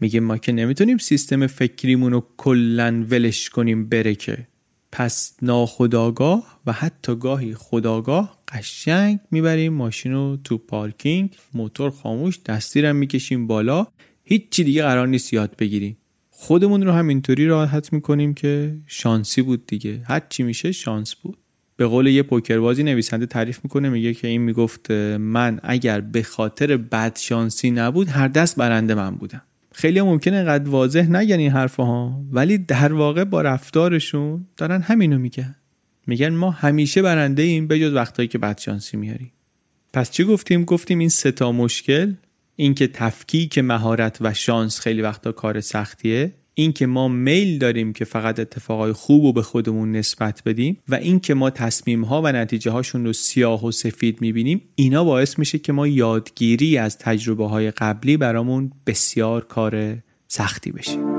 میگه 0.00 0.20
ما 0.20 0.38
که 0.38 0.52
نمی‌تونیم 0.52 0.98
سیستم 0.98 1.46
فکریمون 1.46 2.12
رو 2.12 2.26
کلا 2.36 3.06
ولش 3.10 3.50
کنیم 3.50 3.88
بره 3.88 4.14
که. 4.14 4.46
پس 4.92 5.36
ناخداگاه 5.42 6.60
و 6.66 6.72
حتی 6.72 7.16
گاهی 7.16 7.54
خداگاه 7.54 8.41
قشنگ 8.52 9.20
می‌بریم 9.30 9.72
ماشین 9.72 10.12
رو 10.12 10.38
تو 10.44 10.58
پارکینگ 10.58 11.36
موتور 11.54 11.90
خاموش 11.90 12.38
دستیرم 12.46 12.96
می‌کشیم 12.96 13.46
بالا. 13.46 13.86
هیچی 14.24 14.64
دیگه 14.64 14.82
قرار 14.82 15.08
نیست 15.08 15.32
یاد 15.32 15.56
بگیریم. 15.56 15.96
خودمون 16.30 16.82
رو 16.82 16.92
همینطوری 16.92 17.46
راحت 17.46 17.92
می‌کنیم 17.92 18.34
که 18.34 18.76
شانسی 18.86 19.42
بود 19.42 19.66
دیگه. 19.66 20.02
هر 20.04 20.22
چی 20.28 20.42
میشه 20.42 20.72
شانس 20.72 21.14
بود. 21.14 21.38
به 21.76 21.86
قول 21.86 22.06
یه 22.06 22.22
پوکربازی 22.22 22.82
نویسنده 22.82 23.26
تعریف 23.26 23.60
می‌کنه 23.64 23.88
میگه 23.88 24.14
که 24.14 24.28
این 24.28 24.40
می‌گفت 24.40 24.90
من 24.90 25.60
اگر 25.62 26.00
به 26.00 26.22
خاطر 26.22 26.76
بد 26.76 27.18
شانسی 27.18 27.70
نبود 27.70 28.08
هر 28.08 28.28
دست 28.28 28.56
برنده 28.56 28.94
من 28.94 29.10
بودم. 29.10 29.42
خیلی 29.74 30.00
ممکنه 30.00 30.36
انقدر 30.36 30.68
واضح 30.68 31.06
نگن 31.10 31.38
این 31.38 31.50
حرفها 31.50 32.20
ولی 32.32 32.58
در 32.58 32.92
واقع 32.92 33.24
با 33.24 33.42
رفتارشون 33.42 34.46
دارن 34.56 34.80
همینو 34.82 35.18
میگن. 35.18 35.56
میگن 36.06 36.28
ما 36.28 36.50
همیشه 36.50 37.02
برنده 37.02 37.42
ایم 37.42 37.66
به 37.66 37.80
جز 37.80 37.92
وقتایی 37.92 38.28
که 38.28 38.38
بدشانسی 38.38 38.96
میاری 38.96 39.32
پس 39.92 40.10
چی 40.10 40.24
گفتیم؟ 40.24 40.64
گفتیم 40.64 40.98
این 40.98 41.08
ستا 41.08 41.52
مشکل 41.52 42.12
اینکه 42.56 42.86
تفکیک 42.86 43.58
مهارت 43.58 44.18
و 44.20 44.34
شانس 44.34 44.80
خیلی 44.80 45.02
وقتا 45.02 45.32
کار 45.32 45.60
سختیه 45.60 46.32
اینکه 46.54 46.86
ما 46.86 47.08
میل 47.08 47.58
داریم 47.58 47.92
که 47.92 48.04
فقط 48.04 48.40
اتفاقای 48.40 48.92
خوب 48.92 49.24
رو 49.24 49.32
به 49.32 49.42
خودمون 49.42 49.92
نسبت 49.92 50.42
بدیم 50.46 50.78
و 50.88 50.94
اینکه 50.94 51.34
ما 51.34 51.50
تصمیم 51.50 52.04
ها 52.04 52.22
و 52.22 52.32
نتیجه 52.32 52.70
هاشون 52.70 53.04
رو 53.04 53.12
سیاه 53.12 53.66
و 53.66 53.70
سفید 53.70 54.20
می‌بینیم 54.20 54.62
اینا 54.74 55.04
باعث 55.04 55.38
میشه 55.38 55.58
که 55.58 55.72
ما 55.72 55.86
یادگیری 55.86 56.78
از 56.78 56.98
تجربه 56.98 57.48
های 57.48 57.70
قبلی 57.70 58.16
برامون 58.16 58.72
بسیار 58.86 59.44
کار 59.44 59.96
سختی 60.28 60.72
بشه. 60.72 61.11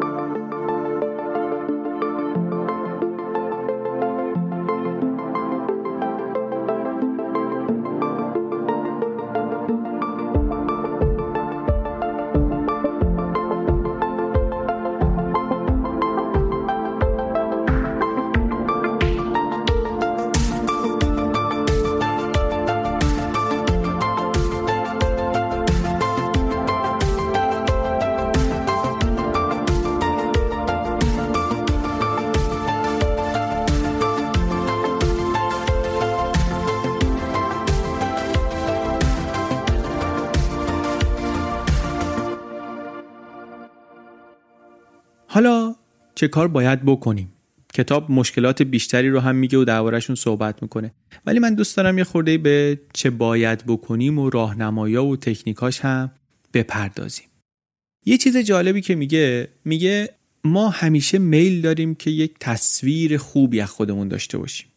کار 46.34 46.48
باید 46.48 46.86
بکنیم. 46.86 47.34
کتاب 47.74 48.12
مشکلات 48.12 48.62
بیشتری 48.62 49.10
رو 49.10 49.20
هم 49.20 49.36
میگه 49.36 49.58
و 49.58 49.64
دربارهشون 49.64 50.16
صحبت 50.16 50.62
می‌کنه. 50.64 50.94
ولی 51.26 51.40
من 51.40 51.56
دوست 51.56 51.78
دارم 51.78 51.98
یه 51.98 52.04
خورده 52.04 52.38
به 52.38 52.80
چه 52.94 53.10
باید 53.10 53.64
بکنیم 53.68 54.20
و 54.20 54.30
راهنمایا 54.30 55.06
و 55.06 55.16
تکنیکاش 55.16 55.80
هم 55.80 56.12
بپردازیم. 56.54 57.26
یه 58.06 58.18
چیز 58.18 58.38
جالبی 58.38 58.82
که 58.82 58.96
میگه 58.96 59.48
میگه 59.66 60.10
ما 60.44 60.70
همیشه 60.70 61.18
میل 61.18 61.62
داریم 61.62 61.96
که 61.96 62.10
یک 62.12 62.32
تصویر 62.40 63.18
خوبی 63.18 63.62
از 63.62 63.72
خودمون 63.72 64.08
داشته 64.08 64.38
باشیم. 64.38 64.68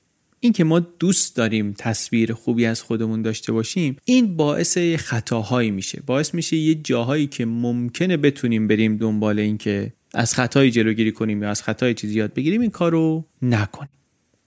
این 0.40 0.52
که 0.52 0.64
ما 0.64 0.80
دوست 0.80 1.36
داریم 1.36 1.74
تصویر 1.78 2.32
خوبی 2.32 2.66
از 2.66 2.82
خودمون 2.82 3.22
داشته 3.22 3.52
باشیم 3.52 3.96
این 4.04 4.36
باعث 4.36 4.78
خطاهایی 4.78 5.70
میشه. 5.70 6.02
باعث 6.06 6.34
میشه 6.34 6.56
یه 6.56 6.74
جاهایی 6.74 7.26
که 7.26 7.46
ممکنه 7.46 8.16
بتونیم 8.16 8.68
بریم 8.68 8.96
دنبال 8.96 9.38
این 9.38 9.58
که 9.58 9.92
از 10.16 10.34
خطایی 10.34 10.70
جلوگیری 10.70 11.12
کنیم 11.12 11.42
یا 11.42 11.50
از 11.50 11.62
خطای 11.62 11.94
چیزی 11.94 12.14
یاد 12.14 12.34
بگیریم 12.34 12.60
این 12.60 12.70
کار 12.70 12.92
رو 12.92 13.24
نکنیم. 13.42 13.90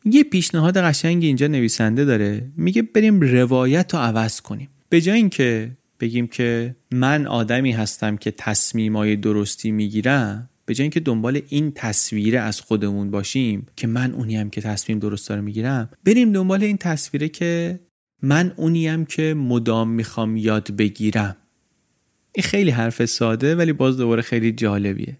یه 0.05 0.24
پیشنهاد 0.24 0.78
قشنگی 0.78 1.28
اینجا 1.28 1.47
نویسنده 1.47 2.05
داره. 2.05 2.51
میگه 2.57 2.82
بریم 2.82 3.22
روایت 3.22 3.93
رو 3.93 3.99
عوض 3.99 4.41
کنیم. 4.41 4.70
به 4.89 5.01
جای 5.01 5.17
اینکه 5.17 5.72
بگیم 5.99 6.28
که 6.28 6.76
من 6.91 7.28
آدمی 7.28 7.72
هستم 7.72 8.17
که 8.17 8.32
تصمیمای 8.32 9.15
درستی 9.15 9.72
می‌گیرم 9.72 10.49
به 10.65 10.74
جای 10.74 10.84
اینکه 10.84 10.99
دنبال 10.99 11.41
این 11.47 11.72
تصویره 11.76 12.39
از 12.39 12.61
خودمون 12.61 13.11
باشیم 13.11 13.67
که 13.76 13.88
من 13.88 14.11
اونیم 14.11 14.49
که 14.49 14.61
تصمیم 14.61 14.99
درست 14.99 15.30
داره 15.30 15.41
می‌گیرم 15.41 15.89
بریم 16.05 16.32
دنبال 16.32 16.63
این 16.63 16.78
تصویره 16.78 17.30
که 17.30 17.80
من 18.22 18.53
اونیم 18.55 19.05
که 19.05 19.34
مدام 19.34 19.89
می‌خوام 19.89 20.38
یاد 20.38 20.72
بگیرم. 20.72 21.36
این 22.36 22.43
خیلی 22.43 22.72
حرف 22.72 23.05
ساده 23.05 23.55
ولی 23.55 23.74
باز 23.74 23.97
دوباره 23.97 24.22
خیلی 24.22 24.51
جالبیه. 24.51 25.17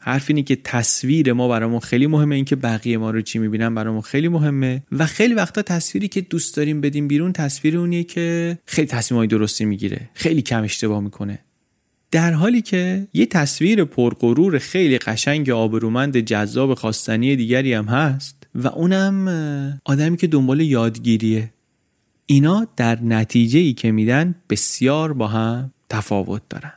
حرف 0.00 0.24
اینه 0.28 0.42
که 0.42 0.56
تصویر 0.56 1.32
ما 1.32 1.48
برامون 1.48 1.80
خیلی 1.80 2.06
مهمه 2.06 2.34
اینکه 2.34 2.56
بقیه 2.56 2.98
ما 2.98 3.10
رو 3.10 3.20
چی 3.20 3.38
می‌بینن 3.38 3.74
برامون 3.74 4.00
خیلی 4.00 4.28
مهمه. 4.28 4.82
و 4.92 5.06
خیلی 5.06 5.34
وقتا 5.34 5.62
تصویری 5.62 6.08
که 6.08 6.20
دوست 6.20 6.56
داریم 6.56 6.80
بدیم 6.80 7.08
بیرون 7.08 7.32
تصویر 7.32 7.78
اونیه 7.78 8.04
که 8.04 8.58
خیلی 8.66 8.86
تصمیمای 8.86 9.26
درستی 9.26 9.64
می‌گیره 9.64 10.10
خیلی 10.14 10.42
کم 10.42 10.62
اشتباه 10.62 11.00
می‌کنه. 11.00 11.38
در 12.10 12.32
حالی 12.32 12.62
که 12.62 13.08
یه 13.14 13.26
تصویر 13.26 13.84
پرغرور 13.84 14.58
خیلی 14.58 14.98
قشنگ 14.98 15.50
آبرومند 15.50 16.16
جذاب 16.16 16.74
خواستنی 16.74 17.36
دیگری 17.36 17.72
هم 17.72 17.84
هست 17.84 18.46
و 18.54 18.68
اونم 18.68 19.80
آدمی 19.84 20.16
که 20.16 20.26
دنبال 20.26 20.60
یادگیریه. 20.60 21.52
اینا 22.26 22.66
در 22.76 23.02
نتیجه 23.02 23.58
ای 23.58 23.72
که 23.72 23.92
میدن 23.92 24.34
بسیار 24.50 25.12
با 25.12 25.26
هم 25.26 25.72
تفاوت 25.88 26.42
دارن. 26.48 26.72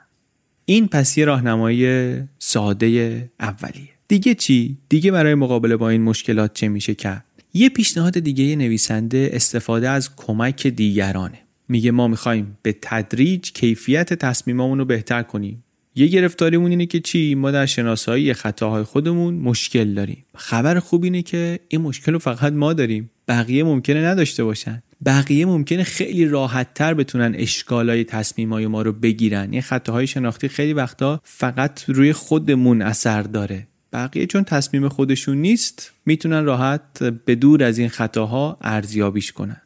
این 0.66 0.88
پس 0.88 1.18
یه 1.18 1.26
راهنمایی 1.26 2.14
ساده 2.40 3.30
اولیه. 3.40 3.90
دیگه 4.08 4.36
چی؟ 4.36 4.78
دیگه 4.90 5.12
برای 5.12 5.36
مقابله 5.36 5.76
با 5.76 5.90
این 5.90 6.02
مشکلات 6.02 6.54
چه 6.54 6.68
میشه 6.68 6.96
کرد؟ 6.96 7.26
یه 7.54 7.70
پیشنهاد 7.70 8.20
دیگه 8.20 8.56
نویسنده 8.56 9.30
استفاده 9.34 9.90
از 9.90 10.16
کمک 10.16 10.68
دیگرانه. 10.68 11.40
میگه 11.70 11.92
ما 11.92 12.08
می‌خوایم 12.08 12.58
به 12.62 12.76
تدریج 12.82 13.52
کیفیت 13.52 14.14
تصمیمامون 14.14 14.80
رو 14.80 14.86
بهتر 14.86 15.24
کنیم. 15.24 15.64
یه 15.96 16.08
گرفتاریمون 16.08 16.72
اینه 16.72 16.86
که 16.86 17.00
چی؟ 17.00 17.36
ما 17.36 17.52
در 17.52 17.66
شناسایی 17.66 18.34
خطاهای 18.34 18.84
خودمون 18.84 19.34
مشکل 19.34 19.94
داریم. 19.94 20.26
خبر 20.36 20.80
خوب 20.80 21.04
اینه 21.04 21.22
که 21.22 21.60
این 21.68 21.82
مشکل 21.82 22.14
رو 22.14 22.20
فقط 22.20 22.54
ما 22.54 22.74
داریم. 22.74 23.10
بقیه 23.28 23.64
ممکنه 23.64 24.06
نداشته 24.06 24.44
باشن. 24.44 24.84
بقیه 25.06 25.46
ممکنه 25.46 25.84
خیلی 25.84 26.26
راحت 26.26 26.74
تر 26.74 26.94
بتونن 26.94 27.36
اشکالای 27.36 28.04
تصمیمای 28.04 28.68
ما 28.68 28.82
رو 28.82 28.92
بگیرن. 28.94 29.52
این 29.52 29.62
خطاهای 29.62 30.08
شناختی 30.08 30.48
خیلی 30.48 30.74
وقتا 30.74 31.22
فقط 31.24 31.84
روی 31.88 32.14
خودمون 32.14 32.82
اثر 32.82 33.22
داره. 33.22 33.68
بقیه 33.94 34.26
چون 34.26 34.44
تصمیم 34.44 34.90
خودشون 34.90 35.38
نیست 35.38 35.92
می‌تونن 36.06 36.46
راحت 36.46 37.04
به 37.04 37.36
دور 37.36 37.64
از 37.64 37.78
این 37.78 37.90
خطاها 37.90 38.58
ارزیابیش 38.62 39.32
کنن. 39.32 39.62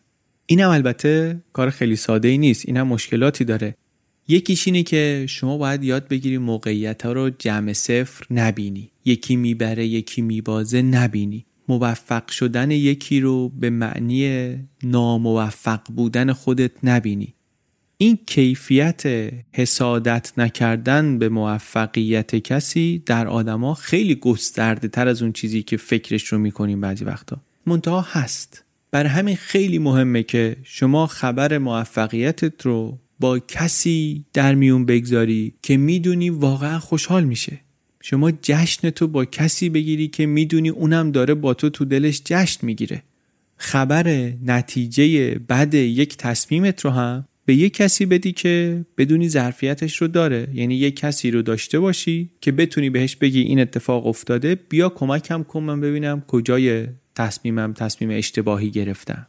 اینم 0.46 0.70
البته 0.70 1.40
کار 1.54 1.70
خیلی 1.70 1.96
ساده 1.96 2.28
ای 2.28 2.38
نیست 2.38 2.64
اینم 2.66 2.88
مشکلاتی 2.88 3.46
داره. 3.46 3.76
یکیش 4.28 4.68
اینه 4.68 4.84
که 4.84 5.26
شما 5.30 5.58
باید 5.58 5.84
یاد 5.84 6.08
بگیری 6.08 6.38
موقعیت 6.38 7.06
ها 7.06 7.12
رو 7.12 7.30
جمع 7.30 7.74
صفر 7.74 8.26
نبینی. 8.32 8.92
یکی 9.06 9.36
می‌بره 9.36 9.86
یکی 9.86 10.22
میبازه 10.22 10.82
نبینی. 10.82 11.46
موفق 11.68 12.32
شدن 12.32 12.72
یکی 12.72 13.20
رو 13.20 13.50
به 13.50 13.70
معنی 13.70 14.54
ناموفق 14.84 15.82
بودن 15.96 16.34
خودت 16.34 16.72
نبینی. 16.84 17.34
این 17.98 18.20
کیفیت 18.26 19.04
حسادت 19.54 20.32
نکردن 20.38 21.20
به 21.20 21.30
موفقیت 21.30 22.36
کسی 22.36 23.04
در 23.06 23.28
آدما 23.28 23.74
خیلی 23.74 24.16
گسترده 24.16 24.88
تر 24.88 25.08
از 25.08 25.22
اون 25.22 25.32
چیزی 25.32 25.64
که 25.64 25.78
فکرش 25.78 26.24
رو 26.24 26.38
می‌کنیم 26.38 26.82
بعضی 26.82 27.06
وقتا. 27.06 27.42
منتها 27.66 28.02
هست. 28.02 28.64
بر 28.92 29.06
همین 29.06 29.36
خیلی 29.36 29.80
مهمه 29.80 30.24
که 30.24 30.56
شما 30.64 31.08
خبر 31.08 31.58
موفقیتت 31.58 32.66
رو 32.66 33.00
با 33.20 33.40
کسی 33.40 34.26
در 34.34 34.56
میون 34.56 34.86
بگذاری 34.86 35.54
که 35.62 35.78
می‌دونی 35.78 36.30
واقعا 36.30 36.80
خوشحال 36.80 37.24
میشه. 37.24 37.60
شما 38.10 38.32
جشن 38.42 38.90
تو 38.90 39.08
با 39.08 39.26
کسی 39.26 39.70
بگیری 39.70 40.08
که 40.08 40.26
می‌دونی 40.26 40.70
اونم 40.70 41.12
داره 41.12 41.34
با 41.34 41.54
تو 41.54 41.70
تو 41.70 41.86
دلش 41.86 42.22
جشن 42.26 42.66
می‌گیره. 42.66 43.04
خبر 43.58 44.34
نتیجه 44.46 45.36
بعد 45.48 45.74
یک 45.74 46.18
تصمیمت 46.18 46.86
رو 46.86 46.92
هم 46.92 47.26
به 47.46 47.56
یک 47.56 47.74
کسی 47.74 48.06
بدی 48.06 48.32
که 48.32 48.86
بدونی 48.98 49.30
ظرفیتش 49.30 49.98
رو 49.98 50.08
داره. 50.08 50.48
یعنی 50.54 50.76
یک 50.76 50.96
کسی 50.96 51.32
رو 51.32 51.42
داشته 51.42 51.80
باشی 51.80 52.30
که 52.42 52.52
بتونی 52.52 52.90
بهش 52.90 53.16
بگی 53.16 53.42
این 53.42 53.60
اتفاق 53.60 54.08
افتاده 54.08 54.56
بیا 54.56 54.90
کمکم 54.90 55.44
کن 55.44 55.64
من 55.64 55.82
ببینم 55.82 56.24
کجای 56.28 56.88
تصمیمم 57.16 57.74
تصمیم 57.74 58.10
اشتباهی 58.12 58.72
گرفتم. 58.72 59.28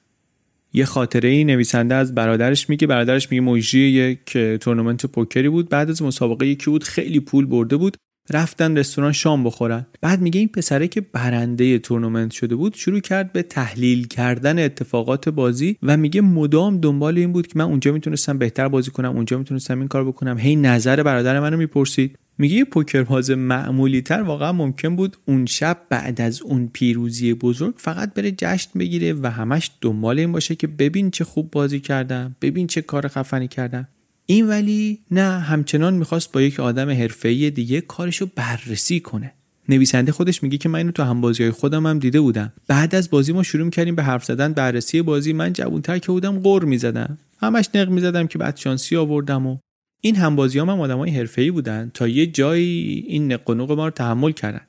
یه 0.72 0.85
خاطره 0.85 1.29
ای 1.29 1.45
نویسنده 1.45 1.95
از 1.95 2.14
برادرش 2.14 2.68
میگه. 2.68 2.87
برادرش 2.87 3.31
میگه 3.31 3.41
مجری 3.41 3.81
یک 3.81 4.39
تورنمنت 4.39 5.07
پوکری 5.07 5.49
بود. 5.49 5.68
بعد 5.68 5.91
از 5.91 6.03
مسابقه 6.03 6.47
یکی 6.47 6.70
بود 6.70 6.85
خیلی 6.85 7.20
پول 7.20 7.47
برده 7.47 7.76
بود. 7.76 7.97
رفتن 8.31 8.79
رستوران 8.79 9.12
شام 9.12 9.45
بخورن. 9.45 9.87
بعد 10.01 10.20
میگه 10.20 10.39
این 10.39 10.49
پسره 10.49 10.89
که 10.89 11.01
برنده 11.01 11.79
تورنمنت 11.79 12.31
شده 12.31 12.57
بود 12.57 12.74
شروع 12.74 13.01
کرد 13.01 13.33
به 13.33 13.43
تحلیل 13.43 14.07
کردن 14.07 14.59
اتفاقات 14.59 15.29
بازی 15.29 15.76
و 15.83 15.97
میگه 15.97 16.20
مدام 16.20 16.81
دنبال 16.81 17.18
این 17.18 17.33
بود 17.33 17.47
که 17.47 17.59
من 17.59 17.64
اونجا 17.64 17.93
می‌تونستم 17.93 18.39
بهتر 18.39 18.68
بازی 18.68 18.91
کنم 18.91 19.16
اونجا 19.16 19.39
می‌تونستم 19.39 19.79
این 19.79 19.89
کار 19.89 20.05
بکنم. 20.05 20.39
هی 20.39 20.57
نظر 20.57 21.03
برادر 21.03 21.41
منو 21.41 21.57
می‌پرسید. 21.57 22.18
میگه 22.39 22.57
یه 22.57 22.64
پوکر 22.64 23.03
باز 23.03 23.31
معمولی 23.31 24.03
تر 24.03 24.22
واقعا 24.22 24.53
ممکن 24.53 24.97
بود 24.97 25.16
اون 25.24 25.47
شب 25.47 25.79
بعد 25.89 26.20
از 26.20 26.43
اون 26.43 26.70
پیروزی 26.72 27.35
بزرگ 27.35 27.74
فقط 27.76 28.14
بره 28.14 28.31
جشن 28.39 28.79
بگیره 28.79 29.12
و 29.12 29.31
همش 29.31 29.70
دنبال 29.81 30.18
این 30.18 30.33
باشه 30.33 30.55
که 30.55 30.66
ببین 30.66 31.11
چه 31.11 31.24
خوب 31.24 31.51
بازی 31.51 31.81
کردم 31.81 32.37
ببین 32.43 32.66
چه 32.66 32.83
کار 32.83 33.09
خفنی 33.09 33.49
کردم. 33.49 33.89
این 34.31 34.49
ولی 34.49 34.99
نه 35.11 35.41
همچنان 35.41 35.95
می‌خواست 35.95 36.33
با 36.33 36.43
یک 36.43 36.61
آدم 36.61 36.91
حرفه‌ای 36.91 37.51
دیگه 37.51 37.81
کارشو 37.81 38.29
بررسی 38.37 39.01
کنه. 39.01 39.33
نویسنده 39.68 40.12
خودش 40.12 40.43
میگه 40.43 40.59
که 40.59 40.68
من 40.68 40.79
اینو 40.79 40.91
تو 40.91 41.03
هم 41.03 41.20
بازی 41.20 41.43
های 41.43 41.53
خودم 41.53 41.87
هم 41.87 41.99
دیده 41.99 42.20
بودم. 42.20 42.53
بعد 42.66 42.95
از 42.95 43.11
بازی 43.11 43.33
ما 43.33 43.43
شروع 43.43 43.70
کردیم 43.70 43.95
به 43.95 44.03
حرف 44.03 44.24
زدن 44.24 44.53
بررسی 44.53 45.03
بازی. 45.03 45.33
من 45.33 45.53
جوونتر 45.53 45.99
که 45.99 46.07
بودم 46.07 46.39
قر 46.39 46.64
می‌زدم. 46.64 47.18
همش 47.41 47.68
نق 47.74 47.89
می‌زدم 47.89 48.26
که 48.26 48.39
بعد 48.39 48.57
شانسی 48.57 48.97
آوردم 48.97 49.47
و 49.47 49.59
این 50.01 50.16
هم 50.16 50.37
بازی 50.37 50.59
هم, 50.59 50.70
هم 50.70 50.81
آدم 50.81 50.99
های 50.99 51.11
حرفه‌ای 51.11 51.51
بودن. 51.51 51.91
تا 51.95 52.09
یه 52.09 52.26
جایی 52.26 53.05
این 53.09 53.33
نق 53.33 53.51
و 53.51 53.55
ما 53.55 53.85
رو 53.85 53.91
تحمل 53.91 54.33
کردن. 54.33 54.66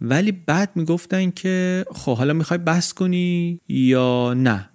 ولی 0.00 0.32
بعد 0.32 0.70
می‌گفتن 0.74 1.30
که 1.30 1.84
خب 1.94 2.16
حالا 2.16 2.32
می‌خوای 2.32 2.58
بس 2.58 2.94
کنی 2.94 3.60
یا 3.68 4.34
نه؟ 4.34 4.68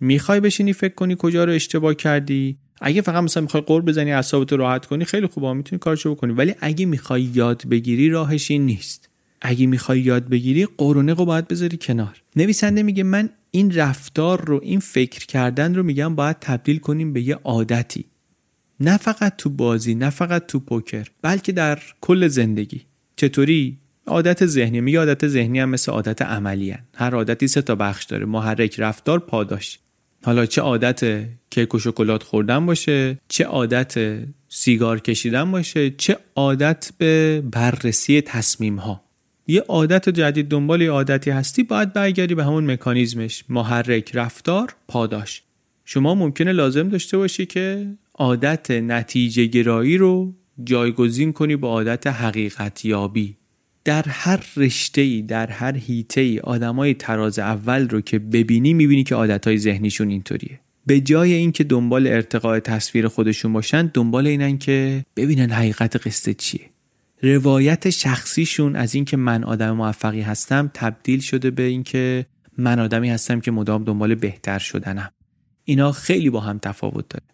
می‌خوای 0.00 0.40
بشینی 0.40 0.72
فکر 0.72 0.94
کنی 0.94 1.16
کجا 1.18 1.44
رو 1.44 1.52
اشتباه 1.52 1.94
کردی؟ 1.94 2.58
اگه 2.80 3.02
فقط 3.02 3.22
مثلا 3.24 3.42
می‌خوای 3.42 3.62
قور 3.62 3.82
بزنی 3.82 4.12
اعصابت 4.12 4.52
رو 4.52 4.58
راحت 4.58 4.86
کنی 4.86 5.04
خیلی 5.04 5.26
خوبه 5.26 5.52
می‌تونی 5.52 5.78
کارشو 5.78 6.14
بکنی. 6.14 6.32
ولی 6.32 6.54
اگه 6.60 6.86
می‌خوای 6.86 7.22
یاد 7.22 7.68
بگیری 7.68 8.08
راهش 8.08 8.50
این 8.50 8.66
نیست. 8.66 9.08
اگه 9.42 9.66
می‌خوای 9.66 10.00
یاد 10.00 10.28
بگیری 10.28 10.68
قرونه 10.78 11.14
رو 11.14 11.24
باید 11.24 11.48
بذاری 11.48 11.76
کنار. 11.76 12.22
نویسنده 12.36 12.82
میگه 12.82 13.02
من 13.02 13.28
این 13.50 13.74
رفتار 13.74 14.44
رو 14.44 14.60
این 14.62 14.80
فکر 14.80 15.26
کردن 15.26 15.74
رو 15.74 15.82
میگم 15.82 16.14
باید 16.14 16.36
تبدیل 16.40 16.78
کنیم 16.78 17.12
به 17.12 17.22
یه 17.22 17.34
عادتی. 17.34 18.04
نه 18.80 18.96
فقط 18.96 19.36
تو 19.36 19.50
بازی 19.50 19.94
نه 19.94 20.10
فقط 20.10 20.46
تو 20.46 20.60
پوکر 20.60 21.06
بلکه 21.22 21.52
در 21.52 21.78
کل 22.00 22.28
زندگی. 22.28 22.82
چطوری؟ 23.16 23.78
عادت 24.06 24.46
ذهنی. 24.46 24.80
میگه 24.80 24.98
عادت 24.98 25.28
ذهنی 25.28 25.60
هم 25.60 25.68
مثل 25.68 25.92
عادت 25.92 26.22
عملی. 26.22 26.74
هر 26.94 27.14
عادتی 27.14 27.48
سه 27.48 27.62
تا 27.62 27.74
بخش 27.74 28.04
داره. 28.04 28.24
محرک 28.26 28.80
رفتار 28.80 29.18
پاداش. 29.18 29.78
حالا 30.24 30.46
چه 30.46 30.62
عادت 30.62 31.24
کیک 31.50 31.74
و 31.74 31.78
شکلات 31.78 32.22
خوردن 32.22 32.66
باشه 32.66 33.18
چه 33.28 33.44
عادت 33.44 34.18
سیگار 34.48 35.00
کشیدن 35.00 35.50
باشه 35.50 35.90
چه 35.90 36.16
عادت 36.36 36.90
به 36.98 37.42
بررسی 37.50 38.20
تصمیم 38.20 38.76
ها 38.76 39.04
یه 39.46 39.60
عادت 39.60 40.08
جدید 40.08 40.48
دنبال 40.48 40.82
یه 40.82 40.90
عادتی 40.90 41.30
هستی 41.30 41.62
باید 41.62 41.92
برگردی 41.92 42.34
به 42.34 42.44
همون 42.44 42.70
مکانیزمش. 42.70 43.44
محرک 43.48 44.10
رفتار 44.14 44.74
پاداش. 44.88 45.42
شما 45.84 46.14
ممکنه 46.14 46.52
لازم 46.52 46.88
داشته 46.88 47.16
باشی 47.16 47.46
که 47.46 47.94
عادت 48.14 48.70
نتیجه 48.70 49.46
گرایی 49.46 49.96
رو 49.96 50.34
جایگزین 50.64 51.32
کنی 51.32 51.56
با 51.56 51.68
عادت 51.68 52.06
حقیقت 52.06 52.84
یابی 52.84 53.36
در 53.84 54.04
هر 54.08 54.46
رشته 54.56 55.00
ای 55.00 55.22
در 55.22 55.46
هر 55.46 55.76
هیته 55.76 56.20
ای 56.20 56.38
آدمای 56.38 56.94
تراز 56.94 57.38
اول 57.38 57.88
رو 57.88 58.00
که 58.00 58.18
ببینی 58.18 58.74
می‌بینی 58.74 59.04
که 59.04 59.14
عادتهای 59.14 59.58
ذهنیشون 59.58 60.10
اینطوریه. 60.10 60.60
به 60.86 61.00
جای 61.00 61.32
اینکه 61.32 61.64
دنبال 61.64 62.06
ارتقاء 62.06 62.60
تصویر 62.60 63.08
خودشون 63.08 63.52
باشن 63.52 63.90
دنبال 63.94 64.26
اینن 64.26 64.58
که 64.58 65.04
ببینن 65.16 65.50
حقیقت 65.50 66.06
قصه 66.06 66.34
چیه. 66.34 66.70
روایت 67.22 67.90
شخصیشون 67.90 68.76
از 68.76 68.94
اینکه 68.94 69.16
من 69.16 69.44
آدم 69.44 69.70
موفقی 69.70 70.20
هستم 70.20 70.70
تبدیل 70.74 71.20
شده 71.20 71.50
به 71.50 71.62
اینکه 71.62 72.26
من 72.58 72.78
آدمی 72.78 73.10
هستم 73.10 73.40
که 73.40 73.50
مدام 73.50 73.84
دنبال 73.84 74.14
بهتر 74.14 74.58
شدنم. 74.58 75.10
اینا 75.64 75.92
خیلی 75.92 76.30
با 76.30 76.40
هم 76.40 76.58
تفاوت 76.58 77.08
داره. 77.08 77.24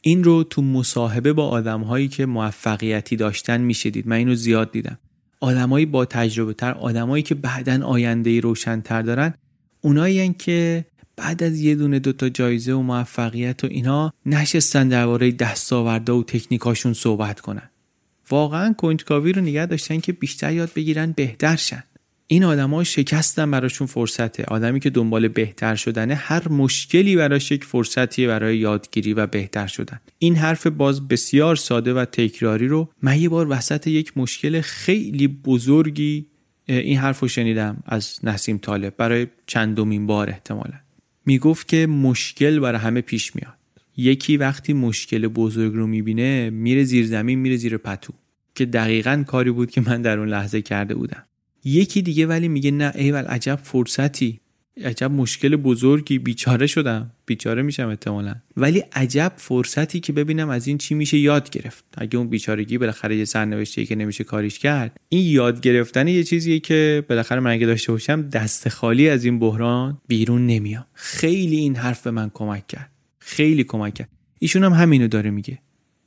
این 0.00 0.24
رو 0.24 0.44
تو 0.44 0.62
مصاحبه 0.62 1.32
با 1.32 1.48
آدمهایی 1.48 2.08
که 2.08 2.26
موفقیتی 2.26 3.16
داشتن 3.16 3.60
می‌شدید 3.60 4.08
من 4.08 4.16
اینو 4.16 4.34
زیاد 4.34 4.72
دیدم. 4.72 4.98
آدمایی 5.40 5.86
با 5.86 6.04
تجربه 6.04 6.54
تر 6.54 6.72
آدمایی 6.72 7.22
که 7.22 7.34
بعدا 7.34 7.86
آینده 7.86 8.40
روشنتر 8.40 9.02
دارن 9.02 9.34
اونایی 9.80 10.32
که 10.32 10.84
بعد 11.16 11.42
از 11.42 11.60
یه 11.60 11.74
دونه 11.74 11.98
دوتا 11.98 12.28
جایزه 12.28 12.72
و 12.72 12.82
موفقیت 12.82 13.64
و 13.64 13.66
اینا 13.66 14.12
نشستن 14.26 14.88
درباره 14.88 15.32
دستاورده 15.32 16.12
و 16.12 16.22
تکنیکاشون 16.22 16.92
صحبت 16.92 17.40
کنن. 17.40 17.70
واقعا 18.30 18.72
کنجکاوی 18.72 19.32
رو 19.32 19.42
نگه 19.42 19.66
داشتن 19.66 20.00
که 20.00 20.12
بیشتر 20.12 20.52
یاد 20.52 20.70
بگیرن 20.76 21.12
بهتر 21.12 21.56
شن. 21.56 21.84
این 22.28 22.44
آدما 22.44 22.84
شکستن 22.84 23.50
براشون 23.50 23.86
فرصته. 23.86 24.44
آدمی 24.44 24.80
که 24.80 24.90
دنبال 24.90 25.28
بهتر 25.28 25.74
شدنه 25.74 26.14
هر 26.14 26.48
مشکلی 26.48 27.16
براش 27.16 27.50
یک 27.50 27.64
فرصتیه 27.64 28.28
برای 28.28 28.58
یادگیری 28.58 29.14
و 29.14 29.26
بهتر 29.26 29.66
شدن. 29.66 30.00
این 30.18 30.36
حرف 30.36 30.66
باز 30.66 31.08
بسیار 31.08 31.56
ساده 31.56 31.94
و 31.94 32.04
تکراری 32.04 32.68
رو 32.68 32.88
من 33.02 33.20
یه 33.20 33.28
بار 33.28 33.46
وسط 33.50 33.86
یک 33.86 34.18
مشکل 34.18 34.60
خیلی 34.60 35.28
بزرگی 35.28 36.26
این 36.66 36.98
حرف 36.98 37.20
رو 37.20 37.28
شنیدم 37.28 37.82
از 37.86 38.18
نسیم 38.22 38.58
طالب 38.58 38.96
برای 38.96 39.26
چندمین 39.46 40.06
بار 40.06 40.30
احتمالا. 40.30 40.80
می‌گفت 41.26 41.68
که 41.68 41.86
مشکل 41.86 42.58
برای 42.58 42.80
همه 42.80 43.00
پیش 43.00 43.36
میاد. 43.36 43.54
یکی 43.96 44.36
وقتی 44.36 44.72
مشکل 44.72 45.28
بزرگ 45.28 45.72
رو 45.74 45.86
می‌بینه 45.86 46.50
میره 46.50 46.84
زیر 46.84 47.06
زمین 47.06 47.38
میره 47.38 47.56
زیر 47.56 47.76
پتو. 47.76 48.12
که 48.54 48.66
دقیقا 48.66 49.24
کاری 49.26 49.50
بود 49.50 49.70
که 49.70 49.80
من 49.80 50.02
در 50.02 50.18
اون 50.18 50.28
لحظه 50.28 50.62
کرده 50.62 50.94
بودم. 50.94 51.22
یکی 51.66 52.02
دیگه 52.02 52.26
ولی 52.26 52.48
میگه 52.48 52.70
نه 52.70 52.92
ایول 52.94 53.24
عجب 53.24 53.60
فرصتی. 53.62 54.40
عجب 54.84 55.10
مشکل 55.10 55.56
بزرگی. 55.56 56.18
بیچاره 56.18 56.66
شدم. 56.66 57.10
بیچاره 57.26 57.62
میشم 57.62 57.88
احتمالا. 57.88 58.34
ولی 58.56 58.78
عجب 58.92 59.32
فرصتی 59.36 60.00
که 60.00 60.12
ببینم 60.12 60.48
از 60.48 60.66
این 60.66 60.78
چی 60.78 60.94
میشه 60.94 61.18
یاد 61.18 61.50
گرفت. 61.50 61.84
اگه 61.98 62.18
اون 62.18 62.28
بیچارگی 62.28 62.78
بالاخره 62.78 63.16
یه 63.16 63.24
سرنوشتی 63.24 63.86
که 63.86 63.94
نمیشه 63.94 64.24
کاریش 64.24 64.58
کرد 64.58 64.96
این 65.08 65.26
یاد 65.26 65.60
گرفتن 65.60 66.08
یه 66.08 66.24
چیزیه 66.24 66.60
که 66.60 67.04
بالاخره 67.08 67.40
من 67.40 67.50
اگه 67.50 67.66
داشته 67.66 67.92
باشم 67.92 68.22
دست 68.22 68.68
خالی 68.68 69.08
از 69.08 69.24
این 69.24 69.38
بحران 69.38 69.98
بیرون 70.08 70.46
نمیام. 70.46 70.86
خیلی 70.92 71.56
این 71.56 71.76
حرف 71.76 72.02
به 72.02 72.10
من 72.10 72.30
کمک 72.34 72.66
کرد. 72.66 72.90
خیلی 73.18 73.64
کمک 73.64 73.94
کرد. 73.94 74.08
ایشون 74.38 74.64
هم 74.64 74.72
همینو 74.72 75.08
داره 75.08 75.30
میگه. 75.30 75.58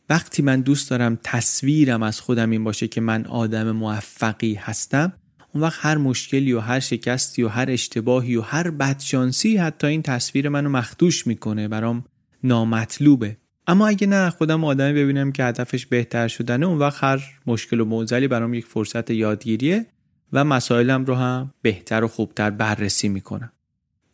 وقتی 0.09 0.41
من 0.41 0.61
دوست 0.61 0.89
دارم 0.89 1.19
تصویرم 1.23 2.03
از 2.03 2.21
خودم 2.21 2.49
این 2.49 2.63
باشه 2.63 2.87
که 2.87 3.01
من 3.01 3.25
آدم 3.25 3.71
موفقی 3.71 4.53
هستم 4.53 5.13
اون 5.53 5.63
وقت 5.63 5.79
هر 5.81 5.97
مشکلی 5.97 6.53
و 6.53 6.59
هر 6.59 6.79
شکستی 6.79 7.43
و 7.43 7.47
هر 7.47 7.71
اشتباهی 7.71 8.35
و 8.35 8.41
هر 8.41 8.69
بدشانسی 8.69 9.57
حتی 9.57 9.87
این 9.87 10.01
تصویر 10.01 10.49
منو 10.49 10.69
مخدوش 10.69 11.27
می‌کنه 11.27 11.67
برام 11.67 12.03
نامطلوبه. 12.43 13.37
اما 13.67 13.87
اگه 13.87 14.07
نه 14.07 14.29
خودم 14.29 14.63
آدمی 14.63 14.93
ببینم 14.93 15.31
که 15.31 15.43
هدفش 15.43 15.85
بهتر 15.85 16.27
شدنه 16.27 16.65
اون 16.65 16.77
وقت 16.77 17.03
هر 17.03 17.23
مشکل 17.47 17.79
و 17.79 17.85
موزلی 17.85 18.27
برام 18.27 18.53
یک 18.53 18.65
فرصت 18.65 19.11
یادگیریه 19.11 19.85
و 20.33 20.43
مسائلم 20.43 21.05
رو 21.05 21.15
هم 21.15 21.53
بهتر 21.61 22.03
و 22.03 22.07
خوبتر 22.07 22.49
بررسی 22.49 23.09
می‌کنم. 23.09 23.51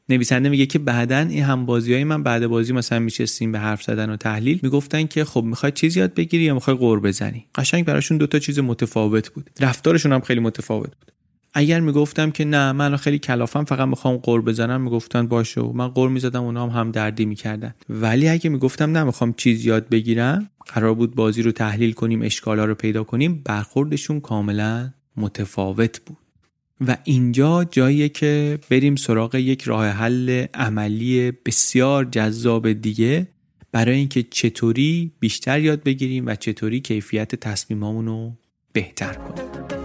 نویسنده 0.10 0.50
میگه 0.50 0.66
که 0.66 0.80
بعدا 0.80 1.18
این 1.18 1.44
هم 1.44 1.66
بازی 1.66 1.94
های 1.94 2.04
من 2.04 2.24
بعد 2.24 2.48
بازی 2.48 2.74
مثلا 2.74 3.00
میشستیم 3.00 3.52
به 3.52 3.60
حرف 3.60 3.84
زدن 3.84 4.10
و 4.10 4.18
تحلیل 4.18 4.60
می‌گفتن 4.64 5.08
که 5.08 5.26
خب 5.26 5.44
می‌خوای 5.44 5.72
چیز 5.72 5.98
یاد 5.98 6.14
بگیری 6.14 6.44
یا 6.44 6.54
می‌خوای 6.54 6.78
قور 6.78 7.00
بزنی؟ 7.00 7.46
قشنگ 7.56 7.86
براشون 7.86 8.18
دوتا 8.18 8.40
چیز 8.40 8.60
متفاوت 8.60 9.30
بود. 9.30 9.50
رفتارشون 9.60 10.14
هم 10.14 10.22
خیلی 10.22 10.40
متفاوت 10.40 10.96
بود. 10.96 11.12
اگر 11.58 11.80
می‌گفتم 11.80 12.32
که 12.32 12.46
نه 12.46 12.72
من 12.72 12.98
خیلی 12.98 13.20
کلافم 13.20 13.64
فقط 13.64 13.88
می‌خوام 13.88 14.18
قور 14.18 14.42
بزنم 14.42 14.82
می‌گفتن 14.82 15.28
باشه 15.28 15.62
و 15.62 15.74
من 15.74 15.88
قور 15.88 16.10
می‌زدم 16.10 16.44
اونا 16.44 16.68
هم 16.68 16.80
هم 16.80 16.92
دردی 16.92 17.26
می‌کردن. 17.26 17.74
ولی 17.90 18.28
اگه 18.28 18.50
می‌گفتم 18.50 18.92
نه 18.92 19.04
می‌خوام 19.04 19.34
چیز 19.34 19.66
یاد 19.66 19.90
بگیرم 19.90 20.50
قرار 20.74 20.94
بود 20.94 21.16
بازی 21.16 21.42
رو 21.42 21.52
تحلیل 21.52 21.92
کنیم 21.92 22.22
اشکالا 22.22 22.66
رو 22.66 22.76
پیدا 22.76 23.04
کنیم 23.04 23.42
برخوردشون 23.46 24.20
کاملا 24.20 24.90
متفاوت 25.18 26.00
بود. 26.06 26.18
و 26.88 26.98
اینجا 27.04 27.64
جاییه 27.64 28.10
که 28.10 28.60
بریم 28.70 28.96
سراغ 28.96 29.36
یک 29.36 29.62
راه 29.64 29.88
حل 29.88 30.46
عملی 30.54 31.32
بسیار 31.32 32.06
جذاب 32.06 32.74
دیگه 32.74 33.28
برای 33.72 33.96
اینکه 33.96 34.24
چطوری 34.24 35.12
بیشتر 35.20 35.60
یاد 35.60 35.84
بگیریم 35.84 36.26
و 36.26 36.36
چطوری 36.36 36.80
کیفیت 36.80 37.36
تصمیمامون 37.36 38.06
رو 38.06 38.32
بهتر 38.74 39.14
کنیم. 39.14 39.85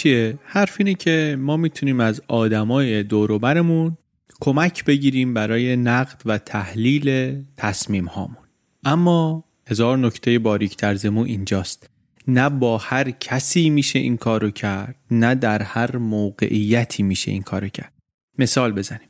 چیه؟ 0.00 0.38
حرف 0.44 0.76
اینه 0.78 0.94
که 0.94 1.36
ما 1.40 1.56
می‌تونیم 1.56 2.00
از 2.00 2.22
آدمای 2.28 3.02
دوروبرمون 3.02 3.96
کمک 4.40 4.84
بگیریم 4.84 5.34
برای 5.34 5.76
نقد 5.76 6.22
و 6.26 6.38
تحلیل 6.38 7.36
تصمیم 7.56 8.04
هامون 8.04 8.36
اما 8.84 9.44
هزار 9.66 9.98
نکته 9.98 10.38
باریک 10.38 10.76
در 10.76 10.94
زمو 10.94 11.22
اینجاست. 11.22 11.90
نه 12.28 12.48
با 12.48 12.78
هر 12.78 13.10
کسی 13.10 13.70
میشه 13.70 13.98
این 13.98 14.16
کارو 14.16 14.50
کرد 14.50 14.96
نه 15.10 15.34
در 15.34 15.62
هر 15.62 15.96
موقعیتی 15.96 17.02
میشه 17.02 17.30
این 17.30 17.42
کارو 17.42 17.68
کرد. 17.68 17.92
مثال 18.38 18.72
بزنیم. 18.72 19.08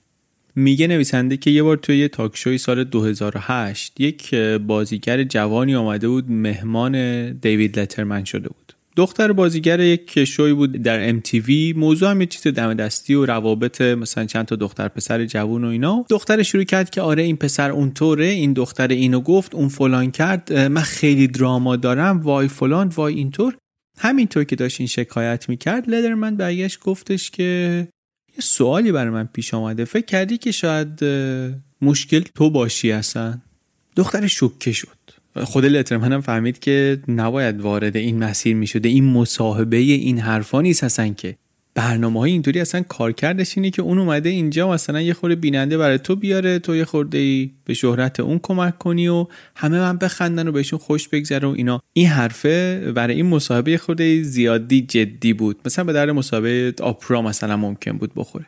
میگه 0.55 0.87
نویسنده 0.87 1.37
که 1.37 1.51
یه 1.51 1.63
بار 1.63 1.77
توی 1.77 1.99
یه 1.99 2.09
تاکشوی 2.09 2.59
سال 2.59 2.85
2008 2.85 4.01
یک 4.01 4.35
بازیگر 4.35 5.25
جوانی 5.25 5.75
آمده 5.75 6.09
بود 6.09 6.31
مهمان 6.31 7.33
دیوید 7.33 7.79
لترمن 7.79 8.25
شده 8.25 8.49
بود. 8.49 8.80
دختر 9.01 9.33
بازیگر 9.33 9.81
یک 9.81 10.25
شوی 10.25 10.53
بود 10.53 10.73
در 10.73 11.13
MTV 11.13 11.77
موضوع 11.77 12.11
هم 12.11 12.21
یه 12.21 12.27
چیز 12.27 12.47
دم 12.47 12.75
دستی 12.75 13.15
و 13.15 13.27
روابط 13.27 13.81
مثلا 13.81 14.25
چند 14.25 14.47
تا 14.47 14.57
دختر 14.57 14.89
پسر 14.89 15.25
جوون 15.25 15.65
و 15.65 15.69
اینا. 15.69 16.05
دختر 16.11 16.43
شروع 16.43 16.65
کرد 16.65 16.91
که 16.91 17.01
آره 17.01 17.23
این 17.23 17.37
پسر 17.37 17.71
اونطوره 17.71 18.27
این 18.27 18.53
دختر 18.53 18.89
اینو 18.89 19.21
گفت 19.21 19.55
اون 19.55 19.69
فلان 19.69 20.11
کرد. 20.11 20.53
من 20.53 20.81
خیلی 20.81 21.27
دراما 21.27 21.77
دارم 21.77 22.21
وای 22.21 22.49
فلان 22.49 22.89
وای 22.89 23.15
اینطور 23.15 23.57
همینطور 23.99 24.45
که 24.45 24.57
داشت 24.57 24.81
این 24.81 24.87
شکایت 24.87 25.49
می‌کرد 25.49 25.91
لدرمن 25.91 26.37
برگشت 26.37 26.81
گفتش 26.81 27.31
که 27.31 27.43
یه 28.37 28.41
سوالی 28.41 28.93
برای 28.93 29.11
من 29.11 29.29
پیش 29.33 29.55
آمده 29.55 29.85
فکر 29.85 30.07
کردی 30.07 30.39
که 30.39 30.53
شاید 30.53 31.05
مشکل 31.83 32.21
تو 32.35 32.51
باشی 32.51 32.93
اصلا؟ 32.93 33.39
دختر 33.97 34.27
شکه 34.27 34.73
شد. 34.73 35.00
خود 35.45 35.65
لترمن 35.65 36.13
هم 36.13 36.21
فهمید 36.21 36.59
که 36.59 36.99
نباید 37.09 37.61
وارد 37.61 37.97
این 37.97 38.25
مسیر 38.25 38.57
می 38.57 38.67
شده 38.67 38.89
این 38.89 39.05
مصاحبه 39.05 39.77
این 39.77 40.19
حرفا 40.19 40.61
نیست 40.61 40.85
اصلا 40.85 41.09
که. 41.09 41.37
برنامه 41.75 42.21
های 42.21 42.31
اینطوری 42.31 42.61
اصلا 42.61 42.83
کارکردش 42.89 43.59
اینه 43.59 43.71
که 43.71 43.83
اون 43.83 43.99
اومده 43.99 44.29
اینجا 44.29 44.71
مثلا 44.71 45.01
یه 45.01 45.15
خورده 45.15 45.37
بیننده 45.37 45.79
برای 45.79 45.99
تو 45.99 46.17
بیاره 46.17 46.59
تو 46.59 46.77
یه 46.77 46.85
خورده 46.85 47.19
ای 47.19 47.51
به 47.65 47.75
شهرت 47.75 48.21
اون 48.21 48.41
کمک 48.43 48.79
کنی 48.79 49.09
و 49.09 49.27
همه 49.57 49.79
من 49.79 49.99
بخندن 49.99 50.49
و 50.49 50.53
بهشون 50.53 50.79
خوش 50.79 51.09
بگذره 51.09 51.49
و 51.49 51.51
اینا. 51.57 51.81
این 51.93 52.07
حرفه 52.07 52.93
برای 52.97 53.15
این 53.15 53.27
مصاحبه 53.27 53.79
خورده 53.79 54.23
زیادی 54.23 54.81
جدی 54.83 55.33
بود. 55.33 55.61
مثلا 55.65 55.85
به 55.85 55.93
در 55.93 56.13
مصاحبه 56.13 56.75
آپرا 56.81 57.23
مثلا 57.23 57.57
ممکن 57.57 57.93
بود 57.93 58.13
بخوره. 58.17 58.47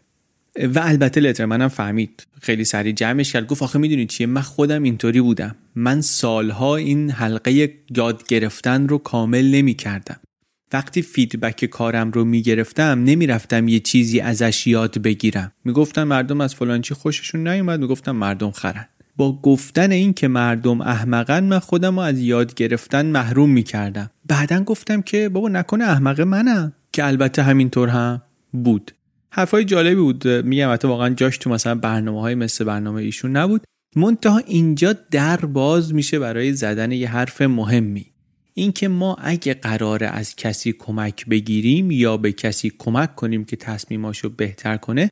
و 0.56 0.78
البته 0.82 1.20
لتر 1.20 1.46
منم 1.46 1.68
فهمید. 1.68 2.26
خیلی 2.40 2.64
سریع 2.64 2.92
جمعش 2.92 3.32
کرد. 3.32 3.46
گفت 3.46 3.62
آخه 3.62 3.78
می‌دونی 3.78 4.06
چیه؟ 4.06 4.26
من 4.26 4.40
خودم 4.40 4.82
اینطوری 4.82 5.20
بودم. 5.20 5.56
من 5.74 6.00
سالها 6.00 6.76
این 6.76 7.10
حلقه 7.10 7.74
یاد 7.96 8.26
گرفتن 8.26 8.88
رو 8.88 8.98
کامل 8.98 9.50
نمی 9.50 9.74
کردم 9.74 10.16
وقتی 10.72 11.02
فیدبک 11.02 11.64
کارم 11.64 12.10
رو 12.10 12.24
می‌گرفتم 12.24 13.04
نمی‌رفتم 13.04 13.68
یه 13.68 13.80
چیزی 13.80 14.20
ازش 14.20 14.66
یاد 14.66 14.98
بگیرم. 15.02 15.52
می‌گفتم 15.64 16.04
مردم 16.04 16.40
از 16.40 16.54
فلان 16.54 16.80
چی 16.80 16.94
خوششون 16.94 17.48
نیومد. 17.48 17.80
می‌گفتم 17.80 18.12
مردم 18.12 18.50
خرن. 18.50 18.88
با 19.16 19.40
گفتن 19.40 19.90
این 19.90 20.12
که 20.12 20.28
مردم 20.28 20.80
احمقن 20.80 21.44
من 21.44 21.58
خودم 21.58 21.96
رو 21.96 22.00
از 22.00 22.18
یاد 22.18 22.54
گرفتن 22.54 23.06
محروم 23.06 23.50
می‌کردم. 23.50 24.10
بعدا 24.26 24.64
گفتم 24.64 25.02
که 25.02 25.28
بابا 25.28 25.48
نکنه 25.48 25.84
احمق 25.84 26.20
منم 26.20 26.72
که 26.92 27.06
البته 27.06 27.42
همینطور 27.42 27.88
هم 27.88 28.22
بود. 28.52 28.92
حرفای 29.34 29.64
جالبی 29.64 29.94
بود. 29.94 30.28
میگم 30.28 30.72
حتی 30.72 30.88
واقعا 30.88 31.08
جاش 31.08 31.38
تو 31.38 31.50
مثلا 31.50 31.74
برنامه 31.74 32.20
های 32.20 32.34
مثل 32.34 32.64
برنامه 32.64 33.02
ایشون 33.02 33.36
نبود. 33.36 33.64
منتها 33.96 34.38
اینجا 34.38 34.92
در 35.10 35.36
باز 35.36 35.94
میشه 35.94 36.18
برای 36.18 36.52
زدن 36.52 36.92
یه 36.92 37.08
حرف 37.08 37.42
مهمی. 37.42 38.06
اینکه 38.54 38.88
ما 38.88 39.16
اگه 39.20 39.54
قراره 39.54 40.06
از 40.06 40.36
کسی 40.36 40.72
کمک 40.72 41.26
بگیریم 41.26 41.90
یا 41.90 42.16
به 42.16 42.32
کسی 42.32 42.72
کمک 42.78 43.14
کنیم 43.14 43.44
که 43.44 43.56
تصمیماشو 43.56 44.28
بهتر 44.28 44.76
کنه 44.76 45.08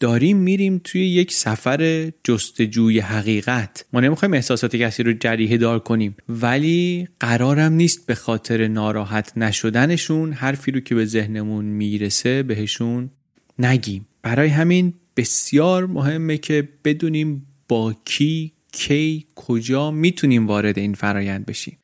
داریم 0.00 0.36
میریم 0.36 0.80
توی 0.84 1.06
یک 1.06 1.32
سفر 1.32 2.10
جستجوی 2.24 3.00
حقیقت. 3.00 3.84
ما 3.92 4.00
نمی‌خوایم 4.00 4.34
احساسات 4.34 4.76
کسی 4.76 5.02
رو 5.02 5.12
جریه 5.12 5.56
دار 5.56 5.78
کنیم. 5.78 6.16
ولی 6.28 7.08
قرارم 7.20 7.72
نیست 7.72 8.06
به 8.06 8.14
خاطر 8.14 8.66
ناراحت 8.68 9.38
نشدنشون 9.38 10.32
حرفی 10.32 10.70
رو 10.70 10.80
که 10.80 10.94
به 10.94 11.04
ذهنمون 11.04 11.64
می‌رسه 11.64 12.42
بهشون 12.42 13.10
نگیم. 13.58 14.06
برای 14.22 14.48
همین 14.48 14.94
بسیار 15.16 15.86
مهمه 15.86 16.38
که 16.38 16.68
بدونیم 16.84 17.46
با 17.68 17.94
کی 18.04 18.52
کی 18.72 19.26
کجا 19.34 19.90
می‌تونیم 19.90 20.46
وارد 20.46 20.78
این 20.78 20.94
فرایند 20.94 21.46
بشیم. 21.46 21.78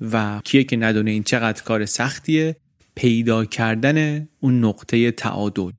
و 0.00 0.40
کیه 0.44 0.64
که 0.64 0.76
ندونه 0.76 1.10
این 1.10 1.22
چقدر 1.22 1.62
کار 1.62 1.86
سختیه 1.86 2.56
پیدا 2.94 3.44
کردن 3.44 4.28
اون 4.40 4.64
نقطه 4.64 5.10
تعادل. 5.10 5.72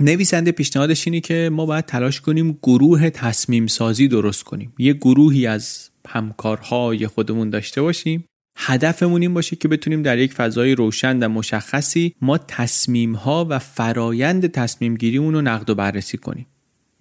نویسنده 0.00 0.52
پیشنهادش 0.52 1.06
اینه 1.06 1.20
که 1.20 1.50
ما 1.52 1.66
باید 1.66 1.84
تلاش 1.84 2.20
کنیم 2.20 2.58
گروه 2.62 3.10
تصمیم 3.10 3.66
سازی 3.66 4.08
درست 4.08 4.44
کنیم. 4.44 4.74
یه 4.78 4.92
گروهی 4.92 5.46
از 5.46 5.90
همکارهای 6.08 7.06
خودمون 7.06 7.50
داشته 7.50 7.82
باشیم 7.82 8.24
هدفمون 8.56 9.22
این 9.22 9.34
باشه 9.34 9.56
که 9.56 9.68
بتونیم 9.68 10.02
در 10.02 10.18
یک 10.18 10.32
فضای 10.32 10.74
روشن 10.74 11.22
و 11.22 11.28
مشخصی 11.28 12.14
ما 12.20 12.38
تصمیم 12.38 13.14
ها 13.14 13.46
و 13.50 13.58
فرایند 13.58 14.46
تصمیم 14.46 14.96
گیریمون 14.96 15.34
رو 15.34 15.40
نقد 15.40 15.70
و 15.70 15.74
بررسی 15.74 16.18
کنیم. 16.18 16.46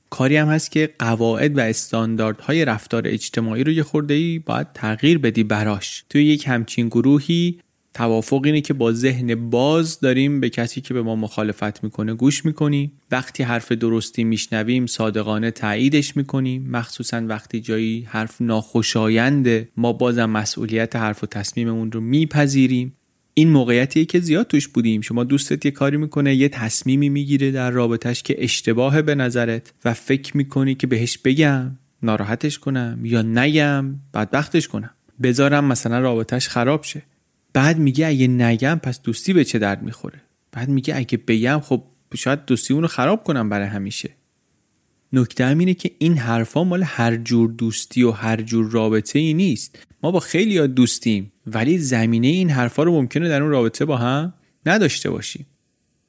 کاری 0.10 0.38
هم 0.38 0.48
هست 0.48 0.72
که 0.72 0.94
قواعد 1.00 1.58
و 1.58 1.62
استانداردهای 1.62 2.66
رفتار 2.66 3.04
اجتماعی 3.06 3.64
رو 3.64 3.72
یه 3.72 3.84
خورده 3.84 4.14
ای 4.14 4.40
باید 4.40 4.68
تغییر 4.74 5.18
بدی 5.18 5.44
براش. 5.44 6.04
توی 6.10 6.26
یک 6.26 6.48
همچین 6.48 6.88
گروهی 6.88 7.60
توافق 7.96 8.42
اینه 8.44 8.62
که 8.62 8.74
با 8.74 8.92
ذهن 8.92 9.50
باز 9.50 10.00
داریم 10.00 10.40
به 10.40 10.50
کسی 10.50 10.82
که 10.82 10.94
به 10.94 11.02
ما 11.02 11.16
مخالفت 11.16 11.84
می‌کنه 11.84 12.14
گوش 12.14 12.46
می‌کنیم. 12.46 12.92
وقتی 13.12 13.44
حرف 13.44 13.72
درستی 13.72 14.24
میشنویم 14.24 14.86
صادقانه 14.86 15.52
تاییدش 15.52 16.18
می‌کنیم. 16.18 16.70
مخصوصا 16.70 17.26
وقتی 17.28 17.62
جایی 17.62 18.08
حرف 18.10 18.42
ناخوشاینده 18.42 19.70
ما 19.78 19.94
بازم 19.94 20.30
مسئولیت 20.30 20.96
حرف 20.96 21.24
و 21.24 21.28
تصمیممون 21.28 21.92
رو 21.92 22.02
میپذیریم. 22.02 22.94
این 23.34 23.50
موقعیتیه 23.50 24.06
که 24.06 24.20
زیاد 24.20 24.48
توش 24.48 24.68
بودیم. 24.68 25.02
شما 25.02 25.24
دوستت 25.24 25.66
یه 25.66 25.72
کاری 25.72 25.98
می‌کنه 25.98 26.36
یه 26.36 26.50
تصمیمی 26.50 27.10
می‌گیره 27.10 27.52
در 27.52 27.72
رابطش 27.72 28.24
که 28.24 28.36
اشتباه 28.44 29.02
به 29.02 29.16
نظرت 29.16 29.74
و 29.86 29.94
فکر 29.94 30.38
می‌کنی 30.38 30.76
که 30.76 30.88
بهش 30.88 31.18
بگم 31.18 31.78
ناراحتش 32.04 32.60
کنم 32.60 33.00
یا 33.04 33.22
نگم 33.22 33.96
بدبختش 34.14 34.68
کنم. 34.68 34.90
بذارم 35.24 35.66
مثلا 35.66 36.00
رابطش 36.00 36.48
خراب 36.48 36.84
شه. 36.84 37.02
بعد 37.56 37.78
میگه 37.78 38.08
اگه 38.08 38.28
نگم 38.28 38.80
پس 38.84 39.02
دوستی 39.02 39.34
به 39.34 39.46
چه 39.46 39.60
درد 39.60 39.84
می‌خوره؟ 39.84 40.22
بعد 40.52 40.70
میگه 40.70 40.96
اگه 40.96 41.18
بگم 41.28 41.60
خب 41.64 41.84
شاید 42.16 42.46
دوستی 42.46 42.74
رو 42.74 42.88
خراب 42.88 43.24
کنم 43.24 43.50
برای 43.50 43.68
همیشه. 43.68 44.10
نکته 45.14 45.48
اینه 45.48 45.74
که 45.74 45.92
این 45.98 46.18
حرفا 46.18 46.64
مال 46.64 46.84
هر 46.84 47.16
جور 47.16 47.52
دوستی 47.52 48.04
و 48.04 48.12
هر 48.12 48.42
جور 48.42 48.72
رابطه 48.72 49.20
ای 49.20 49.34
نیست. 49.34 49.80
ما 50.04 50.12
با 50.12 50.20
خیلی 50.20 50.58
ها 50.58 50.68
دوستیم 50.68 51.32
ولی 51.48 51.78
زمینه 51.78 52.28
این 52.28 52.50
حرفا 52.50 52.84
رو 52.84 52.92
ممکنه 52.92 53.30
در 53.30 53.42
اون 53.42 53.52
رابطه 53.52 53.86
با 53.86 53.98
هم 53.98 54.34
نداشته 54.66 55.10
باشیم. 55.10 55.46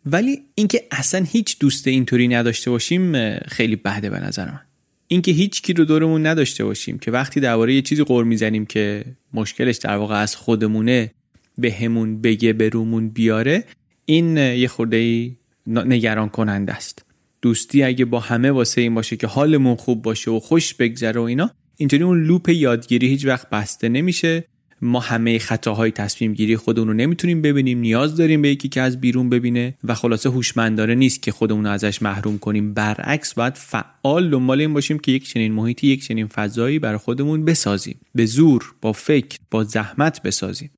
ولی 0.07 0.42
اینکه 0.55 0.86
اصلا 0.90 1.24
هیچ 1.24 1.59
دوست 1.59 1.86
اینطوری 1.86 2.28
نداشته 2.28 2.70
باشیم 2.70 3.38
خیلی 3.38 3.76
بده 3.76 4.11
به 4.11 4.20
نظر 4.20 4.51
من. 4.51 4.61
اینکه 5.09 5.32
هیچ 5.32 5.62
کی 5.62 5.72
رو 5.72 5.84
دورمون 5.84 6.26
نداشته 6.26 6.64
باشیم 6.64 6.99
که 6.99 7.11
وقتی 7.11 7.40
درباره 7.40 7.74
یه 7.74 7.82
چیزی 7.82 8.05
قور 8.05 8.24
می‌زنیم 8.24 8.66
که 8.66 9.05
مشکلش 9.34 9.76
در 9.76 9.97
واقع 9.97 10.14
از 10.14 10.36
خودمونه 10.36 11.11
به 11.59 11.73
همون 11.73 12.21
بگه 12.21 12.53
به 12.53 12.69
رومون 12.69 13.09
بیاره 13.09 13.65
این 14.05 14.37
یه 14.37 14.69
خورده 14.69 15.31
نگران 15.67 16.29
کننده 16.29 16.73
است. 16.73 17.05
دوستی 17.43 17.83
اگه 17.83 18.05
با 18.05 18.21
همه 18.21 18.51
واسه 18.51 18.81
این 18.81 18.95
باشه 18.95 19.17
که 19.17 19.27
حالمون 19.27 19.77
خوب 19.77 20.03
باشه 20.03 20.31
و 20.31 20.41
خوش 20.41 20.75
بگذره 20.75 21.21
و 21.21 21.25
اینا 21.25 21.51
اینطوری 21.77 22.03
اون 22.03 22.23
لوپ 22.23 22.49
یادگیری 22.49 23.09
هیچ 23.09 23.27
وقت 23.27 23.51
بسته 23.51 23.89
نمیشه. 23.89 24.45
ما 24.83 25.01
همه 25.01 25.39
خطاهای 25.39 25.91
تصمیم 25.91 26.35
گیری 26.35 26.57
خودمون 26.57 26.89
رو 26.89 26.95
نمی‌تونیم 26.95 27.43
ببینیم. 27.43 27.79
نیاز 27.79 28.17
داریم 28.17 28.43
به 28.43 28.49
یکی 28.49 28.69
که 28.69 28.81
از 28.81 29.01
بیرون 29.01 29.31
ببینه 29.31 29.75
و 29.85 29.95
خلاصه 29.95 30.31
هوشمندانه 30.31 30.95
نیست 30.95 31.23
که 31.23 31.33
خودمون 31.33 31.67
ازش 31.67 32.03
محروم 32.03 32.39
کنیم. 32.39 32.75
برعکس 32.75 33.35
باید 33.35 33.55
فعال 33.55 34.31
دنبال 34.31 34.61
این 34.61 34.75
باشیم 34.75 34.99
که 34.99 35.13
یک 35.13 35.29
چنین 35.29 35.53
محیطی 35.53 35.87
یک 35.87 36.05
چنین 36.05 36.27
فضایی 36.27 36.79
برای 36.79 36.99
خودمون 36.99 37.45
بسازیم. 37.45 38.01
به 38.15 38.27
زور 38.27 38.75
با 38.81 38.93
فکر 38.93 39.39
با 39.51 39.65
زحمت 39.65 40.23
بسازیم. 40.23 40.71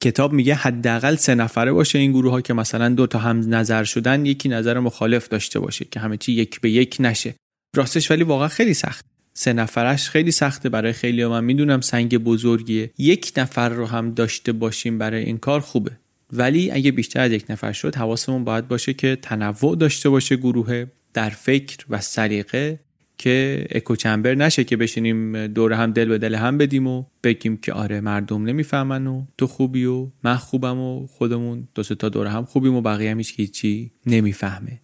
کتاب 0.00 0.32
میگه 0.32 0.54
حداقل 0.54 1.16
سه 1.16 1.34
نفره 1.34 1.72
باشه 1.72 1.98
این 1.98 2.12
گروه 2.12 2.30
ها 2.30 2.40
که 2.40 2.54
مثلا 2.54 2.88
دو 2.88 3.06
تا 3.06 3.18
هم 3.18 3.54
نظر 3.54 3.84
شدن 3.84 4.26
یکی 4.26 4.48
نظر 4.48 4.78
مخالف 4.78 5.28
داشته 5.28 5.60
باشه 5.60 5.84
که 5.84 6.00
همه 6.00 6.16
چی 6.16 6.32
یک 6.32 6.60
به 6.60 6.70
یک 6.70 6.96
نشه. 7.00 7.34
راستش 7.76 8.10
ولی 8.10 8.24
واقعا 8.24 8.48
خیلی 8.48 8.74
سخت. 8.74 9.04
سه 9.34 9.52
نفرش 9.52 10.10
خیلی 10.10 10.30
سخته 10.30 10.68
برای 10.68 10.92
خیلی 10.92 11.26
من 11.26 11.44
می‌دونم 11.44 11.80
سنگ 11.80 12.18
بزرگیه. 12.18 12.90
یک 12.98 13.32
نفر 13.36 13.68
رو 13.68 13.86
هم 13.86 14.14
داشته 14.14 14.52
باشیم 14.52 14.98
برای 14.98 15.24
این 15.24 15.38
کار 15.38 15.60
خوبه. 15.60 15.90
ولی 16.32 16.70
اگه 16.70 16.90
بیشتر 16.90 17.20
از 17.20 17.32
یک 17.32 17.44
نفر 17.50 17.72
شد 17.72 17.96
حواسمون 17.96 18.44
باید 18.44 18.68
باشه 18.68 18.94
که 18.94 19.18
تنوع 19.22 19.76
داشته 19.76 20.08
باشه 20.08 20.36
گروه 20.36 20.84
در 21.14 21.30
فکر 21.30 21.84
و 21.90 22.00
سلیقه. 22.00 22.80
که 23.18 23.66
اکو 23.70 23.96
چمبر 23.96 24.34
نشه 24.34 24.64
که 24.64 24.76
بشینیم 24.76 25.46
دور 25.46 25.72
هم 25.72 25.92
دل 25.92 26.08
به 26.08 26.18
دل 26.18 26.34
هم 26.34 26.58
بدیم 26.58 26.86
و 26.86 27.04
بگیم 27.24 27.56
که 27.56 27.72
آره 27.72 28.00
مردم 28.00 28.44
نمی‌فهمن 28.44 29.06
و 29.06 29.24
تو 29.38 29.46
خوبی 29.46 29.84
و 29.84 30.08
من 30.24 30.36
خوبم 30.36 30.78
و 30.78 31.06
خودمون 31.06 31.68
دو 31.74 31.82
تا 31.82 32.08
دور 32.08 32.26
هم 32.26 32.44
خوبیم 32.44 32.74
و 32.74 32.80
بقیه 32.80 33.10
هم 33.10 33.20
هیچی 33.36 33.90
نمی‌فهمه. 34.06 34.80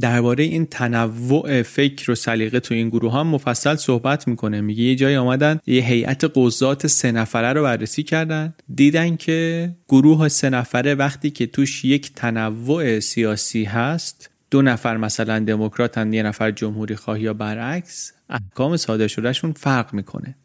درباره 0.00 0.44
این 0.44 0.66
تنوع 0.66 1.62
فکر 1.62 2.10
و 2.10 2.14
سلیقه 2.14 2.60
تو 2.60 2.74
این 2.74 2.88
گروه 2.88 3.12
هم 3.12 3.26
مفصل 3.26 3.76
صحبت 3.76 4.28
می‌کنه. 4.28 4.60
میگه 4.60 4.82
یه 4.82 4.94
جایی 4.94 5.16
آمدن 5.16 5.60
یه 5.66 5.82
هیئت 5.82 6.32
قضات 6.34 6.86
سه 6.86 7.12
نفره 7.12 7.52
رو 7.52 7.62
بررسی 7.62 8.02
کردن. 8.02 8.54
دیدن 8.74 9.16
که 9.16 9.70
گروه 9.88 10.28
سه 10.28 10.50
نفره 10.50 10.94
وقتی 10.94 11.30
که 11.30 11.46
توش 11.46 11.84
یک 11.84 12.12
تنوع 12.14 13.00
سیاسی 13.00 13.64
هست 13.64 14.30
دو 14.50 14.62
نفر 14.62 14.96
مثلا 14.96 15.38
دموکراتن 15.38 16.12
یه 16.12 16.22
نفر 16.22 16.50
جمهوری 16.50 16.96
خواهی 16.96 17.22
یا 17.22 17.34
برعکس 17.34 18.12
احکام 18.28 18.76
صادر 18.76 19.06
شدهشون 19.06 19.52
فرق 19.52 19.94
می‌کنه. 19.94 20.36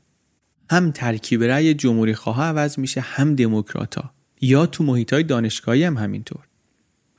هم 0.71 0.91
ترکیب 0.91 1.43
رأی 1.43 1.73
جمهوری 1.73 2.13
خواه 2.13 2.41
عوض 2.41 2.79
میشه 2.79 3.01
هم 3.01 3.35
دموکراتا. 3.35 4.13
یا 4.41 4.65
تو 4.65 4.83
محیط 4.83 5.13
های 5.13 5.23
دانشگاهی 5.23 5.83
هم 5.83 5.97
همینطور. 5.97 6.41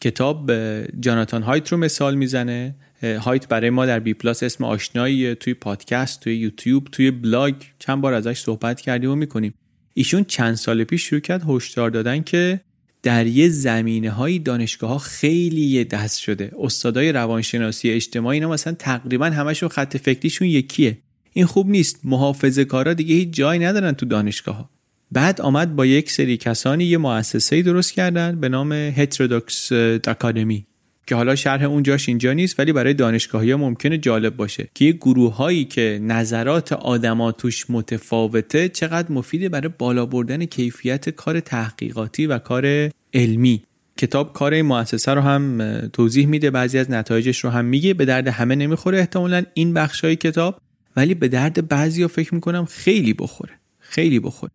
کتاب 0.01 0.53
جاناتان 1.01 1.43
هایت 1.43 1.68
رو 1.68 1.78
مثال 1.78 2.14
می‌زنه. 2.14 2.74
هایت 3.03 3.49
برای 3.49 3.70
ما 3.70 3.87
در 3.87 4.01
بی 4.01 4.14
پلاس 4.14 4.43
اسم 4.43 4.64
آشنایی 4.64 5.35
توی 5.35 5.55
پادکست 5.55 6.20
توی 6.20 6.37
یوتیوب 6.37 6.89
توی 6.93 7.11
بلاگ 7.11 7.55
چند 7.78 8.01
بار 8.01 8.14
ازش 8.14 8.39
صحبت 8.39 8.80
کردیم 8.80 9.11
و 9.11 9.14
می‌کنیم. 9.14 9.55
ایشون 9.95 10.24
چند 10.24 10.55
سال 10.55 10.85
پیش 10.85 11.03
شروع 11.03 11.20
کرد 11.20 11.43
هشدار 11.49 11.91
دادن 11.91 12.22
که 12.22 12.61
در 13.05 13.26
یه 13.26 13.48
زمینه 13.48 14.11
های 14.11 14.38
دانشگاه 14.38 14.90
ها 14.90 14.98
خیلی 14.99 15.60
یه 15.60 15.84
دست 15.84 16.20
شده. 16.20 16.52
استادای 16.59 17.12
روانشناسی 17.12 17.90
اجتماعی 17.90 18.36
اینا 18.36 18.48
مثلا 18.48 18.72
تقریبا 18.78 19.26
همشون 19.26 19.68
خط 19.68 19.96
فکریشون 19.96 20.48
یکیه. 20.48 20.98
این 21.32 21.46
خوب 21.46 21.68
نیست. 21.68 22.00
محافظه 22.05 22.64
کارا 22.64 22.94
دیگه 22.94 23.14
هیچ 23.14 23.28
جایی 23.30 23.61
ندارن 23.61 23.92
تو 23.92 24.07
دانشگاه 24.07 24.57
ها 24.57 24.70
بعد 25.12 25.40
آمد 25.40 25.76
با 25.76 25.86
یک 25.86 26.11
سری 26.11 26.36
کسانی 26.36 26.84
یه 26.84 26.98
مؤسسه 26.98 27.62
درست 27.62 27.92
کردن 27.92 28.40
به 28.40 28.48
نام 28.48 28.72
هترودوکس 28.72 29.72
اکادمی 29.72 30.66
که 31.07 31.14
حالا 31.14 31.34
شرح 31.34 31.64
اونجاش 31.64 32.09
اینجا 32.09 32.32
نیست 32.32 32.61
ولی 32.61 32.72
برای 32.72 32.94
دانشگاهی 32.94 33.50
ها 33.50 33.57
ممکنه 33.57 33.98
جالب 33.98 34.36
باشه 34.36 34.68
که 34.74 34.84
یه 34.84 34.92
گروه 34.92 35.36
هایی 35.36 35.64
که 35.64 35.98
نظرات 36.02 36.72
آدما 36.72 37.32
توش 37.32 37.70
متفاوته 37.70 38.68
چقدر 38.68 39.12
مفیده 39.12 39.48
برای 39.48 39.70
بالا 39.78 40.07
بردن 40.07 40.44
کیفیت 40.44 41.09
کار 41.09 41.40
تحقیقاتی 41.40 42.26
و 42.26 42.38
کار 42.38 42.90
علمی. 43.14 43.62
کتاب 43.96 44.32
کار 44.32 44.55
این 44.55 44.66
مؤسسه 44.66 45.14
رو 45.14 45.20
هم 45.20 45.59
توضیح 45.92 46.26
میده 46.26 46.50
بعضی 46.50 46.78
از 46.78 46.90
نتایجش 46.90 47.44
رو 47.44 47.50
هم 47.50 47.64
میگه. 47.64 47.94
به 47.94 48.05
درد 48.05 48.28
همه 48.28 48.55
نمی‌خوره 48.55 48.98
احتمالا 48.98 49.42
این 49.55 49.74
بخش 49.74 50.05
های 50.05 50.16
کتاب 50.16 50.61
ولی 50.96 51.14
به 51.14 51.28
درد 51.28 51.68
بعضی 51.68 52.02
ها 52.02 52.09
فکر 52.09 52.34
می‌کنم 52.34 52.64
خیلی 52.64 53.12
بخوره. 53.12 53.52
خیلی 53.78 54.20
بخوره. 54.20 54.52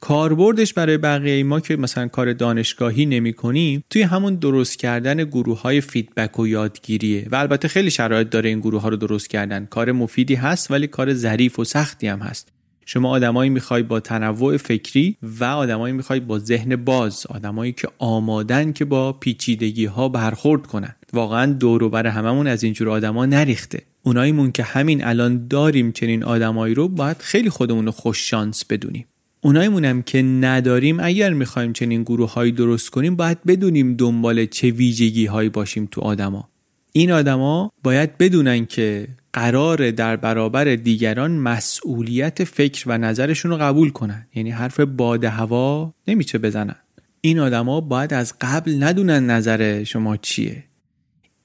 کاربردش 0.00 0.72
برای 0.72 0.98
بقیه 0.98 1.44
ما 1.44 1.60
که 1.60 1.76
مثلا 1.76 2.08
کار 2.08 2.32
دانشگاهی 2.32 3.06
نمی 3.06 3.32
کنیم 3.32 3.84
توی 3.90 4.02
همون 4.02 4.34
درست 4.34 4.78
کردن 4.78 5.24
گروه 5.24 5.60
های 5.60 5.80
فیدبک 5.80 6.38
و 6.38 6.46
یادگیریه 6.46 7.26
و 7.30 7.36
البته 7.36 7.68
خیلی 7.68 7.90
شرایط 7.90 8.28
داره 8.28 8.48
این 8.48 8.60
گروه 8.60 8.82
ها 8.82 8.88
رو 8.88 8.96
درست 8.96 9.30
کردن. 9.30 9.66
کار 9.66 9.92
مفیدی 9.92 10.34
هست 10.34 10.70
ولی 10.70 10.86
کار 10.86 11.14
ظریف 11.14 11.58
و 11.58 11.64
سختی 11.64 12.06
هم 12.06 12.18
هست. 12.18 12.52
شما 12.86 13.10
آدمایی 13.10 13.50
می‌خوای 13.50 13.82
با 13.82 14.00
تنوع 14.00 14.56
فکری 14.56 15.16
و 15.22 15.44
آدمایی 15.44 15.94
می‌خوای 15.94 16.20
با 16.20 16.38
ذهن 16.38 16.76
باز 16.76 17.26
آدمایی 17.28 17.72
که 17.72 17.88
آمادن 17.98 18.72
که 18.72 18.84
با 18.84 19.12
پیچیدگی 19.12 19.84
ها 19.84 20.08
برخورد 20.08 20.66
کنن. 20.66 20.94
واقعا 21.12 21.52
دور 21.52 21.82
و 21.82 21.90
بر 21.90 22.06
هممون 22.06 22.46
از 22.46 22.64
اینجور 22.64 22.90
آدما 22.90 23.26
نریخته. 23.26 23.82
اوناییمون 24.02 24.52
که 24.52 24.62
همین 24.62 25.04
الان 25.04 25.48
داریم 25.48 25.92
چنین 25.92 26.24
آدمایی 26.24 26.74
رو 26.74 26.88
باید 26.88 27.16
خیلی 27.20 27.50
خودمون 27.50 27.84
رو 27.84 27.92
خوش 27.92 28.30
شانس 28.30 28.64
بدونیم. 28.64 29.06
اونایمونم 29.44 30.02
که 30.02 30.22
نداریم 30.22 31.00
اگر 31.00 31.32
می‌خوایم 31.32 31.72
چنین 31.72 32.02
گروه 32.02 32.32
هایی 32.32 32.52
درست 32.52 32.90
کنیم 32.90 33.16
باید 33.16 33.38
بدونیم 33.46 33.94
دنبال 33.94 34.46
چه 34.46 34.70
ویژگی 34.70 35.26
هایی 35.26 35.48
باشیم 35.48 35.88
تو 35.90 36.00
آدما. 36.00 36.48
این 36.92 37.12
آدما 37.12 37.70
باید 37.82 38.18
بدونن 38.18 38.66
که 38.66 39.08
قرار 39.32 39.90
در 39.90 40.16
برابر 40.16 40.64
دیگران 40.64 41.30
مسئولیت 41.30 42.44
فکر 42.44 42.84
و 42.86 42.98
نظرشون 42.98 43.50
رو 43.50 43.56
قبول 43.56 43.90
کنن. 43.90 44.26
یعنی 44.34 44.50
حرف 44.50 44.80
باد 44.80 45.24
هوا 45.24 45.94
نمیشه 46.08 46.38
بزنن. 46.38 46.76
این 47.20 47.38
آدما 47.38 47.80
باید 47.80 48.14
از 48.14 48.34
قبل 48.40 48.82
ندونن 48.82 49.30
نظر 49.30 49.84
شما 49.84 50.16
چیه. 50.16 50.64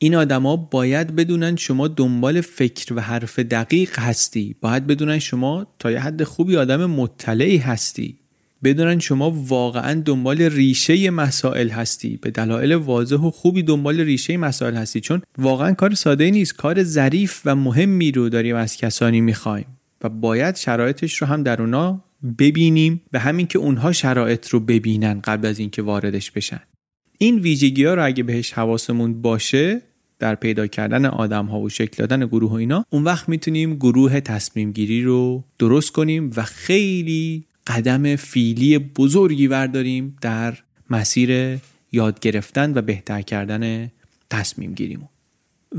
این 0.02 0.16
آدما 0.16 0.56
باید 0.56 1.16
بدونن 1.16 1.56
شما 1.56 1.88
دنبال 1.88 2.42
فکر 2.42 2.94
و 2.94 3.00
حرف 3.00 3.40
دقیق 3.40 4.00
هستی. 4.00 4.56
باید 4.62 4.88
بدونن 4.88 5.20
شما 5.20 5.68
تا 5.80 5.92
یه 5.92 6.00
حد 6.00 6.24
خوبی 6.24 6.58
آدم 6.58 6.86
مطلعی 6.86 7.58
هستی. 7.58 8.18
بدونن 8.64 9.00
شما 9.00 9.32
واقعا 9.32 10.02
دنبال 10.06 10.42
ریشه 10.42 11.10
مسائل 11.10 11.70
هستی. 11.70 12.18
به 12.18 12.32
دلایل 12.32 12.74
واضح 12.74 13.16
و 13.16 13.32
خوبی 13.32 13.64
دنبال 13.64 14.00
ریشه 14.00 14.38
مسائل 14.38 14.76
هستی. 14.76 15.02
چون 15.02 15.22
واقعا 15.38 15.74
کار 15.74 15.94
ساده 15.94 16.32
نیست. 16.32 16.56
کار 16.56 16.84
ظریف 16.84 17.42
و 17.46 17.56
مهمی 17.56 18.12
رو 18.12 18.30
داریم 18.30 18.56
از 18.56 18.78
کسانی 18.78 19.22
می‌خوایم. 19.22 19.66
و 20.04 20.10
باید 20.10 20.56
شرایطش 20.56 21.22
رو 21.22 21.28
هم 21.28 21.44
در 21.44 21.62
اونا 21.62 22.04
ببینیم 22.40 23.02
به 23.12 23.20
همین 23.20 23.48
که 23.48 23.60
اونها 23.60 23.92
شرایط 23.92 24.48
رو 24.48 24.60
ببینن 24.60 25.22
قبل 25.24 25.48
از 25.48 25.60
اینکه 25.60 25.82
واردش 25.82 26.32
بشن. 26.32 26.62
این 27.18 27.40
ویژگی 27.40 27.86
ها 27.86 27.94
رو 27.94 28.06
اگه 28.06 28.24
بهش 28.24 28.54
حواسمون 28.54 29.22
باشه 29.22 29.82
در 30.20 30.36
پیدا 30.36 30.68
کردن 30.68 31.06
آدم 31.06 31.46
ها 31.46 31.60
و 31.60 31.70
شکل 31.70 31.96
دادن 31.98 32.26
گروه 32.26 32.52
و 32.52 32.54
اینا 32.54 32.86
اون 32.90 33.04
وقت 33.04 33.30
می‌تونیم 33.30 33.76
گروه 33.76 34.20
تصمیم 34.20 34.72
گیری 34.72 35.04
رو 35.04 35.44
درست 35.60 35.92
کنیم 35.92 36.32
و 36.36 36.44
خیلی 36.44 37.44
قدم 37.68 38.16
فیلی 38.16 38.78
بزرگی 38.78 39.48
برداریم 39.48 40.18
در 40.22 40.54
مسیر 40.90 41.60
یاد 41.92 42.20
گرفتن 42.20 42.78
و 42.78 42.82
بهتر 42.82 43.22
کردن 43.22 43.92
تصمیم 44.30 44.74
گیریمون 44.74 45.10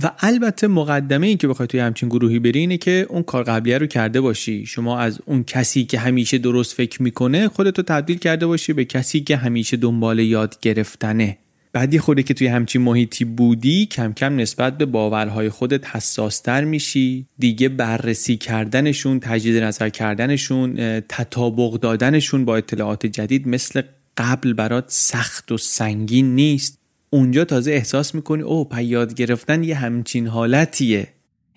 و 0.02 0.10
البته 0.18 0.66
مقدمه 0.66 1.26
این 1.26 1.36
که 1.36 1.48
بخوای 1.48 1.66
توی 1.66 1.80
همچین 1.80 2.08
گروهی 2.08 2.38
بری 2.38 2.58
اینه 2.58 2.76
که 2.76 3.06
اون 3.08 3.22
کار 3.22 3.42
قبلیه 3.42 3.78
رو 3.78 3.86
کرده 3.86 4.20
باشی. 4.20 4.66
شما 4.66 4.98
از 4.98 5.20
اون 5.26 5.44
کسی 5.44 5.84
که 5.84 5.98
همیشه 5.98 6.38
درست 6.38 6.74
فکر 6.74 7.02
می‌کنه 7.02 7.48
خودتو 7.48 7.82
تبدیل 7.82 8.18
کرده 8.18 8.46
باشی 8.46 8.72
به 8.72 8.84
کسی 8.84 9.20
که 9.20 9.36
همیشه 9.36 9.76
دنبال 9.76 10.18
یاد 10.18 10.60
گرفتنه. 10.60 11.38
بعدی 11.72 11.98
خوده 11.98 12.22
که 12.22 12.34
توی 12.34 12.46
همچین 12.46 12.82
محیطی 12.82 13.24
بودی 13.24 13.86
کم 13.86 14.12
کم 14.12 14.36
نسبت 14.36 14.78
به 14.78 14.86
باورهای 14.86 15.50
خودت 15.50 15.86
حساستر 15.86 16.64
میشی. 16.64 17.26
دیگه 17.38 17.68
بررسی 17.68 18.36
کردنشون 18.36 19.20
تجدید 19.20 19.62
نظر 19.62 19.88
کردنشون 19.88 21.00
تطابق 21.00 21.72
دادنشون 21.72 22.44
با 22.44 22.56
اطلاعات 22.56 23.06
جدید 23.06 23.48
مثل 23.48 23.82
قبل 24.16 24.52
برات 24.52 24.84
سخت 24.88 25.52
و 25.52 25.58
سنگین 25.58 26.34
نیست. 26.34 26.78
اونجا 27.10 27.44
تازه 27.44 27.72
احساس 27.72 28.14
می‌کنی 28.14 28.42
او 28.42 28.64
پا 28.64 28.80
یاد 28.80 29.14
گرفتن 29.14 29.64
یه 29.64 29.74
همچین 29.74 30.26
حالتیه. 30.26 31.08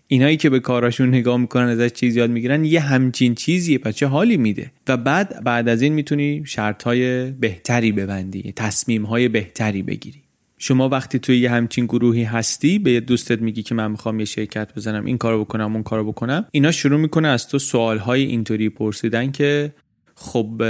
اینایی 0.07 0.37
که 0.37 0.49
به 0.49 0.59
کاراشون 0.59 1.09
نگاه 1.09 1.37
می‌کنن 1.37 1.67
ازش 1.67 1.91
چیز 1.91 2.15
یاد 2.15 2.29
می‌گیرن 2.29 2.65
یه 2.65 2.79
همچین 2.79 3.35
چیزیه 3.35 3.77
پس 3.77 3.95
چه 3.95 4.07
حالی 4.07 4.37
میده؟ 4.37 4.71
و 4.87 4.97
بعد 4.97 5.43
بعد 5.43 5.69
از 5.69 5.81
این 5.81 5.93
می‌تونی 5.93 6.43
شرط 6.45 6.83
های 6.83 7.31
بهتری 7.31 7.91
ببندی 7.91 8.53
تصمیم 8.55 9.03
های 9.03 9.27
بهتری 9.27 9.81
بگیری. 9.81 10.23
شما 10.57 10.89
وقتی 10.89 11.19
توی 11.19 11.37
یه 11.37 11.51
همچین 11.51 11.85
گروهی 11.85 12.23
هستی 12.23 12.79
به 12.79 12.99
دوستت 12.99 13.41
میگی 13.41 13.63
که 13.63 13.75
من 13.75 13.91
می‌خوام 13.91 14.19
یه 14.19 14.25
شرکت 14.25 14.75
بزنم 14.75 15.05
این 15.05 15.17
کارو 15.17 15.45
بکنم 15.45 15.73
اون 15.73 15.83
کارو 15.83 16.11
بکنم 16.11 16.45
اینا 16.51 16.71
شروع 16.71 16.99
می‌کنه 16.99 17.27
از 17.27 17.47
تو 17.47 17.59
سوال 17.59 17.97
های 17.97 18.23
اینطوری 18.23 18.69
پرسیدن 18.69 19.31
که 19.31 19.73
خب 20.15 20.61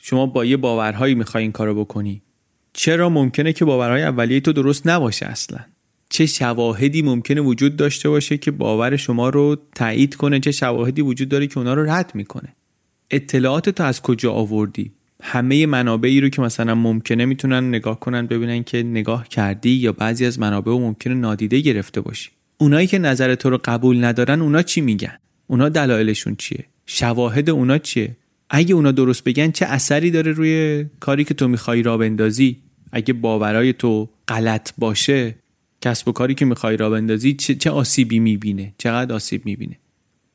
شما 0.00 0.26
با 0.26 0.44
یه 0.44 0.56
باورهایی 0.56 1.14
می‌خوای 1.14 1.42
این 1.42 1.52
کارو 1.52 1.84
بکنی. 1.84 2.22
چرا 2.72 3.08
ممکنه 3.08 3.52
که 3.52 3.64
باورهای 3.64 4.02
اولیه 4.02 4.40
تو 4.40 4.52
درست 4.52 4.86
نباشه 4.86 5.26
اصلا؟ 5.26 5.58
چه 6.12 6.26
شواهدی 6.26 7.02
ممکنه 7.02 7.40
وجود 7.40 7.76
داشته 7.76 8.08
باشه 8.08 8.38
که 8.38 8.50
باور 8.50 8.96
شما 8.96 9.28
رو 9.28 9.56
تایید 9.74 10.14
کنه 10.14 10.40
چه 10.40 10.52
شواهدی 10.52 11.02
وجود 11.02 11.28
داره 11.28 11.46
که 11.46 11.58
اونا 11.58 11.74
رو 11.74 11.90
رد 11.90 12.10
می‌کنه. 12.14 12.54
اطلاعات 13.10 13.70
تو 13.70 13.82
از 13.82 14.02
کجا 14.02 14.32
آوردی؟ 14.32 14.92
همه 15.22 15.66
منابعی 15.66 16.20
رو 16.20 16.28
که 16.28 16.42
مثلا 16.42 16.74
ممکنه 16.74 17.24
می‌تونن 17.24 17.68
نگاه 17.68 18.00
کنن 18.00 18.26
ببینن 18.26 18.62
که 18.62 18.82
نگاه 18.82 19.28
کردی 19.28 19.70
یا 19.70 19.92
بعضی 19.92 20.26
از 20.26 20.38
منابع 20.38 20.72
ممکنه 20.72 21.14
نادیده 21.14 21.60
گرفته 21.60 22.00
باشی. 22.00 22.30
اونایی 22.58 22.86
که 22.86 22.98
نظر 22.98 23.34
تو 23.34 23.50
رو 23.50 23.58
قبول 23.64 24.04
ندارن 24.04 24.42
اونا 24.42 24.62
چی 24.62 24.80
میگن؟ 24.80 25.18
اونا 25.46 25.68
دلایلشون 25.68 26.36
چیه؟ 26.36 26.64
شواهد 26.86 27.50
اونا 27.50 27.78
چیه؟ 27.78 28.16
اگه 28.50 28.74
اونا 28.74 28.92
درست 28.92 29.24
بگن 29.24 29.50
چه 29.50 29.66
اثری 29.66 30.10
داره 30.10 30.32
روی 30.32 30.84
کاری 31.00 31.24
که 31.24 31.34
تو 31.34 31.48
می‌خوای 31.48 31.82
را 31.82 31.96
بندازی؟ 31.96 32.56
اگه 32.92 33.14
باورای 33.14 33.72
تو 33.72 34.08
غلط 34.28 34.72
باشه 34.78 35.34
کسب 35.82 36.08
و 36.08 36.12
کاری 36.12 36.34
که 36.34 36.44
می‌خوای 36.44 36.76
را 36.76 36.90
بندازی 36.90 37.34
چه, 37.34 37.54
چه 37.54 37.70
آسیبی 37.70 38.18
می‌بینه؟ 38.18 38.74
چقدر 38.78 39.14
آسیب 39.14 39.46
می‌بینه؟ 39.46 39.78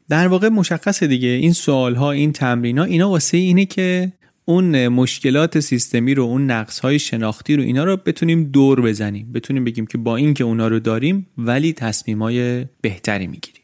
در 0.10 0.28
واقع 0.28 0.50
مشخصه 0.50 1.08
دیگه. 1.08 1.28
این 1.28 1.54
سوال 1.54 1.96
ها 1.96 2.12
این 2.12 2.32
تمرین 2.32 2.78
ها 2.78 2.84
اینا 2.84 3.10
واسه 3.10 3.38
اینه 3.38 3.66
که 3.66 4.12
اون 4.46 4.88
مشکلات 4.88 5.60
سیستمی 5.60 6.14
رو 6.14 6.24
اون 6.24 6.52
نقص 6.52 6.80
های 6.80 7.00
شناختی 7.00 7.56
رو 7.56 7.64
اینا 7.64 7.84
رو 7.84 7.98
بتونیم 7.98 8.44
دور 8.44 8.82
بزنیم. 8.82 9.32
بتونیم 9.32 9.64
بگیم 9.64 9.86
که 9.86 9.98
با 9.98 10.16
این 10.16 10.34
که 10.34 10.44
اونا 10.44 10.68
رو 10.68 10.80
داریم 10.80 11.28
ولی 11.38 11.74
تصمیم 11.74 12.22
های 12.22 12.66
بهتری 12.82 13.28
می‌گیریم. 13.28 13.62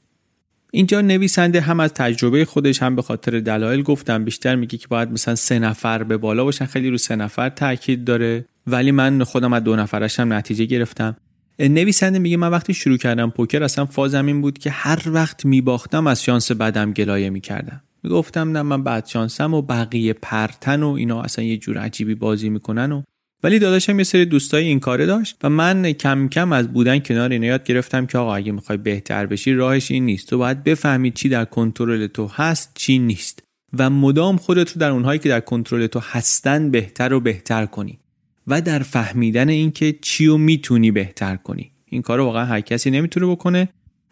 اینجا 0.72 1.02
نویسنده 1.02 1.62
هم 1.62 1.80
از 1.80 1.94
تجربه 1.94 2.46
خودش 2.46 2.84
هم 2.84 2.96
به 2.96 3.02
خاطر 3.02 3.40
دلایل 3.40 3.82
گفتم 3.82 4.26
بیشتر 4.26 4.56
میگه 4.56 4.78
که 4.78 4.88
باید 4.88 5.12
مثلا 5.12 5.36
سه 5.36 5.60
نفر 5.60 6.04
به 6.04 6.18
بالا 6.18 6.44
باشن. 6.44 6.66
خیلی 6.66 6.90
رو 6.90 6.98
سه 6.98 7.16
نفر 7.16 7.50
تاکید 7.50 8.04
داره. 8.06 8.46
ولی 8.68 8.92
من 8.92 9.24
خودم 9.24 9.54
از 9.54 9.64
دو 9.64 9.76
نفرش 9.76 10.20
هم 10.20 10.34
نتیجه 10.34 10.66
گرفتم. 10.66 11.16
نویسنده 11.60 12.20
میگه 12.20 12.38
من 12.38 12.48
وقتی 12.48 12.74
شروع 12.74 12.98
کردم 12.98 13.30
پوکر 13.30 13.64
اصلا 13.64 13.86
فازم 13.86 14.26
این 14.26 14.42
بود 14.42 14.58
که 14.58 14.70
هر 14.70 15.02
وقت 15.06 15.46
میباختم 15.46 16.08
از 16.08 16.24
شانس 16.24 16.52
بدم 16.52 16.94
گلایه 16.94 17.30
می‌کردم. 17.30 17.82
می‌گفتم 18.04 18.52
نه 18.52 18.62
من 18.62 18.84
بعد 18.84 19.06
شانسم 19.06 19.54
و 19.54 19.62
بقیه 19.62 20.14
پرتن 20.14 20.84
و 20.84 20.90
اینا 20.90 21.22
اصلا 21.22 21.46
یه 21.46 21.58
جور 21.58 21.78
عجیبی 21.78 22.16
بازی 22.16 22.50
می‌کنن 22.50 22.92
و 22.92 23.02
ولی 23.44 23.60
داداشم 23.60 23.98
یه 23.98 24.04
سری 24.04 24.26
دوستای 24.26 24.66
این 24.66 24.80
کاره 24.80 25.06
داشت 25.06 25.38
و 25.44 25.50
من 25.50 25.92
کم 25.92 26.28
کم 26.28 26.54
از 26.54 26.74
بودن 26.74 27.00
کنار 27.00 27.32
اینا 27.32 27.46
یاد 27.46 27.64
گرفتم 27.64 28.06
که 28.06 28.18
آقا 28.18 28.36
اگه 28.36 28.52
می‌خوای 28.52 28.78
بهتر 28.78 29.26
بشی 29.26 29.54
راهش 29.54 29.92
این 29.92 30.06
نیست. 30.06 30.30
تو 30.30 30.38
باید 30.38 30.64
بفهمی 30.64 31.12
چی 31.12 31.30
در 31.30 31.46
کنترل 31.46 32.08
تو 32.08 32.28
هست 32.28 32.72
چی 32.76 33.00
نیست. 33.00 33.44
و 33.78 33.90
مدام 33.90 34.38
خودت 34.38 34.72
رو 34.72 34.80
در 34.80 34.90
اونهایی 34.90 35.20
که 35.20 35.30
در 35.30 35.40
کنترل 35.40 35.88
تو 35.88 36.00
هستن 36.04 36.72
بهتر 36.72 37.14
و 37.14 37.20
بهتر 37.20 37.66
کنی. 37.66 38.00
و 38.48 38.62
در 38.62 38.80
فهمیدن 38.80 39.50
اینکه 39.50 39.96
چی 40.02 40.26
رو 40.26 40.38
می‌تونی 40.38 40.92
بهتر 40.92 41.36
کنی. 41.36 41.72
این 41.86 42.02
کار 42.02 42.20
واقعا 42.20 42.46
هر 42.46 42.62
کسی 42.62 42.92
نمی‌تونه 42.92 43.26
بکنه. 43.26 43.70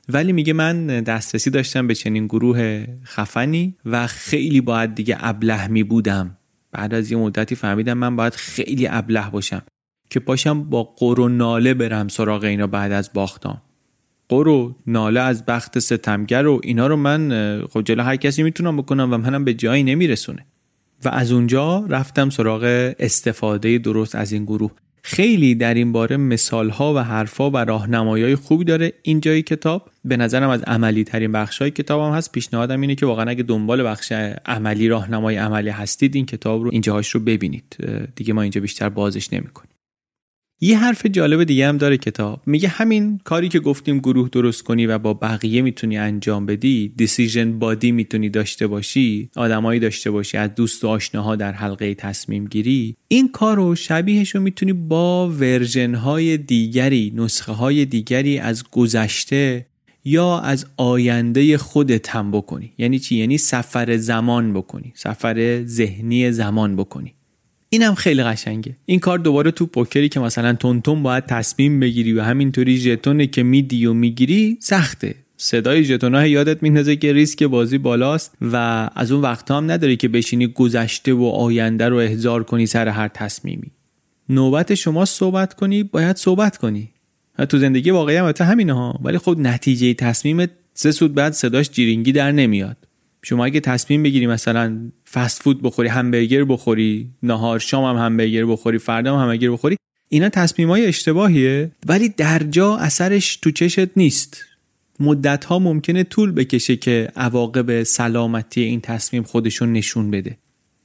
ولی 0.10 0.34
میگه 0.34 0.54
من 0.54 0.88
دسترسی 0.88 1.50
داشتم 1.50 1.88
به 1.88 1.96
چنین 1.96 2.26
گروه 2.26 2.86
خفنی 3.06 3.76
و 3.86 4.08
خیلی 4.08 4.62
باید 4.62 4.96
دیگه 4.96 5.18
ابله 5.20 5.68
می 5.68 5.84
بودم 5.84 6.38
بعد 6.72 6.94
از 6.94 7.12
یه 7.12 7.18
مدتی 7.18 7.56
فهمیدم 7.56 7.94
من 7.94 8.16
باید 8.16 8.34
خیلی 8.34 8.88
ابله 8.88 9.30
باشم 9.30 9.62
که 10.10 10.20
پاشم 10.20 10.64
با 10.64 10.84
قر 10.84 11.20
و 11.20 11.30
ناله 11.30 11.74
برم 11.74 12.08
سراغ 12.08 12.44
اینا 12.44 12.68
بعد 12.68 12.92
از 12.92 13.10
باختام. 13.14 13.62
قر 14.30 14.48
و 14.48 14.76
ناله 14.88 15.20
از 15.20 15.46
بخت 15.46 15.80
ستمگر 15.80 16.48
و 16.48 16.62
اینا 16.64 16.88
رو 16.88 16.96
من 16.96 17.62
خب 17.70 17.82
جلو 17.82 18.04
هر 18.04 18.16
کسی 18.16 18.44
می‌تونم 18.44 18.78
بکنم 18.78 19.14
و 19.14 19.18
منم 19.18 19.46
به 19.46 19.54
جایی 19.54 19.84
نمیرسونه. 19.84 20.46
و 21.06 21.10
از 21.10 21.32
اونجا 21.32 21.86
رفتم 21.90 22.30
سراغ 22.30 22.94
استفاده 23.00 23.78
درست 23.78 24.16
از 24.16 24.32
این 24.32 24.46
گروه. 24.46 24.72
خیلی 25.04 25.56
در 25.56 25.74
این 25.74 25.92
باره 25.92 26.18
مثال 26.18 26.70
ها 26.70 26.94
و 26.94 26.98
حرفا 26.98 27.52
و 27.52 27.58
راهنمایی 27.58 28.36
خوبی 28.36 28.66
داره 28.66 28.94
اینجای 29.02 29.42
کتاب. 29.42 29.90
به 30.06 30.18
نظرم 30.18 30.50
از 30.50 30.62
عملی 30.62 31.04
ترین 31.04 31.32
بخش 31.32 31.58
های 31.62 31.72
کتاب 31.72 32.02
هم 32.02 32.18
هست. 32.18 32.32
پیشنهادم 32.32 32.82
اینه 32.82 32.96
که 32.96 33.06
واقعا 33.06 33.30
اگه 33.30 33.44
دنبال 33.44 33.84
بخش 33.84 34.12
عملی 34.46 34.88
راهنمای 34.88 35.36
عملی 35.36 35.70
هستید 35.70 36.16
این 36.16 36.26
کتاب 36.26 36.64
رو 36.64 36.70
اینجاهاش 36.72 37.10
رو 37.10 37.20
ببینید. 37.20 37.78
دیگه 38.16 38.34
ما 38.34 38.42
اینجا 38.42 38.62
بیشتر 38.62 38.90
بازش 38.90 39.34
نمی‌کنیم. 39.34 39.71
یه 40.64 40.80
حرف 40.80 41.06
جالب 41.06 41.44
دیگه 41.44 41.68
هم 41.68 41.78
داره 41.78 41.98
کتاب. 41.98 42.42
میگه 42.46 42.68
همین 42.68 43.20
کاری 43.24 43.50
که 43.50 43.60
گفتیم 43.60 44.00
گروه 44.00 44.30
درست 44.30 44.64
کنی 44.64 44.86
و 44.86 44.98
با 44.98 45.14
بقیه 45.14 45.62
می‌تونی 45.62 45.98
انجام 45.98 46.46
بدی 46.46 46.94
دیسیژن 46.98 47.60
بادی 47.60 47.92
می‌تونی 47.92 48.30
داشته 48.30 48.68
باشی 48.68 49.30
آدمایی 49.36 49.80
داشته 49.80 50.12
باشی 50.12 50.38
از 50.38 50.56
دوست 50.56 50.84
و 50.84 50.88
آشناها 50.88 51.36
در 51.36 51.52
حلقه 51.52 51.94
تصمیم 51.94 52.46
گیری 52.46 52.96
این 53.08 53.32
کار 53.32 53.56
رو 53.56 53.76
شبیهش 53.76 54.36
رو 54.36 54.42
می‌تونی 54.42 54.74
با 54.74 55.30
ورژن 55.30 55.96
های 55.96 56.38
دیگری 56.38 57.14
نسخه 57.16 57.52
های 57.52 57.86
دیگری 57.86 58.40
از 58.40 58.64
گذشته 58.72 59.66
یا 60.06 60.40
از 60.40 60.66
آینده 60.78 61.58
خودت 61.58 62.10
هم 62.10 62.32
بکنی. 62.32 62.74
یعنی 62.78 63.00
چی؟ 63.00 63.16
یعنی 63.16 63.38
سفر 63.38 63.98
زمان 63.98 64.54
بکنی. 64.54 64.94
سفر 64.96 65.64
ذهنی 65.66 66.32
زمان 66.32 66.76
بکنی. 66.76 67.14
اینم 67.74 67.96
خیلی 67.96 68.24
قشنگه. 68.24 68.76
این 68.86 69.00
کار 69.00 69.20
دوباره 69.20 69.52
تو 69.52 69.66
پوکری 69.66 70.10
که 70.10 70.20
مثلا 70.20 70.54
تونتون 70.54 71.04
باید 71.04 71.26
تصمیم 71.26 71.80
بگیری 71.80 72.14
و 72.14 72.22
همینطوری 72.22 72.78
ژتونه 72.78 73.28
که 73.28 73.44
میدی 73.44 73.86
و 73.86 73.94
می‌گیری 73.94 74.58
سخته. 74.60 75.16
صدای 75.38 75.84
ژتونا 75.84 76.28
یادت 76.28 76.64
میندازه 76.64 76.96
که 76.96 77.14
ریسک 77.14 77.44
بازی 77.44 77.78
بالاست 77.78 78.36
و 78.42 78.56
از 78.96 79.12
اون 79.12 79.22
وقت 79.22 79.52
هم 79.52 79.72
نداری 79.72 79.98
که 79.98 80.08
بشینی 80.08 80.48
گذشته 80.48 81.14
و 81.14 81.24
آینده 81.24 81.90
رو 81.90 81.98
احضار 81.98 82.44
کنی 82.44 82.66
سر 82.66 82.88
هر 82.88 83.08
تصمیمی. 83.08 83.72
نوبت 84.30 84.76
شما 84.76 85.06
صحبت 85.06 85.54
کنی 85.54 85.84
باید 85.84 86.18
صحبت 86.18 86.58
کنی. 86.58 86.90
تو 87.50 87.58
زندگی 87.58 87.92
واقعی 87.92 88.16
هم 88.16 88.34
همینه 88.40 88.74
ها. 88.74 89.00
ولی 89.04 89.18
خب 89.18 89.36
نتیجه 89.40 89.94
تصمیمت 89.94 90.50
سه 90.74 90.92
سود 90.92 91.14
بعد 91.14 91.34
صداش 91.34 91.70
جیرینگی 91.70 92.12
در 92.12 92.32
نمیاد. 92.32 92.78
شما 93.24 93.46
اگه 93.46 93.60
تصمیم 93.60 94.04
بگیری 94.04 94.28
مثلا 94.28 94.92
فست 95.12 95.44
فود 95.44 95.62
بخوری 95.62 95.90
همبرگر 95.90 96.44
بخوری 96.44 97.10
نهار 97.24 97.60
شام 97.60 97.98
هم 97.98 98.06
همبرگر 98.06 98.46
بخوری 98.46 98.78
فردا 98.78 99.16
هم 99.18 99.22
همبرگر 99.22 99.52
بخوری 99.52 99.78
اینا 100.14 100.30
تصمیم 100.30 100.70
های 100.70 100.86
اشتباهیه 100.86 101.72
ولی 101.86 102.10
در 102.10 102.40
جا 102.40 102.78
اثرش 102.78 103.36
تو 103.36 103.52
چشت 103.52 103.98
نیست. 103.98 104.46
مدت 105.00 105.46
ها 105.46 105.60
ممکنه 105.60 106.04
طول 106.04 106.32
بکشه 106.32 106.76
که 106.76 107.12
عواقب 107.16 107.84
سلامتی 107.84 108.62
این 108.62 108.82
تصمیم 108.82 109.24
خودشون 109.24 109.74
نشون 109.74 110.12
بده. 110.12 110.38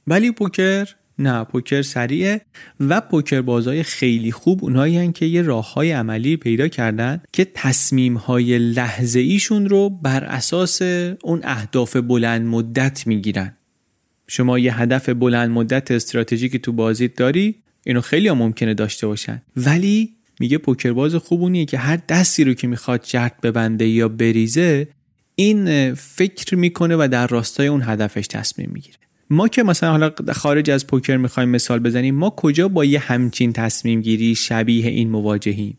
ولی 0.07 0.31
پوکر 0.31 0.87
نه 1.19 1.43
پوکر 1.43 1.81
سریعه 1.81 2.41
و 2.79 3.01
پوکر 3.01 3.41
بازای 3.41 3.83
خیلی 3.83 4.31
خوب 4.31 4.63
اونایی 4.63 5.11
که 5.11 5.25
یه 5.25 5.41
راه 5.41 5.73
های 5.73 5.91
عملی 5.91 6.37
پیدا 6.37 6.67
کردن 6.67 7.21
که 7.31 7.47
تصمیم 7.53 8.17
های 8.17 8.59
لحظه 8.59 9.19
ایشون 9.19 9.69
رو 9.69 9.89
بر 9.89 10.23
اساس 10.23 10.81
اون 11.23 11.41
اهداف 11.43 11.95
بلند 11.95 12.45
مدت 12.45 13.07
می‌گیرن. 13.07 13.57
شما 14.27 14.59
یه 14.59 14.81
هدف 14.81 15.09
بلند 15.09 15.49
مدت 15.49 15.91
استراتژیکی 15.91 16.59
تو 16.59 16.71
بازیت 16.71 17.15
داری 17.15 17.55
اینو 17.85 18.01
خیلی 18.01 18.27
هم 18.27 18.37
ممکنه 18.37 18.73
داشته 18.73 19.07
باشن. 19.07 19.41
ولی 19.55 20.13
میگه 20.39 20.57
پوکرباز 20.57 21.15
خوبونیه 21.15 21.65
که 21.65 21.77
هر 21.77 21.99
دستی 22.09 22.43
رو 22.43 22.53
که 22.53 22.67
می‌خواد 22.67 23.03
جرد 23.03 23.41
ببنده 23.43 23.87
یا 23.87 24.09
بریزه 24.09 24.87
این 25.35 25.93
فکر 25.93 26.55
می‌کنه 26.55 26.95
و 26.95 27.07
در 27.11 27.27
راستای 27.27 27.67
اون 27.67 27.81
هدفش 27.83 28.27
تصمیم 28.27 28.69
می‌گیره. 28.73 28.97
ما 29.29 29.47
که 29.47 29.63
مثلا 29.63 29.91
حالا 29.91 30.11
خارج 30.33 30.69
از 30.69 30.87
پوکر 30.87 31.17
می‌خوایم 31.17 31.49
مثال 31.49 31.79
بزنیم 31.79 32.15
ما 32.15 32.29
کجا 32.29 32.67
با 32.67 32.85
یه 32.85 32.99
همچین 32.99 33.53
تصمیم 33.53 34.01
گیری 34.01 34.35
شبیه 34.35 34.87
این 34.87 35.09
مواجهیم؟ 35.09 35.75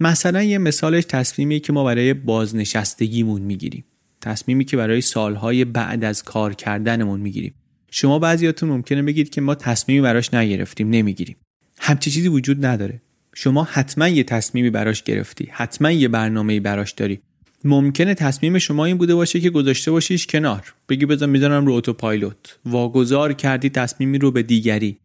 مثلا 0.00 0.42
یه 0.42 0.58
مثالش 0.58 1.04
تصمیمی 1.04 1.60
که 1.60 1.72
ما 1.72 1.84
برای 1.84 2.14
بازنشستگیمون 2.14 3.42
می‌گیریم. 3.42 3.84
تصمیمی 4.20 4.64
که 4.64 4.76
برای 4.76 5.00
سالهای 5.00 5.64
بعد 5.64 6.04
از 6.04 6.22
کار 6.22 6.54
کردنمون 6.54 7.20
می‌گیریم. 7.20 7.54
شما 7.90 8.18
بعضیاتون 8.18 8.68
ممکنه 8.68 9.02
بگید 9.02 9.30
که 9.30 9.40
ما 9.40 9.54
تصمیمی 9.54 10.00
براش 10.00 10.34
نگرفتیم 10.34 10.90
نمی‌گیریم. 10.90 11.36
همچی 11.78 12.10
چیزی 12.10 12.28
وجود 12.28 12.66
نداره. 12.66 13.02
شما 13.34 13.64
حتما 13.64 14.08
یه 14.08 14.24
تصمیمی 14.24 14.70
براش 14.70 15.02
گرفتی 15.02 15.48
حتما 15.52 15.90
یه 15.90 16.08
برنامه‌ای 16.08 16.60
براش 16.60 16.92
داری. 16.92 17.20
ممکنه 17.64 18.14
تصمیم 18.14 18.58
شما 18.58 18.84
این 18.84 18.98
بوده 18.98 19.14
باشه 19.14 19.40
که 19.40 19.50
گذاشته 19.50 19.90
باشیش 19.90 20.26
کنار. 20.26 20.74
بگی 20.88 21.06
بذار 21.06 21.28
می‌ذارم 21.28 21.66
رو 21.66 21.72
اتوپایلوت. 21.72 22.58
واگذار 22.66 23.32
کردی 23.32 23.70
تصمیمی 23.70 24.18
رو 24.18 24.30
به 24.30 24.42
دیگری. 24.42 24.98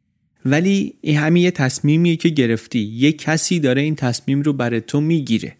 ولی 0.46 0.94
این 1.02 1.18
همین 1.18 1.44
یه 1.44 1.52
تصمیمیه 1.52 2.16
که 2.16 2.30
گرفتی. 2.30 2.80
یه 2.80 3.12
کسی 3.12 3.60
داره 3.60 3.82
این 3.82 3.96
تصمیم 3.96 4.42
رو 4.42 4.54
برای 4.54 4.82
تو 4.82 5.02
می‌گیره. 5.02 5.58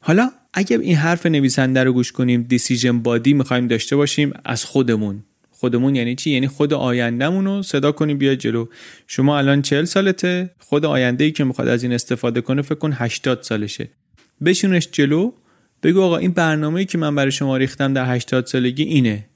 حالا 0.00 0.30
اگه 0.54 0.78
این 0.78 0.96
حرف 0.96 1.26
نویسنده 1.26 1.84
رو 1.84 1.92
گوش 1.92 2.12
کنیم 2.12 2.42
دیسیژن 2.42 2.98
بادی 2.98 3.32
می‌خوایم 3.32 3.66
داشته 3.66 3.96
باشیم 3.96 4.32
از 4.44 4.64
خودمون. 4.64 5.24
خودمون 5.50 5.94
یعنی 5.94 6.14
چی؟ 6.14 6.30
یعنی 6.30 6.48
خود 6.48 6.72
آیندهمون 6.72 7.44
رو 7.44 7.62
صدا 7.62 7.92
کنیم 7.92 8.18
بیا 8.18 8.34
جلو. 8.34 8.66
شما 9.06 9.38
الان 9.38 9.62
40 9.62 9.84
سالته. 9.84 10.50
خود 10.58 10.84
آینده 10.84 11.24
ای 11.24 11.32
که 11.32 11.44
می‌خواد 11.44 11.68
از 11.68 11.82
این 11.82 11.92
استفاده 11.92 12.40
کنه 12.40 12.62
فکر 12.62 12.74
کن 12.74 12.92
80 12.94 13.42
سالشه. 13.42 13.88
بشونش 14.44 14.88
جلو. 14.92 15.32
بگو 15.86 16.02
آقا 16.02 16.16
این 16.16 16.30
برنامه‌ای 16.30 16.84
که 16.84 16.98
من 16.98 17.14
برای 17.14 17.32
شما 17.32 17.56
ریختم 17.56 17.92
در 17.92 18.14
80 18.14 18.46
سالگی 18.46 18.82
اینه. 18.82 19.26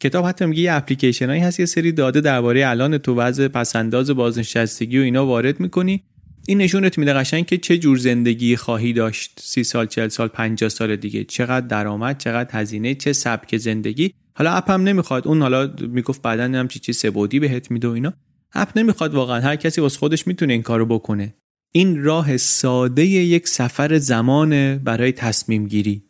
کتاب 0.00 0.24
حتی 0.24 0.46
میگه 0.46 0.62
یه 0.62 0.72
اپلیکیشن 0.72 1.28
هایی 1.28 1.40
هست 1.40 1.60
یه 1.60 1.66
سری 1.66 1.92
داده 1.92 2.20
درباره 2.20 2.68
الان 2.68 2.98
تو 2.98 3.14
وضع 3.14 3.48
پسنداز 3.48 4.10
بازنشستگی 4.10 4.98
و 4.98 5.02
اینا 5.02 5.26
وارد 5.26 5.60
می‌کنی. 5.60 6.02
این 6.46 6.58
نشونت 6.58 6.98
میده 6.98 7.12
قشنگ 7.12 7.46
که 7.46 7.58
چه 7.58 7.78
جور 7.78 7.96
زندگی 7.96 8.56
خواهی 8.56 8.92
داشت 8.92 9.40
سی 9.40 9.64
سال 9.64 9.86
چل 9.86 10.08
سال 10.08 10.28
50 10.28 10.70
سال 10.70 10.96
دیگه. 10.96 11.24
چقدر 11.24 11.66
درآمد 11.66 12.18
چقدر 12.18 12.60
هزینه 12.60 12.94
چه 12.94 13.12
سبک 13.12 13.56
زندگی. 13.56 14.14
حالا 14.36 14.52
اپ 14.52 14.70
هم 14.70 14.82
نمی‌خواد. 14.82 15.28
اون 15.28 15.42
حالا 15.42 15.74
می‌گفت 15.80 16.22
بعدا 16.22 16.44
هم 16.44 16.68
چی 16.68 16.78
چی 16.78 16.92
سبودی 16.92 17.40
بهت 17.40 17.70
میده 17.70 17.88
و 17.88 17.90
اینا. 17.90 18.12
اپ 18.52 18.78
نمی‌خواد 18.78 19.14
واقعا. 19.14 19.40
هر 19.40 19.56
کسی 19.56 19.80
واسه 19.80 19.98
خودش 19.98 20.26
می‌تونه 20.26 20.52
این 20.52 20.62
کارو 20.62 20.86
بکنه. 20.86 21.34
این 21.76 22.04
راه 22.04 22.36
ساده 22.36 23.06
یک 23.06 23.48
سفر 23.48 23.98
زمان 23.98 24.78
برای 24.78 25.12
تصمیم 25.12 25.66
گیری. 25.66 26.02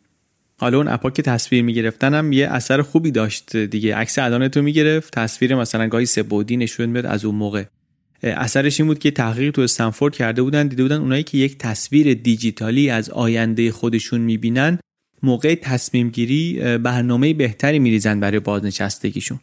حالا 0.57 0.77
اون 0.77 0.87
اپا 0.87 1.09
که 1.09 1.21
تصویر 1.21 1.63
می‌گرفتن 1.63 2.13
هم 2.13 2.31
یه 2.31 2.47
اثر 2.47 2.81
خوبی 2.81 3.11
داشت 3.11 3.57
دیگه. 3.57 3.95
عکس 3.95 4.19
الان 4.19 4.47
تو 4.47 4.61
می‌گرفت 4.61 5.13
تصویر 5.13 5.55
مثلا 5.55 5.87
گاهی 5.87 6.05
سبودی 6.05 6.57
نشون 6.57 6.85
می‌داد 6.85 7.05
از 7.05 7.25
اون 7.25 7.35
موقع. 7.35 7.63
اثرش 8.23 8.79
این 8.79 8.87
بود 8.87 8.99
که 8.99 9.11
تحقیق 9.11 9.51
تو 9.51 9.61
استنفورد 9.61 10.15
کرده 10.15 10.41
بودن 10.41 10.67
دیده 10.67 10.83
بودن 10.83 10.97
اونایی 10.97 11.23
که 11.23 11.37
یک 11.37 11.57
تصویر 11.57 12.13
دیجیتالی 12.13 12.89
از 12.89 13.09
آینده 13.09 13.71
خودشون 13.71 14.21
می‌بینن 14.21 14.79
موقع 15.23 15.55
تصمیم 15.55 16.09
گیری 16.09 16.77
برنامه 16.77 17.33
بهتری 17.33 17.79
میریزن 17.79 18.19
برای 18.19 18.39
بازنشستگیشون. 18.39 19.39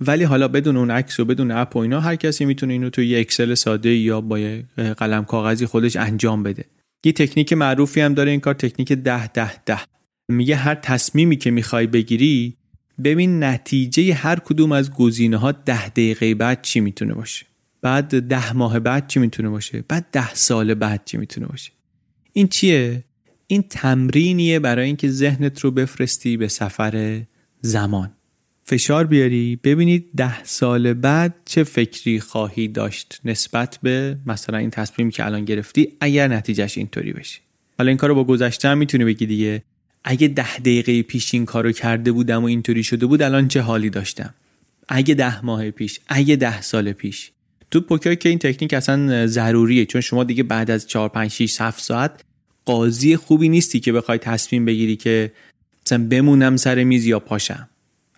ولی 0.00 0.24
حالا 0.24 0.48
بدون 0.48 0.76
اون 0.76 0.90
عکس 0.90 1.20
و 1.20 1.24
بدون 1.24 1.50
اپ 1.50 1.76
و 1.76 1.78
اینا 1.78 2.00
هر 2.00 2.16
کسی 2.16 2.44
می‌تونه 2.44 2.72
اینو 2.72 2.90
تو 2.90 3.02
یه 3.02 3.20
اکسل 3.20 3.54
ساده 3.54 3.94
یا 3.94 4.20
با 4.20 4.38
یه 4.38 4.64
قلم 4.96 5.24
کاغذی 5.24 5.66
خودش 5.66 5.96
انجام 5.96 6.42
بده. 6.42 6.64
یه 7.04 7.12
تکنیک 7.12 7.52
معروفی 7.52 8.00
هم 8.00 8.14
داره 8.14 8.30
این 8.30 8.40
کار 8.40 8.54
تکنیک 8.54 8.92
ده 8.92 9.26
ده 9.26 9.64
ده. 9.64 9.80
میگه 10.28 10.56
هر 10.56 10.74
تصمیمی 10.74 11.36
که 11.36 11.50
می‌خوای 11.50 11.86
بگیری 11.86 12.56
ببین 13.04 13.44
نتیجه 13.44 14.14
هر 14.14 14.38
کدوم 14.38 14.72
از 14.72 14.92
گزینه 14.92 15.36
ها 15.36 15.52
ده 15.52 15.88
دقیقه 15.88 16.34
بعد 16.34 16.62
چی 16.62 16.80
می‌تونه 16.80 17.14
باشه. 17.14 17.46
بعد 17.82 18.28
ده 18.28 18.52
ماه 18.52 18.80
بعد 18.80 19.06
چی 19.06 19.20
می‌تونه 19.20 19.48
باشه؟ 19.48 19.84
بعد 19.88 20.06
ده 20.12 20.34
سال 20.34 20.74
بعد 20.74 21.02
چی 21.04 21.16
می‌تونه 21.16 21.46
باشه؟ 21.46 21.72
این 22.32 22.48
چیه؟ 22.48 23.04
این 23.46 23.62
تمرینیه 23.62 24.58
برای 24.58 24.86
اینکه 24.86 25.08
ذهنت 25.08 25.60
رو 25.60 25.70
بفرستی 25.70 26.36
به 26.36 26.48
سفر 26.48 27.22
زمان. 27.60 28.12
فشار 28.68 29.06
بیاری 29.06 29.58
ببینید 29.64 30.08
ده 30.16 30.44
سال 30.44 30.92
بعد 30.92 31.34
چه 31.44 31.64
فکری 31.64 32.20
خواهی 32.20 32.68
داشت 32.68 33.20
نسبت 33.24 33.78
به 33.82 34.16
مثلا 34.26 34.58
این 34.58 34.70
تصمیم 34.70 35.10
که 35.10 35.26
الان 35.26 35.44
گرفتی 35.44 35.92
اگر 36.00 36.28
نتیجهش 36.28 36.78
اینطوری 36.78 37.12
بشه. 37.12 37.40
حالا 37.78 37.88
این 37.88 37.96
کارو 37.96 38.14
با 38.14 38.24
گذشته 38.24 38.68
هم 38.68 38.78
می‌تونی 38.78 39.04
بگی 39.04 39.26
دیگه. 39.26 39.62
اگه 40.04 40.28
ده 40.28 40.58
دقیقه 40.58 41.02
پیش 41.02 41.34
این 41.34 41.44
کارو 41.44 41.72
کرده 41.72 42.12
بودم 42.12 42.42
و 42.42 42.46
اینطوری 42.46 42.82
شده 42.82 43.06
بود 43.06 43.22
الان 43.22 43.48
چه 43.48 43.60
حالی 43.60 43.90
داشتم؟ 43.90 44.34
اگه 44.88 45.14
ده 45.14 45.44
ماه 45.44 45.70
پیش 45.70 46.00
اگه 46.08 46.36
ده 46.36 46.62
سال 46.62 46.92
پیش. 46.92 47.30
تو 47.70 47.80
پوکر 47.80 48.14
که 48.14 48.28
این 48.28 48.38
تکنیک 48.38 48.74
اصلا 48.74 49.26
ضروریه 49.26 49.86
چون 49.86 50.00
شما 50.00 50.24
دیگه 50.24 50.42
بعد 50.42 50.70
از 50.70 50.86
4 50.86 51.08
5 51.08 51.30
6 51.30 51.60
7 51.60 51.82
ساعت 51.82 52.24
قاضی 52.64 53.16
خوبی 53.16 53.48
نیستی 53.48 53.80
که 53.80 53.92
بخوای 53.92 54.18
تصمیم 54.18 54.64
بگیری 54.64 54.96
که 54.96 55.32
مثلا 55.86 56.08
بمونم 56.08 56.56
سر 56.56 56.84
میز 56.84 57.06
یا 57.06 57.20
پاشم. 57.20 57.68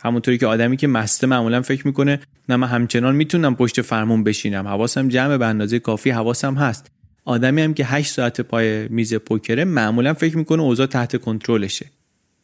همونطوری 0.01 0.38
که 0.38 0.46
آدمی 0.46 0.76
که 0.76 0.86
مسته 0.86 1.26
معمولا 1.26 1.62
فکر 1.62 1.86
می‌کنه 1.86 2.20
نه 2.49 2.57
من 2.57 2.68
همچنان 2.68 3.16
می‌تونم 3.16 3.57
پشت 3.57 3.82
فرمون 3.82 4.24
بشینم. 4.24 4.68
حواسم 4.68 5.09
جمع 5.09 5.36
به 5.36 5.46
اندازه 5.46 5.78
کافی 5.78 6.11
حواسم 6.11 6.55
هست. 6.55 6.90
آدمی 7.24 7.62
هم 7.62 7.74
که 7.74 7.84
8 7.84 8.12
ساعت 8.12 8.40
پای 8.40 8.88
میز 8.88 9.14
پوکره 9.14 9.64
معمولا 9.64 10.14
فکر 10.14 10.36
می‌کنه 10.36 10.62
اوضاع 10.62 10.86
تحت 10.86 11.16
کنترلشه. 11.16 11.86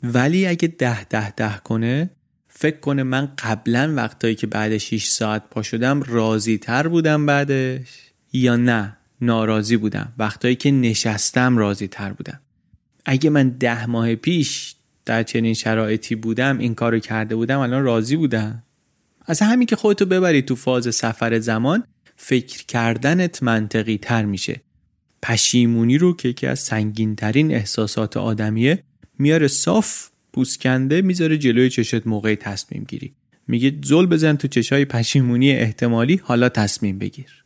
ولی 0.02 0.46
اگه 0.46 0.68
ده 0.68 1.04
ده 1.04 1.30
ده 1.30 1.60
کنه 1.64 2.10
فکر 2.48 2.76
کنه 2.76 3.02
من 3.02 3.28
قبلا 3.38 3.94
وقتایی 3.96 4.34
که 4.34 4.46
بعد 4.46 4.78
6 4.78 5.06
ساعت 5.06 5.42
پا 5.50 5.62
شدم 5.62 6.02
راضی 6.02 6.58
تر 6.58 6.88
بودم 6.88 7.26
بعدش 7.26 7.88
یا 8.32 8.56
نه 8.56 8.96
ناراضی 9.20 9.76
بودم. 9.76 10.12
وقتایی 10.18 10.56
که 10.56 10.70
نشستم 10.70 11.58
راضی 11.58 11.88
تر 11.88 12.12
بودم. 12.12 12.40
اگه 13.04 13.30
من 13.30 13.48
ده 13.48 13.86
ماه 13.86 14.14
پیش 14.14 14.73
در 15.04 15.22
چنین 15.22 15.54
شرایطی 15.54 16.14
بودم 16.14 16.58
این 16.58 16.74
کارو 16.74 16.98
کرده 16.98 17.36
بودم 17.36 17.58
الان 17.58 17.84
راضی 17.84 18.16
بودم. 18.16 18.62
از 19.26 19.42
همین 19.42 19.66
که 19.66 19.76
خودتو 19.76 20.06
ببری 20.06 20.42
تو 20.42 20.56
فاز 20.56 20.94
سفر 20.94 21.38
زمان 21.38 21.84
فکر 22.16 22.64
کردنت 22.66 23.42
منطقی 23.42 23.98
تر 23.98 24.24
میشه. 24.24 24.60
پشیمونی 25.22 25.98
رو 25.98 26.16
که 26.16 26.28
یکی 26.28 26.46
از 26.46 26.58
سنگین 26.58 27.16
ترین 27.16 27.54
احساسات 27.54 28.16
آدمیه 28.16 28.82
میاره 29.18 29.48
صاف 29.48 30.08
پوسکنده 30.32 31.02
می‌ذاره 31.02 31.38
جلوی 31.38 31.70
چشت 31.70 32.06
موقع 32.06 32.34
تصمیم 32.34 32.84
گیری. 32.88 33.14
میگه 33.48 33.78
زل 33.84 34.06
بزن 34.06 34.36
تو 34.36 34.48
چشای 34.48 34.84
پشیمونی 34.84 35.52
احتمالی 35.52 36.20
حالا 36.24 36.48
تصمیم 36.48 36.98
بگیر. 36.98 37.43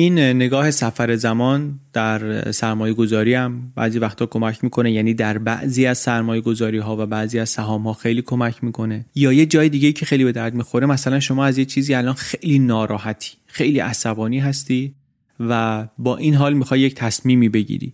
این 0.00 0.18
نگاه 0.18 0.70
سفر 0.70 1.16
زمان 1.16 1.80
در 1.92 2.50
سرمایه 2.52 2.94
گذاری 2.94 3.34
هم 3.34 3.72
بعضی 3.76 3.98
وقتا 3.98 4.26
کمک 4.26 4.64
می‌کنه. 4.64 4.92
یعنی 4.92 5.14
در 5.14 5.38
بعضی 5.38 5.86
از 5.86 5.98
سرمایه 5.98 6.40
گذاری 6.40 6.78
ها 6.78 6.96
و 6.96 7.06
بعضی 7.06 7.38
از 7.38 7.48
سهام 7.48 7.82
ها 7.82 7.92
خیلی 7.92 8.22
کمک 8.22 8.64
می‌کنه. 8.64 9.04
یا 9.14 9.32
یه 9.32 9.46
جای 9.46 9.68
دیگه 9.68 9.92
که 9.92 10.06
خیلی 10.06 10.24
به 10.24 10.32
درد 10.32 10.54
می‌خوره 10.54 10.86
مثلا 10.86 11.20
شما 11.20 11.44
از 11.44 11.58
یه 11.58 11.64
چیزی 11.64 11.94
الان 11.94 12.14
خیلی 12.14 12.58
ناراحتی 12.58 13.32
خیلی 13.46 13.78
عصبانی 13.78 14.38
هستی 14.38 14.94
و 15.40 15.86
با 15.98 16.16
این 16.16 16.34
حال 16.34 16.54
می‌خوای 16.54 16.80
یک 16.80 16.94
تصمیمی 16.94 17.48
بگیری. 17.48 17.92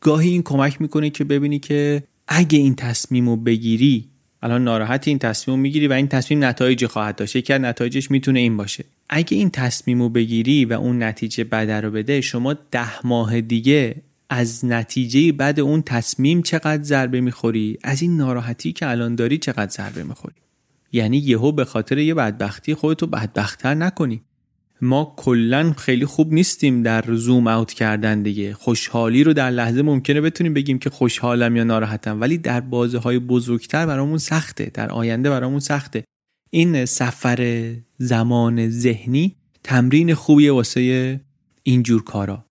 گاهی 0.00 0.30
این 0.30 0.42
کمک 0.42 0.80
می‌کنه 0.80 1.10
که 1.10 1.24
ببینی 1.24 1.58
که 1.58 2.02
اگه 2.28 2.58
این 2.58 2.74
تصمیم 2.74 3.28
رو 3.28 3.36
بگیری 3.36 4.08
الان 4.42 4.64
ناراحتی 4.64 5.10
این 5.10 5.18
تصمیم 5.18 5.58
می‌گیری 5.58 5.88
و 5.88 5.92
این 5.92 6.08
تصمیم 6.08 6.44
نتایجی 6.44 6.86
خواهد 6.86 7.16
داشت. 7.16 7.36
یکی 7.36 7.52
از 7.52 7.60
نتایجش 7.60 8.10
می‌تونه 8.10 8.40
این 8.40 8.56
باشه. 8.56 8.84
اگه 9.14 9.36
این 9.36 9.50
تصمیم 9.50 10.02
رو 10.02 10.08
بگیری 10.08 10.64
و 10.64 10.72
اون 10.72 11.02
نتیجه 11.02 11.44
بد 11.44 11.70
رو 11.70 11.90
بده 11.90 12.20
شما 12.20 12.54
ده 12.70 13.06
ماه 13.06 13.40
دیگه 13.40 14.02
از 14.30 14.64
نتیجه 14.64 15.32
بعد 15.32 15.60
اون 15.60 15.82
تصمیم 15.82 16.42
چقدر 16.42 16.82
ضربه 16.82 17.20
می‌خوری؟ 17.20 17.78
از 17.82 18.02
این 18.02 18.16
ناراحتی 18.16 18.72
که 18.72 18.90
الان 18.90 19.14
داری 19.14 19.38
چقدر 19.38 19.70
ضربه 19.70 20.04
می‌خوری؟ 20.04 20.34
یعنی 20.92 21.18
یهو 21.18 21.52
به 21.52 21.64
خاطر 21.64 21.98
یه 21.98 22.14
بدبختی 22.14 22.74
خودتو 22.74 23.06
بدبختتر 23.06 23.74
نکنی. 23.74 24.22
ما 24.80 25.14
کلا 25.16 25.72
خیلی 25.72 26.06
خوب 26.06 26.32
نیستیم 26.32 26.82
در 26.82 27.04
زوم 27.14 27.46
اوت 27.46 27.72
کردن 27.72 28.22
دیگه. 28.22 28.54
خوشحالی 28.54 29.24
رو 29.24 29.32
در 29.32 29.50
لحظه 29.50 29.82
ممکنه 29.82 30.20
بتونیم 30.20 30.54
بگیم 30.54 30.78
که 30.78 30.90
خوشحالم 30.90 31.56
یا 31.56 31.64
ناراحتم 31.64 32.20
ولی 32.20 32.38
در 32.38 32.60
بازه 32.60 32.98
های 32.98 33.18
بزرگتر 33.18 33.86
برامون 33.86 34.18
سخته 34.18 34.70
در 34.74 34.90
آینده 34.90 35.30
برامون 35.30 35.60
سخته. 35.60 36.04
این 36.54 36.84
سفر 36.84 37.72
زمان 37.98 38.70
ذهنی 38.70 39.36
تمرین 39.64 40.14
خوبیه 40.14 40.52
واسه 40.52 41.20
اینجور 41.62 42.04
کارا. 42.04 42.44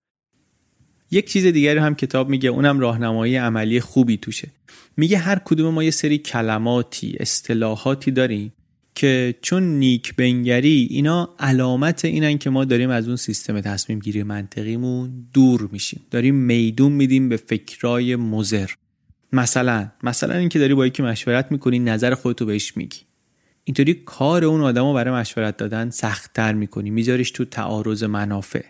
یک 1.10 1.30
چیز 1.30 1.46
دیگری 1.46 1.78
هم 1.78 1.94
کتاب 1.94 2.28
میگه 2.28 2.48
اونم 2.48 2.80
راهنمایی 2.80 3.36
عملی 3.36 3.80
خوبی 3.80 4.16
توشه. 4.16 4.48
میگه 4.96 5.18
هر 5.18 5.38
کدوم 5.44 5.74
ما 5.74 5.84
یه 5.84 5.90
سری 5.90 6.18
کلماتی 6.18 7.16
اصطلاحاتی 7.20 8.10
داریم 8.10 8.52
که 8.94 9.34
چون 9.42 9.62
نیک 9.62 10.16
بنگری 10.16 10.88
اینا 10.90 11.34
علامت 11.38 12.04
اینن 12.04 12.38
که 12.38 12.50
ما 12.50 12.64
داریم 12.64 12.90
از 12.90 13.06
اون 13.06 13.16
سیستم 13.16 13.60
تصمیم 13.60 13.98
گیری 13.98 14.22
منطقیمون 14.22 15.26
دور 15.34 15.68
میشیم. 15.72 16.00
داریم 16.10 16.34
میدون 16.34 16.92
میدیم 16.92 17.28
به 17.28 17.36
فکرای 17.36 18.16
مزر 18.16 18.70
مثلا 19.32 19.90
مثلا 20.02 20.34
اینکه 20.36 20.58
داری 20.58 20.74
با 20.74 20.86
یکی 20.86 21.02
مشورت 21.02 21.52
می‌کنی 21.52 21.78
نظر 21.78 22.14
خودتو 22.14 22.46
بهش 22.46 22.76
میگی. 22.76 22.98
اینطوری 23.64 23.94
کار 23.94 24.44
اون 24.44 24.60
آدمو 24.60 24.94
برای 24.94 25.14
مشورت 25.14 25.56
دادن 25.56 25.90
سختتر 25.90 26.52
می‌کنی. 26.52 26.90
میذاریش 26.90 27.30
تو 27.30 27.44
تعارض 27.44 28.02
منافع. 28.02 28.64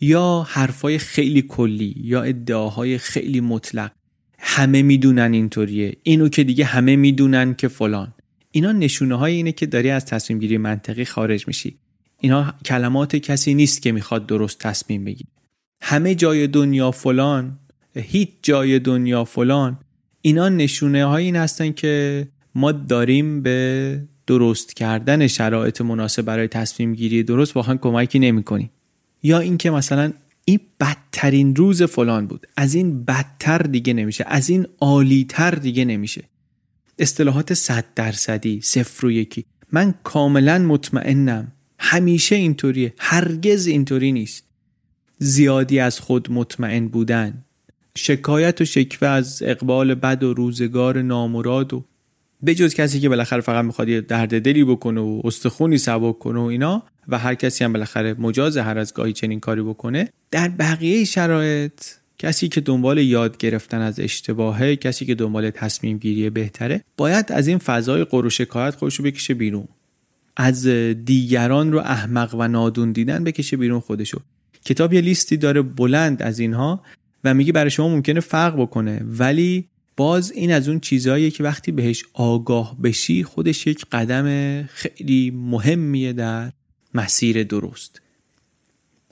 یا 0.00 0.46
حرفای 0.48 0.98
خیلی 0.98 1.42
کلی 1.42 1.94
یا 2.04 2.22
ادعاهای 2.22 2.98
خیلی 2.98 3.40
مطلق. 3.40 3.90
همه 4.38 4.82
می‌دونن 4.82 5.32
اینطوریه. 5.32 5.96
اینو 6.02 6.28
که 6.28 6.44
دیگه 6.44 6.64
همه 6.64 6.96
می‌دونن 6.96 7.54
که 7.54 7.68
فلان. 7.68 8.14
اینا 8.50 8.72
نشونه 8.72 9.14
های 9.14 9.34
اینه 9.34 9.52
که 9.52 9.66
داری 9.66 9.90
از 9.90 10.06
تصمیم 10.06 10.38
گیری 10.38 10.58
منطقی 10.58 11.04
خارج 11.04 11.46
میشی. 11.46 11.78
اینا 12.20 12.54
کلمات 12.64 13.16
کسی 13.16 13.54
نیست 13.54 13.82
که 13.82 13.92
می‌خواد 13.92 14.26
درست 14.26 14.58
تصمیم 14.58 15.04
بگیره. 15.04 15.30
همه 15.82 16.14
جای 16.14 16.46
دنیا 16.46 16.90
فلان 16.90 17.58
هیچ 17.96 18.28
جای 18.42 18.78
دنیا 18.78 19.24
فلان. 19.24 19.78
اینا 20.22 20.48
نشونه 20.48 21.04
های 21.04 21.30
هستن 21.30 21.72
که 21.72 22.26
ما 22.54 22.72
داریم 22.72 23.42
به 23.42 24.02
درست 24.26 24.76
کردن 24.76 25.26
شرایط 25.26 25.80
مناسب 25.80 26.22
برای 26.22 26.48
تصمیم 26.48 26.94
گیری 26.94 27.22
درست 27.22 27.56
واقعا 27.56 27.76
کمکی 27.76 28.18
نمی 28.18 28.42
کنی. 28.42 28.70
یا 29.22 29.38
اینکه 29.38 29.70
مثلا 29.70 30.12
این 30.44 30.60
بدترین 30.80 31.56
روز 31.56 31.82
فلان 31.82 32.26
بود. 32.26 32.46
از 32.56 32.74
این 32.74 33.04
بدتر 33.04 33.58
دیگه 33.58 33.92
نمیشه. 33.92 34.24
از 34.26 34.50
این 34.50 34.66
عالیتر 34.80 35.50
دیگه 35.50 35.84
نمیشه. 35.84 36.24
اصطلاحات 36.98 37.54
صد 37.54 37.84
درصدی 37.94 38.60
صفر 38.60 39.06
و 39.06 39.10
یکی. 39.10 39.44
من 39.72 39.94
کاملا 40.02 40.58
مطمئنم 40.58 41.52
همیشه 41.78 42.36
اینطوریه. 42.36 42.94
هرگز 42.98 43.66
اینطوری 43.66 44.12
نیست. 44.12 44.44
زیادی 45.18 45.80
از 45.80 46.00
خود 46.00 46.32
مطمئن 46.32 46.88
بودن. 46.88 47.44
شکایت 47.96 48.60
و 48.60 48.64
شکوه 48.64 49.08
از 49.08 49.42
اقبال 49.46 49.94
بد 49.94 50.22
و 50.22 50.34
روزگار 50.34 51.02
نامراد 51.02 51.74
و 51.74 51.84
به 52.42 52.54
جز 52.54 52.74
کسی 52.74 53.00
که 53.00 53.08
بالاخره 53.08 53.40
فقط 53.40 53.64
می‌خواد 53.64 53.88
یه 53.88 54.00
درد 54.00 54.42
دلی 54.42 54.64
بکنه 54.64 55.00
و 55.00 55.20
استخونی 55.24 55.78
سبک 55.78 56.18
کنه 56.18 56.40
و 56.40 56.42
اینا 56.42 56.82
و 57.08 57.18
هر 57.18 57.34
کسی 57.34 57.64
هم 57.64 57.72
بالاخره 57.72 58.14
مجاز 58.14 58.56
هر 58.56 58.78
از 58.78 58.94
گاهی 58.94 59.12
چنین 59.12 59.40
کاری 59.40 59.62
بکنه 59.62 60.08
در 60.30 60.48
بقیه 60.48 61.04
شرایط 61.04 61.72
کسی 62.18 62.48
که 62.48 62.60
دنبال 62.60 62.98
یاد 62.98 63.36
گرفتن 63.36 63.80
از 63.80 64.00
اشتباهه 64.00 64.76
کسی 64.76 65.06
که 65.06 65.14
دنبال 65.14 65.50
تصمیم 65.50 65.98
گیری 65.98 66.30
بهتره 66.30 66.84
باید 66.96 67.32
از 67.32 67.48
این 67.48 67.58
فضای 67.58 68.04
قر 68.04 68.26
و 68.26 68.30
شکایت 68.30 68.74
خودش 68.74 68.94
رو 68.94 69.04
بکشه 69.04 69.34
بیرون. 69.34 69.68
از 70.36 70.66
دیگران 71.04 71.72
رو 71.72 71.78
احمق 71.78 72.34
و 72.38 72.48
نادون 72.48 72.92
دیدن 72.92 73.24
بکشه 73.24 73.56
بیرون 73.56 73.80
خودشو 73.80 74.20
کتاب 74.64 74.92
یه 74.92 75.00
لیستی 75.00 75.36
داره 75.36 75.62
بلند 75.62 76.22
از 76.22 76.38
اینها 76.38 76.82
و 77.24 77.34
میگه 77.34 77.52
برای 77.52 77.70
شما 77.70 77.88
ممکنه 77.88 78.20
فرق 78.20 78.60
بکنه 78.60 79.02
ولی 79.06 79.68
باز 80.00 80.32
این 80.32 80.52
از 80.52 80.68
اون 80.68 80.80
چیزهاییه 80.80 81.30
که 81.30 81.42
وقتی 81.42 81.72
بهش 81.72 82.04
آگاه 82.12 82.76
بشی 82.82 83.24
خودش 83.24 83.66
یک 83.66 83.84
قدم 83.92 84.26
خیلی 84.66 85.30
مهمیه 85.30 86.12
در 86.12 86.52
مسیر 86.94 87.42
درست. 87.42 88.00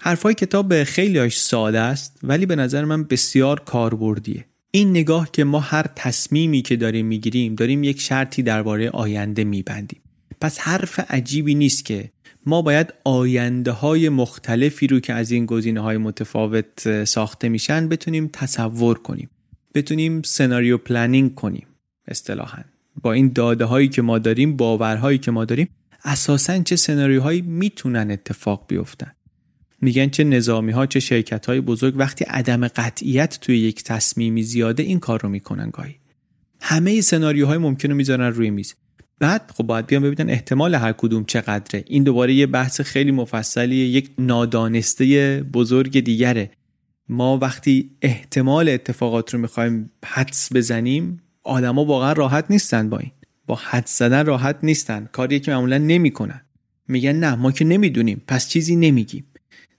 حرفای 0.00 0.34
کتاب 0.34 0.84
خیلی 0.84 1.30
ساده 1.30 1.80
است 1.80 2.18
ولی 2.22 2.46
به 2.46 2.56
نظر 2.56 2.84
من 2.84 3.04
بسیار 3.04 3.60
کاربردیه. 3.60 4.44
این 4.70 4.90
نگاه 4.90 5.30
که 5.32 5.44
ما 5.44 5.60
هر 5.60 5.86
تصمیمی 5.96 6.62
که 6.62 6.76
داریم 6.76 7.06
می‌گیریم 7.06 7.54
داریم 7.54 7.84
یک 7.84 8.00
شرطی 8.00 8.42
درباره 8.42 8.90
آینده 8.90 9.44
میبندیم. 9.44 10.00
پس 10.40 10.58
حرف 10.60 11.00
عجیبی 11.10 11.54
نیست 11.54 11.84
که 11.84 12.10
ما 12.46 12.62
باید 12.62 12.94
آینده 13.04 13.70
های 13.70 14.08
مختلفی 14.08 14.86
رو 14.86 15.00
که 15.00 15.12
از 15.12 15.30
این 15.30 15.46
گزینه 15.46 15.80
های 15.80 15.96
متفاوت 15.96 17.04
ساخته 17.04 17.48
میشن 17.48 17.88
بتونیم 17.88 18.30
تصور 18.32 18.98
کنیم. 18.98 19.30
بتونیم 19.74 20.22
سناریو 20.22 20.78
پلنینگ 20.78 21.34
کنیم 21.34 21.66
اصطلاحا. 22.08 22.62
با 23.02 23.12
این 23.12 23.32
داده 23.32 23.64
هایی 23.64 23.88
که 23.88 24.02
ما 24.02 24.18
داریم 24.18 24.56
باورهایی 24.56 25.18
که 25.18 25.30
ما 25.30 25.44
داریم 25.44 25.68
اساسا 26.04 26.62
چه 26.62 26.76
سناریوهایی 26.76 27.40
می‌تونن 27.40 28.10
اتفاق 28.10 28.64
بیفتن؟ 28.68 29.12
میگن 29.80 30.08
چه 30.08 30.24
نظامی 30.24 30.72
ها 30.72 30.86
چه 30.86 31.00
شرکت 31.00 31.46
های 31.46 31.60
بزرگ 31.60 31.94
وقتی 31.96 32.24
عدم 32.24 32.68
قطعیت 32.68 33.38
توی 33.40 33.58
یک 33.58 33.84
تصمیمی 33.84 34.42
زیاده 34.42 34.82
این 34.82 35.00
کار 35.00 35.20
رو 35.20 35.28
می‌کنن 35.28 35.70
گاهی. 35.70 35.94
همه 36.60 37.00
سناریوهای 37.00 37.58
ممکن 37.58 37.88
رو 37.88 37.94
می‌ذارن 37.94 38.32
روی 38.32 38.50
میز. 38.50 38.74
بعد 39.18 39.50
خب 39.54 39.64
باید 39.64 39.86
بیان 39.86 40.02
ببینن 40.02 40.30
احتمال 40.30 40.74
هر 40.74 40.92
کدوم 40.92 41.24
چقدره. 41.24 41.84
این 41.86 42.02
دوباره 42.02 42.34
یه 42.34 42.46
بحث 42.46 42.80
خیلی 42.80 43.10
مفصلیه 43.10 43.88
یک 43.88 44.10
نادانسته 44.18 45.42
بزرگ 45.52 46.00
دیگره. 46.00 46.50
ما 47.08 47.38
وقتی 47.38 47.90
احتمال 48.02 48.68
اتفاقات 48.68 49.34
رو 49.34 49.40
می‌خوایم 49.40 49.90
حدس 50.04 50.52
بزنیم 50.52 51.22
آدما 51.42 51.84
واقعا 51.84 52.12
راحت 52.12 52.44
نیستن 52.50 52.90
با 52.90 52.98
این. 52.98 53.10
با 53.46 53.54
حدس 53.54 53.98
زدن 53.98 54.26
راحت 54.26 54.56
نیستن. 54.62 55.08
کاری 55.12 55.40
که 55.40 55.50
معمولا 55.50 55.78
نمی‌کنن. 55.78 56.40
میگن 56.88 57.12
نه 57.12 57.34
ما 57.34 57.52
که 57.52 57.64
نمی‌دونیم. 57.64 58.22
پس 58.26 58.48
چیزی 58.48 58.76
نمیگیم. 58.76 59.24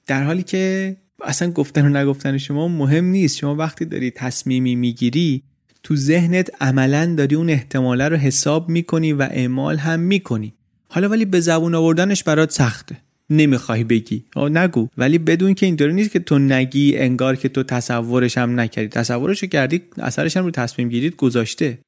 در 0.07 0.23
حالی 0.23 0.43
که 0.43 0.95
اصلا 1.23 1.51
گفتن 1.51 1.85
و 1.85 1.89
نگفتن 1.89 2.37
شما 2.37 2.67
مهم 2.67 3.05
نیست. 3.05 3.37
شما 3.37 3.55
وقتی 3.55 3.85
داری 3.85 4.11
تصمیمی 4.11 4.75
می‌گیری 4.75 5.43
تو 5.83 5.95
ذهنت 5.95 6.49
عملا 6.61 7.15
داری 7.15 7.35
اون 7.35 7.49
احتماله 7.49 8.07
رو 8.07 8.17
حساب 8.17 8.69
می‌کنی 8.69 9.13
و 9.13 9.21
اعمال 9.21 9.77
هم 9.77 9.99
می‌کنی. 9.99 10.53
حالا 10.89 11.09
ولی 11.09 11.25
به 11.25 11.39
زبون 11.39 11.75
آوردنش 11.75 12.23
برات 12.23 12.51
سخته. 12.51 12.97
نمی‌خوای 13.29 13.83
بگی. 13.83 14.23
نگو. 14.35 14.87
ولی 14.97 15.17
بدون 15.17 15.53
که 15.53 15.65
اینطوری 15.65 15.93
نیست 15.93 16.11
که 16.11 16.19
تو 16.19 16.39
نگی 16.39 16.97
انگار 16.97 17.35
که 17.35 17.49
تو 17.49 17.63
تصورش 17.63 18.37
هم 18.37 18.59
نکردی. 18.59 18.87
تصورش 18.87 19.43
کردی 19.43 19.81
اثرش 19.97 20.37
هم 20.37 20.45
رو 20.45 20.51
تصمیم 20.51 20.89
گیرید 20.89 21.15
گذاشته. 21.15 21.79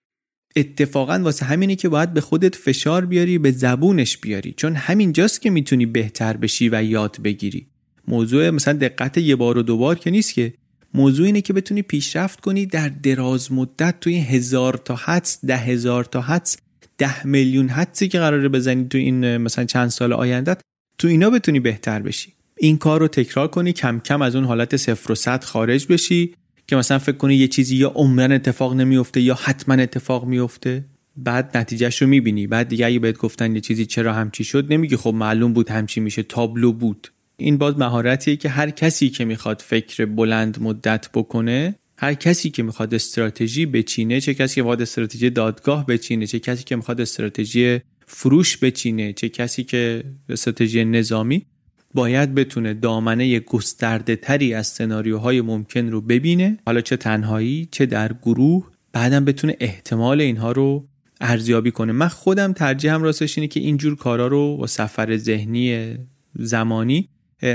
اتفاقا 0.55 1.19
واسه 1.23 1.45
همینی 1.45 1.75
که 1.75 1.89
باید 1.89 2.13
به 2.13 2.21
خودت 2.21 2.55
فشار 2.55 3.05
بیاری 3.05 3.37
به 3.37 3.51
زبونش 3.51 4.17
بیاری. 4.17 4.53
چون 4.57 4.75
همینجاست 4.75 5.41
که 5.41 5.49
می‌تونی 5.49 5.85
بهتر 5.85 6.37
بشی 6.37 6.69
و 6.69 6.83
یاد 6.83 7.17
بگیری. 7.23 7.67
موضوع 8.07 8.49
مثلا 8.49 8.73
دقت 8.73 9.17
یه 9.17 9.35
بار 9.35 9.57
و 9.57 9.61
دوبار 9.61 9.97
که 9.97 10.11
نیست 10.11 10.33
که. 10.33 10.53
موضوع 10.93 11.25
اینه 11.25 11.41
که 11.41 11.53
بتونی 11.53 11.81
پیشرفت 11.81 12.41
کنی 12.41 12.65
در 12.65 12.89
دراز 12.89 13.51
مدت 13.51 13.99
توی 13.99 14.17
هزار 14.17 14.73
تا 14.73 14.95
حدس 14.95 15.45
ده 15.45 15.57
هزار 15.57 16.03
تا 16.03 16.21
حدس 16.21 16.57
ده 16.97 17.27
میلیون 17.27 17.67
حدسی 17.67 18.07
که 18.07 18.19
قراره 18.19 18.49
بزنی 18.49 18.87
تو 18.87 18.97
این 18.97 19.37
مثلا 19.37 19.65
چند 19.65 19.89
سال 19.89 20.13
آیندت. 20.13 20.61
تو 20.97 21.07
اینا 21.07 21.29
بتونی 21.29 21.59
بهتر 21.59 21.99
بشی. 21.99 22.33
این 22.57 22.77
کار 22.77 22.99
رو 22.99 23.07
تکرار 23.07 23.47
کنی 23.47 23.73
کم 23.73 23.99
کم 23.99 24.21
از 24.21 24.35
اون 24.35 24.45
حالت 24.45 24.77
صفر 24.77 25.11
و 25.11 25.15
صد 25.15 25.43
خارج 25.43 25.87
بشی 25.87 26.33
که 26.67 26.75
مثلا 26.75 26.99
فکر 26.99 27.17
کنی 27.17 27.35
یه 27.35 27.47
چیزی 27.47 27.75
یا 27.75 27.89
عمرن 27.89 28.31
اتفاق 28.31 28.73
نمیفته 28.73 29.21
یا 29.21 29.35
حتما 29.41 29.75
اتفاق 29.75 30.25
میفته. 30.25 30.85
بعد 31.17 31.57
نتیجهش 31.57 32.01
رو 32.01 32.07
می‌بینی. 32.07 32.47
بعد 32.47 32.67
دیگه 32.67 32.85
اگه 32.85 32.99
بهت 32.99 33.17
گفتن 33.17 33.55
یه 33.55 33.61
چیزی 33.61 33.85
چرا 33.85 34.13
همچی 34.13 34.43
شد 34.43 34.73
نمیگی 34.73 34.95
خب 34.95 35.13
معلوم 35.13 35.53
بود 35.53 35.69
همچی 35.69 35.99
میشه 35.99 36.23
تابلو 36.23 36.71
بود. 36.71 37.07
این 37.37 37.57
باز 37.57 37.77
مهارتیه 37.77 38.35
که 38.35 38.49
هر 38.49 38.69
کسی 38.69 39.09
که 39.09 39.25
می‌خواد 39.25 39.61
فکر 39.61 40.05
بلند 40.05 40.57
مدت 40.61 41.09
بکنه 41.13 41.75
هر 41.97 42.13
کسی 42.13 42.49
که 42.49 42.63
می‌خواد 42.63 42.93
استراتژی 42.93 43.65
بچینه 43.65 44.21
چه 44.21 44.33
کسی 44.33 44.55
که 44.55 44.61
می‌خواد 44.61 44.81
استراتژی 44.81 45.29
دادگاه 45.29 45.85
بچینه 45.85 46.27
چه 46.27 46.39
کسی 46.39 46.63
که 46.63 46.75
می‌خواد 46.75 47.01
استراتژی 47.01 47.79
فروش 48.13 48.57
بچینه 48.57 49.13
چه 49.13 49.29
کسی 49.29 49.63
که 49.63 50.03
استراتژی 50.29 50.85
نظامی 50.85 51.45
باید 51.93 52.35
بتونه 52.35 52.73
دامنه 52.73 53.39
گسترده 53.39 54.15
تری 54.15 54.53
از 54.53 54.67
سناریوهای 54.67 55.41
ممکن 55.41 55.87
رو 55.87 56.01
ببینه. 56.01 56.57
حالا 56.65 56.81
چه 56.81 56.97
تنهایی 56.97 57.67
چه 57.71 57.85
در 57.85 58.13
گروه 58.13 58.67
بعدم 58.93 59.25
بتونه 59.25 59.57
احتمال 59.59 60.21
اینها 60.21 60.51
رو 60.51 60.87
ارزیابی 61.21 61.71
کنه. 61.71 61.91
من 61.91 62.07
خودم 62.07 62.53
ترجیحم 62.53 63.03
راستش 63.03 63.37
اینه 63.37 63.47
که 63.47 63.59
اینجور 63.59 63.95
کارا 63.95 64.27
رو 64.27 64.57
با 64.57 64.67
سفر 64.67 65.17
ذهنی 65.17 65.95
زمانی 66.35 67.09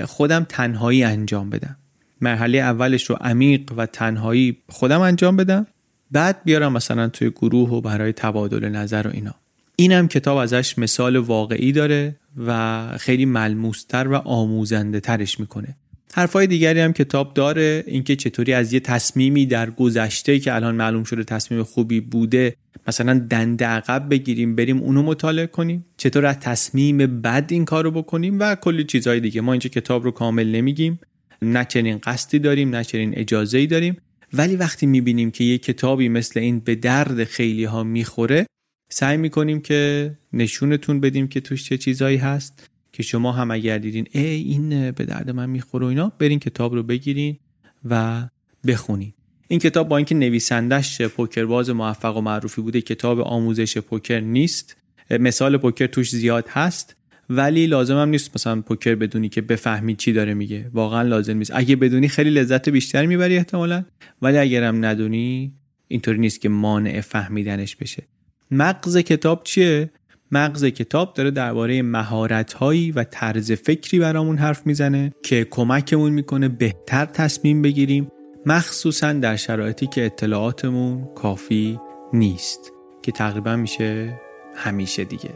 خودم 0.05 0.47
تنهایی 0.49 1.05
انجام 1.05 1.51
بدم. 1.51 1.77
مرحله 2.21 2.59
اولش 2.59 3.05
رو 3.05 3.17
عمیق 3.21 3.73
و 3.77 3.87
تنهایی 3.87 4.57
خودم 4.69 5.01
انجام 5.01 5.37
بدم. 5.37 5.67
بعد 6.11 6.45
بیارم 6.45 6.73
مثلا 6.73 7.09
توی 7.09 7.31
گروه 7.31 7.71
و 7.71 7.81
برای 7.81 8.13
تبادل 8.13 8.69
نظر 8.69 9.07
و 9.07 9.11
اینا. 9.15 9.35
اینم 9.77 10.09
کتاب 10.09 10.37
ازش 10.37 10.79
مثال 10.79 11.17
واقعی 11.17 11.73
داره 11.73 12.17
و 12.47 12.89
خیلی 12.99 13.25
ملموستر 13.25 14.09
و 14.09 14.15
آموزنده 14.15 15.01
ترش 15.01 15.41
می‌کنه. 15.41 15.77
حرفای 16.15 16.47
دیگری 16.47 16.81
هم 16.81 16.93
کتاب 16.93 17.35
داره 17.35 17.85
اینکه 17.87 18.17
چطوری 18.17 18.53
از 18.53 18.73
یه 18.73 18.81
تصمیمی 18.81 19.47
در 19.47 19.71
گذشته 19.71 20.39
که 20.39 20.55
الان 20.55 20.75
معلوم 20.75 21.05
شده 21.05 21.25
تصمیم 21.25 21.63
خوبی 21.63 22.01
بوده 22.01 22.57
مثلا 22.89 23.27
دنده 23.31 23.67
عقب 23.67 24.09
بگیریم 24.11 24.57
بریم 24.57 24.79
اونو 24.79 25.03
مطالعه 25.03 25.47
کنیم 25.47 25.85
چطور 25.97 26.27
از 26.27 26.41
تصمیم 26.41 26.99
بد 26.99 27.47
این 27.49 27.65
کارو 27.65 27.91
بکنیم 27.91 28.41
و 28.41 28.55
کلی 28.55 28.85
چیزهای 28.85 29.21
دیگه. 29.21 29.41
ما 29.41 29.53
اینجا 29.53 29.71
کتاب 29.71 30.05
رو 30.05 30.11
کامل 30.11 30.47
نمیگیم 30.47 31.01
نه 31.43 31.65
چنین 31.65 31.99
قصدی 31.99 32.39
داریم 32.39 32.77
نه 32.77 32.85
چنین 32.85 33.13
اجازه 33.17 33.59
ای 33.59 33.67
داریم. 33.67 33.97
ولی 34.33 34.57
وقتی 34.57 34.87
می‌بینیم 34.87 35.31
که 35.31 35.45
یه 35.45 35.59
کتابی 35.59 36.09
مثل 36.09 36.41
این 36.41 36.61
به 36.61 36.75
درد 36.75 37.25
خیلی 37.25 37.65
ها 37.65 37.83
می‌خوره 37.83 38.47
سعی 38.89 39.17
می‌کنیم 39.17 39.61
که 39.61 40.13
نشونتون 40.33 41.01
بدیم 41.01 41.29
که 41.29 41.41
توش 41.41 41.65
چه 41.65 41.79
چیزایی 41.79 42.17
هست 42.17 42.71
که 42.93 43.03
شما 43.03 43.33
هم 43.33 43.51
اگر 43.51 43.79
دیدین 43.79 44.07
ای 44.13 44.21
این 44.21 44.91
به 44.91 45.05
درد 45.05 45.31
من 45.31 45.51
می‌خوره 45.51 45.87
و 45.87 45.89
اینا 45.89 46.13
برین 46.19 46.39
کتاب 46.39 46.75
رو 46.75 46.83
بگیرین 46.83 47.37
و 47.85 48.23
بخونین. 48.67 49.13
این 49.49 49.61
کتاب 49.61 49.89
با 49.89 49.97
اینکه 49.97 50.15
نویسندش 50.15 51.03
پوکرباز 51.03 51.71
موفق 51.71 52.17
و 52.17 52.21
معروفی 52.21 52.63
بوده 52.63 52.81
کتاب 52.81 53.21
آموزش 53.21 53.79
پوکر 53.79 54.21
نیست 54.21 54.77
مثال 55.11 55.57
پوکر 55.57 55.87
توش 55.87 56.11
زیاد 56.11 56.45
هست 56.49 56.97
ولی 57.31 57.67
لازم 57.67 57.97
هم 57.97 58.09
نیست 58.09 58.31
مثلا 58.35 58.61
پوکر 58.61 58.95
بدونی 58.95 59.29
که 59.29 59.41
بفهمی 59.41 59.97
چی 59.97 60.13
داره 60.13 60.35
میگه. 60.35 60.71
واقعا 60.73 61.03
لازم 61.03 61.37
نیست. 61.37 61.51
اگه 61.55 61.77
بدونی 61.77 62.09
خیلی 62.09 62.31
لذت 62.31 62.69
بیشتر 62.69 63.07
می‌بری 63.07 63.37
احتمالا 63.37 63.85
ولی 64.23 64.39
اگرم 64.39 64.85
ندونی 64.85 65.53
اینطوری 65.89 66.19
نیست 66.19 66.41
که 66.41 66.49
مانع 66.49 67.01
فهمیدنش 67.01 67.77
بشه. 67.77 68.03
مغز 68.51 68.97
کتاب 68.97 69.45
چیه؟ 69.45 69.91
مغز 70.33 70.65
کتاب 70.65 71.15
داره 71.15 71.31
درباره 71.31 71.83
مهارت 71.83 72.53
هایی 72.53 72.93
و 72.93 73.05
طرز 73.05 73.53
فکری 73.53 73.99
برامون 73.99 74.39
حرف 74.39 74.67
می‌زنه 74.67 75.13
که 75.23 75.45
کمکمون 75.45 76.13
می‌کنه 76.13 76.49
بهتر 76.49 77.05
تصمیم 77.05 77.63
بگیریم. 77.63 78.09
مخصوصا 78.47 79.13
در 79.13 79.37
شرایطی 79.37 79.87
که 79.87 80.07
اطلاعاتمون 80.07 81.09
کافی 81.15 81.81
نیست 82.13 82.73
که 83.03 83.13
تقریبا 83.13 83.57
میشه 83.57 84.21
همیشه 84.55 85.05
دیگه. 85.05 85.31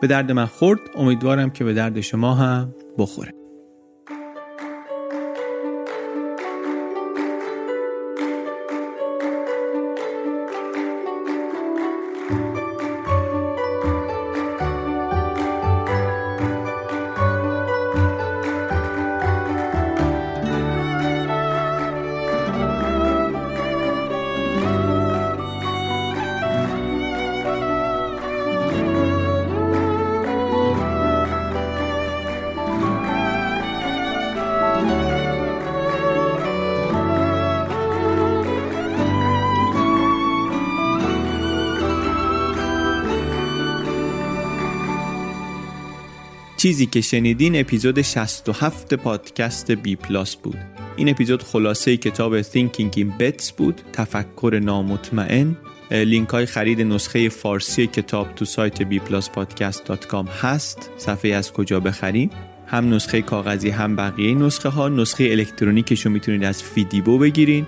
به 0.00 0.06
درد 0.06 0.32
من 0.32 0.46
خورد. 0.46 0.80
امیدوارم 0.94 1.50
که 1.50 1.64
به 1.64 1.74
درد 1.74 2.00
شما 2.00 2.34
هم 2.34 2.74
بخوره. 2.98 3.43
چیزی 46.64 46.86
که 46.86 47.00
شنیدین 47.00 47.60
اپیزود 47.60 48.02
67 48.02 48.94
پادکست 48.94 49.70
بی 49.70 49.96
پلاس 49.96 50.36
بود. 50.36 50.56
این 50.96 51.08
اپیزود 51.08 51.42
خلاصه 51.42 51.96
کتاب 51.96 52.42
Thinking 52.42 52.96
in 52.96 53.20
Bets 53.20 53.52
بود 53.52 53.80
تفکر 53.92 54.60
نامطمئن. 54.62 55.56
لینک 55.90 56.28
های 56.28 56.46
خرید 56.46 56.80
نسخه 56.80 57.28
فارسی 57.28 57.86
کتاب 57.86 58.34
تو 58.34 58.44
سایت 58.44 58.82
bpluspodcast.com 58.82 60.28
هست. 60.42 60.90
صفحه 60.96 61.34
از 61.34 61.52
کجا 61.52 61.80
بخریم؟ 61.80 62.30
هم 62.66 62.94
نسخه 62.94 63.22
کاغذی 63.22 63.70
هم 63.70 63.96
بقیه 63.96 64.34
نسخه 64.34 64.68
ها 64.68 64.88
نسخه 64.88 65.24
الکترونیکش 65.24 66.06
رو 66.06 66.12
می‌تونید 66.12 66.44
از 66.44 66.62
فیدیبو 66.62 67.18
بگیرین. 67.18 67.66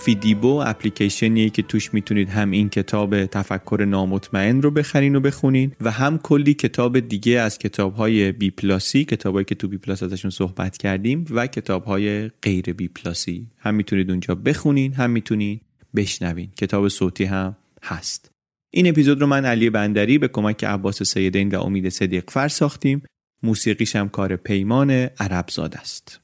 فیدیبو 0.00 0.62
اپلیکیشنیه 0.66 1.50
که 1.50 1.62
توش 1.62 1.94
می‌تونید 1.94 2.28
هم 2.28 2.50
این 2.50 2.68
کتاب 2.68 3.26
تفکر 3.26 3.86
نامطمئن 3.88 4.62
رو 4.62 4.70
بخرین 4.70 5.16
و 5.16 5.20
بخونین 5.20 5.72
و 5.80 5.90
هم 5.90 6.18
کلی 6.18 6.54
کتاب 6.54 7.00
دیگه 7.00 7.40
از 7.40 7.58
کتاب 7.58 7.94
های 7.94 8.32
بی 8.32 8.50
پلاسی 8.50 9.04
کتابایی 9.04 9.44
که 9.44 9.54
تو 9.54 9.68
بی 9.68 9.78
پلاس 9.78 10.02
ازشون 10.02 10.30
صحبت 10.30 10.76
کردیم 10.76 11.24
و 11.30 11.46
کتاب 11.46 11.84
های 11.84 12.28
غیر 12.28 12.72
بی 12.72 12.88
پلاسی 12.88 13.46
هم 13.58 13.74
می‌تونید 13.74 14.10
اونجا 14.10 14.34
بخونین 14.34 14.92
هم 14.92 15.10
می‌تونید 15.10 15.60
بشنوین. 15.96 16.48
کتاب 16.56 16.88
صوتی 16.88 17.24
هم 17.24 17.56
هست. 17.82 18.30
این 18.70 18.88
اپیزود 18.88 19.20
رو 19.20 19.26
من 19.26 19.44
علی 19.44 19.70
بندری 19.70 20.18
به 20.18 20.28
کمک 20.28 20.64
عباس 20.64 21.02
سیدین 21.02 21.54
و 21.54 21.62
امید 21.62 21.88
صدیق 21.88 22.30
فر 22.30 22.48
ساختیم. 22.48 23.02
موسیقیش 23.42 23.96
هم 23.96 24.08
کار 24.08 24.36
پیمان 24.36 24.90
عربزاد 24.90 25.74
است. 25.74 26.20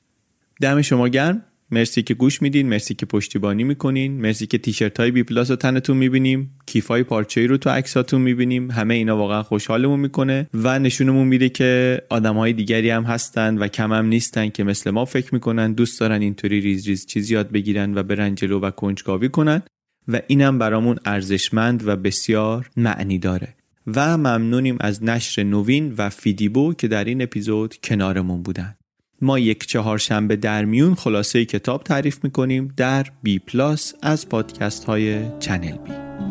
دم 0.60 0.82
شما 0.82 1.08
گرم. 1.08 1.42
مرسی 1.74 2.02
که 2.02 2.14
گوش 2.14 2.42
میدین 2.42 2.68
مرسی 2.68 2.94
که 2.94 3.06
پشتیبانی 3.06 3.64
می‌کنین 3.64 4.20
مرسی 4.20 4.46
که 4.46 4.58
تیشرت 4.58 5.00
های 5.00 5.10
بی 5.10 5.22
پلاس 5.22 5.50
رو 5.50 5.56
تنتون 5.56 5.96
می‌بینیم 5.96 6.58
کیف 6.66 6.86
های 6.86 7.02
پارچه 7.02 7.46
رو 7.46 7.56
تو 7.56 7.70
عکساتون 7.70 8.20
می‌بینیم 8.20 8.70
همه 8.70 8.94
اینا 8.94 9.16
واقعا 9.16 9.42
خوشحالمون 9.42 10.00
می‌کنه 10.00 10.46
و 10.54 10.78
نشونمون 10.78 11.26
میده 11.26 11.48
که 11.48 12.02
آدم 12.08 12.36
های 12.36 12.52
دیگری 12.52 12.90
هم 12.90 13.02
هستن 13.04 13.58
و 13.58 13.68
کم 13.68 13.92
هم 13.92 14.06
نیستن 14.06 14.48
که 14.48 14.64
مثل 14.64 14.90
ما 14.90 15.04
فکر 15.04 15.34
می‌کنن 15.34 15.72
دوست 15.72 16.00
دارن 16.00 16.20
اینطوری 16.20 16.60
ریز 16.60 16.88
ریز 16.88 17.06
چیزی 17.06 17.34
یاد 17.34 17.50
بگیرن 17.50 17.98
و 17.98 18.02
برن 18.02 18.34
جلو 18.34 18.60
و 18.60 18.70
کنجکاوی 18.70 19.28
کنن 19.28 19.62
و 20.08 20.20
اینم 20.26 20.58
برامون 20.58 20.98
ارزشمند 21.04 21.88
و 21.88 21.96
بسیار 21.96 22.70
معنی 22.76 23.18
داره. 23.18 23.54
و 23.86 24.18
ممنونیم 24.18 24.76
از 24.80 25.04
نشر 25.04 25.42
نوین 25.42 25.94
و 25.98 26.10
فیدیبو 26.10 26.74
که 26.74 26.88
در 26.88 27.04
این 27.04 27.22
اپیزود 27.22 27.74
کنارمون 27.84 28.42
بودن. 28.42 28.76
ما 29.24 29.38
یک 29.38 29.66
چهارشنبه 29.66 30.36
در 30.36 30.64
میون 30.64 30.94
خلاصه 30.94 31.44
کتاب 31.44 31.82
تعریف 31.82 32.24
می‌کنیم 32.24 32.74
در 32.76 33.06
بی 33.22 33.38
پلاس 33.38 33.94
از 34.02 34.28
پادکست 34.28 34.84
های 34.84 35.38
چنل 35.40 35.76
بی 35.76 36.23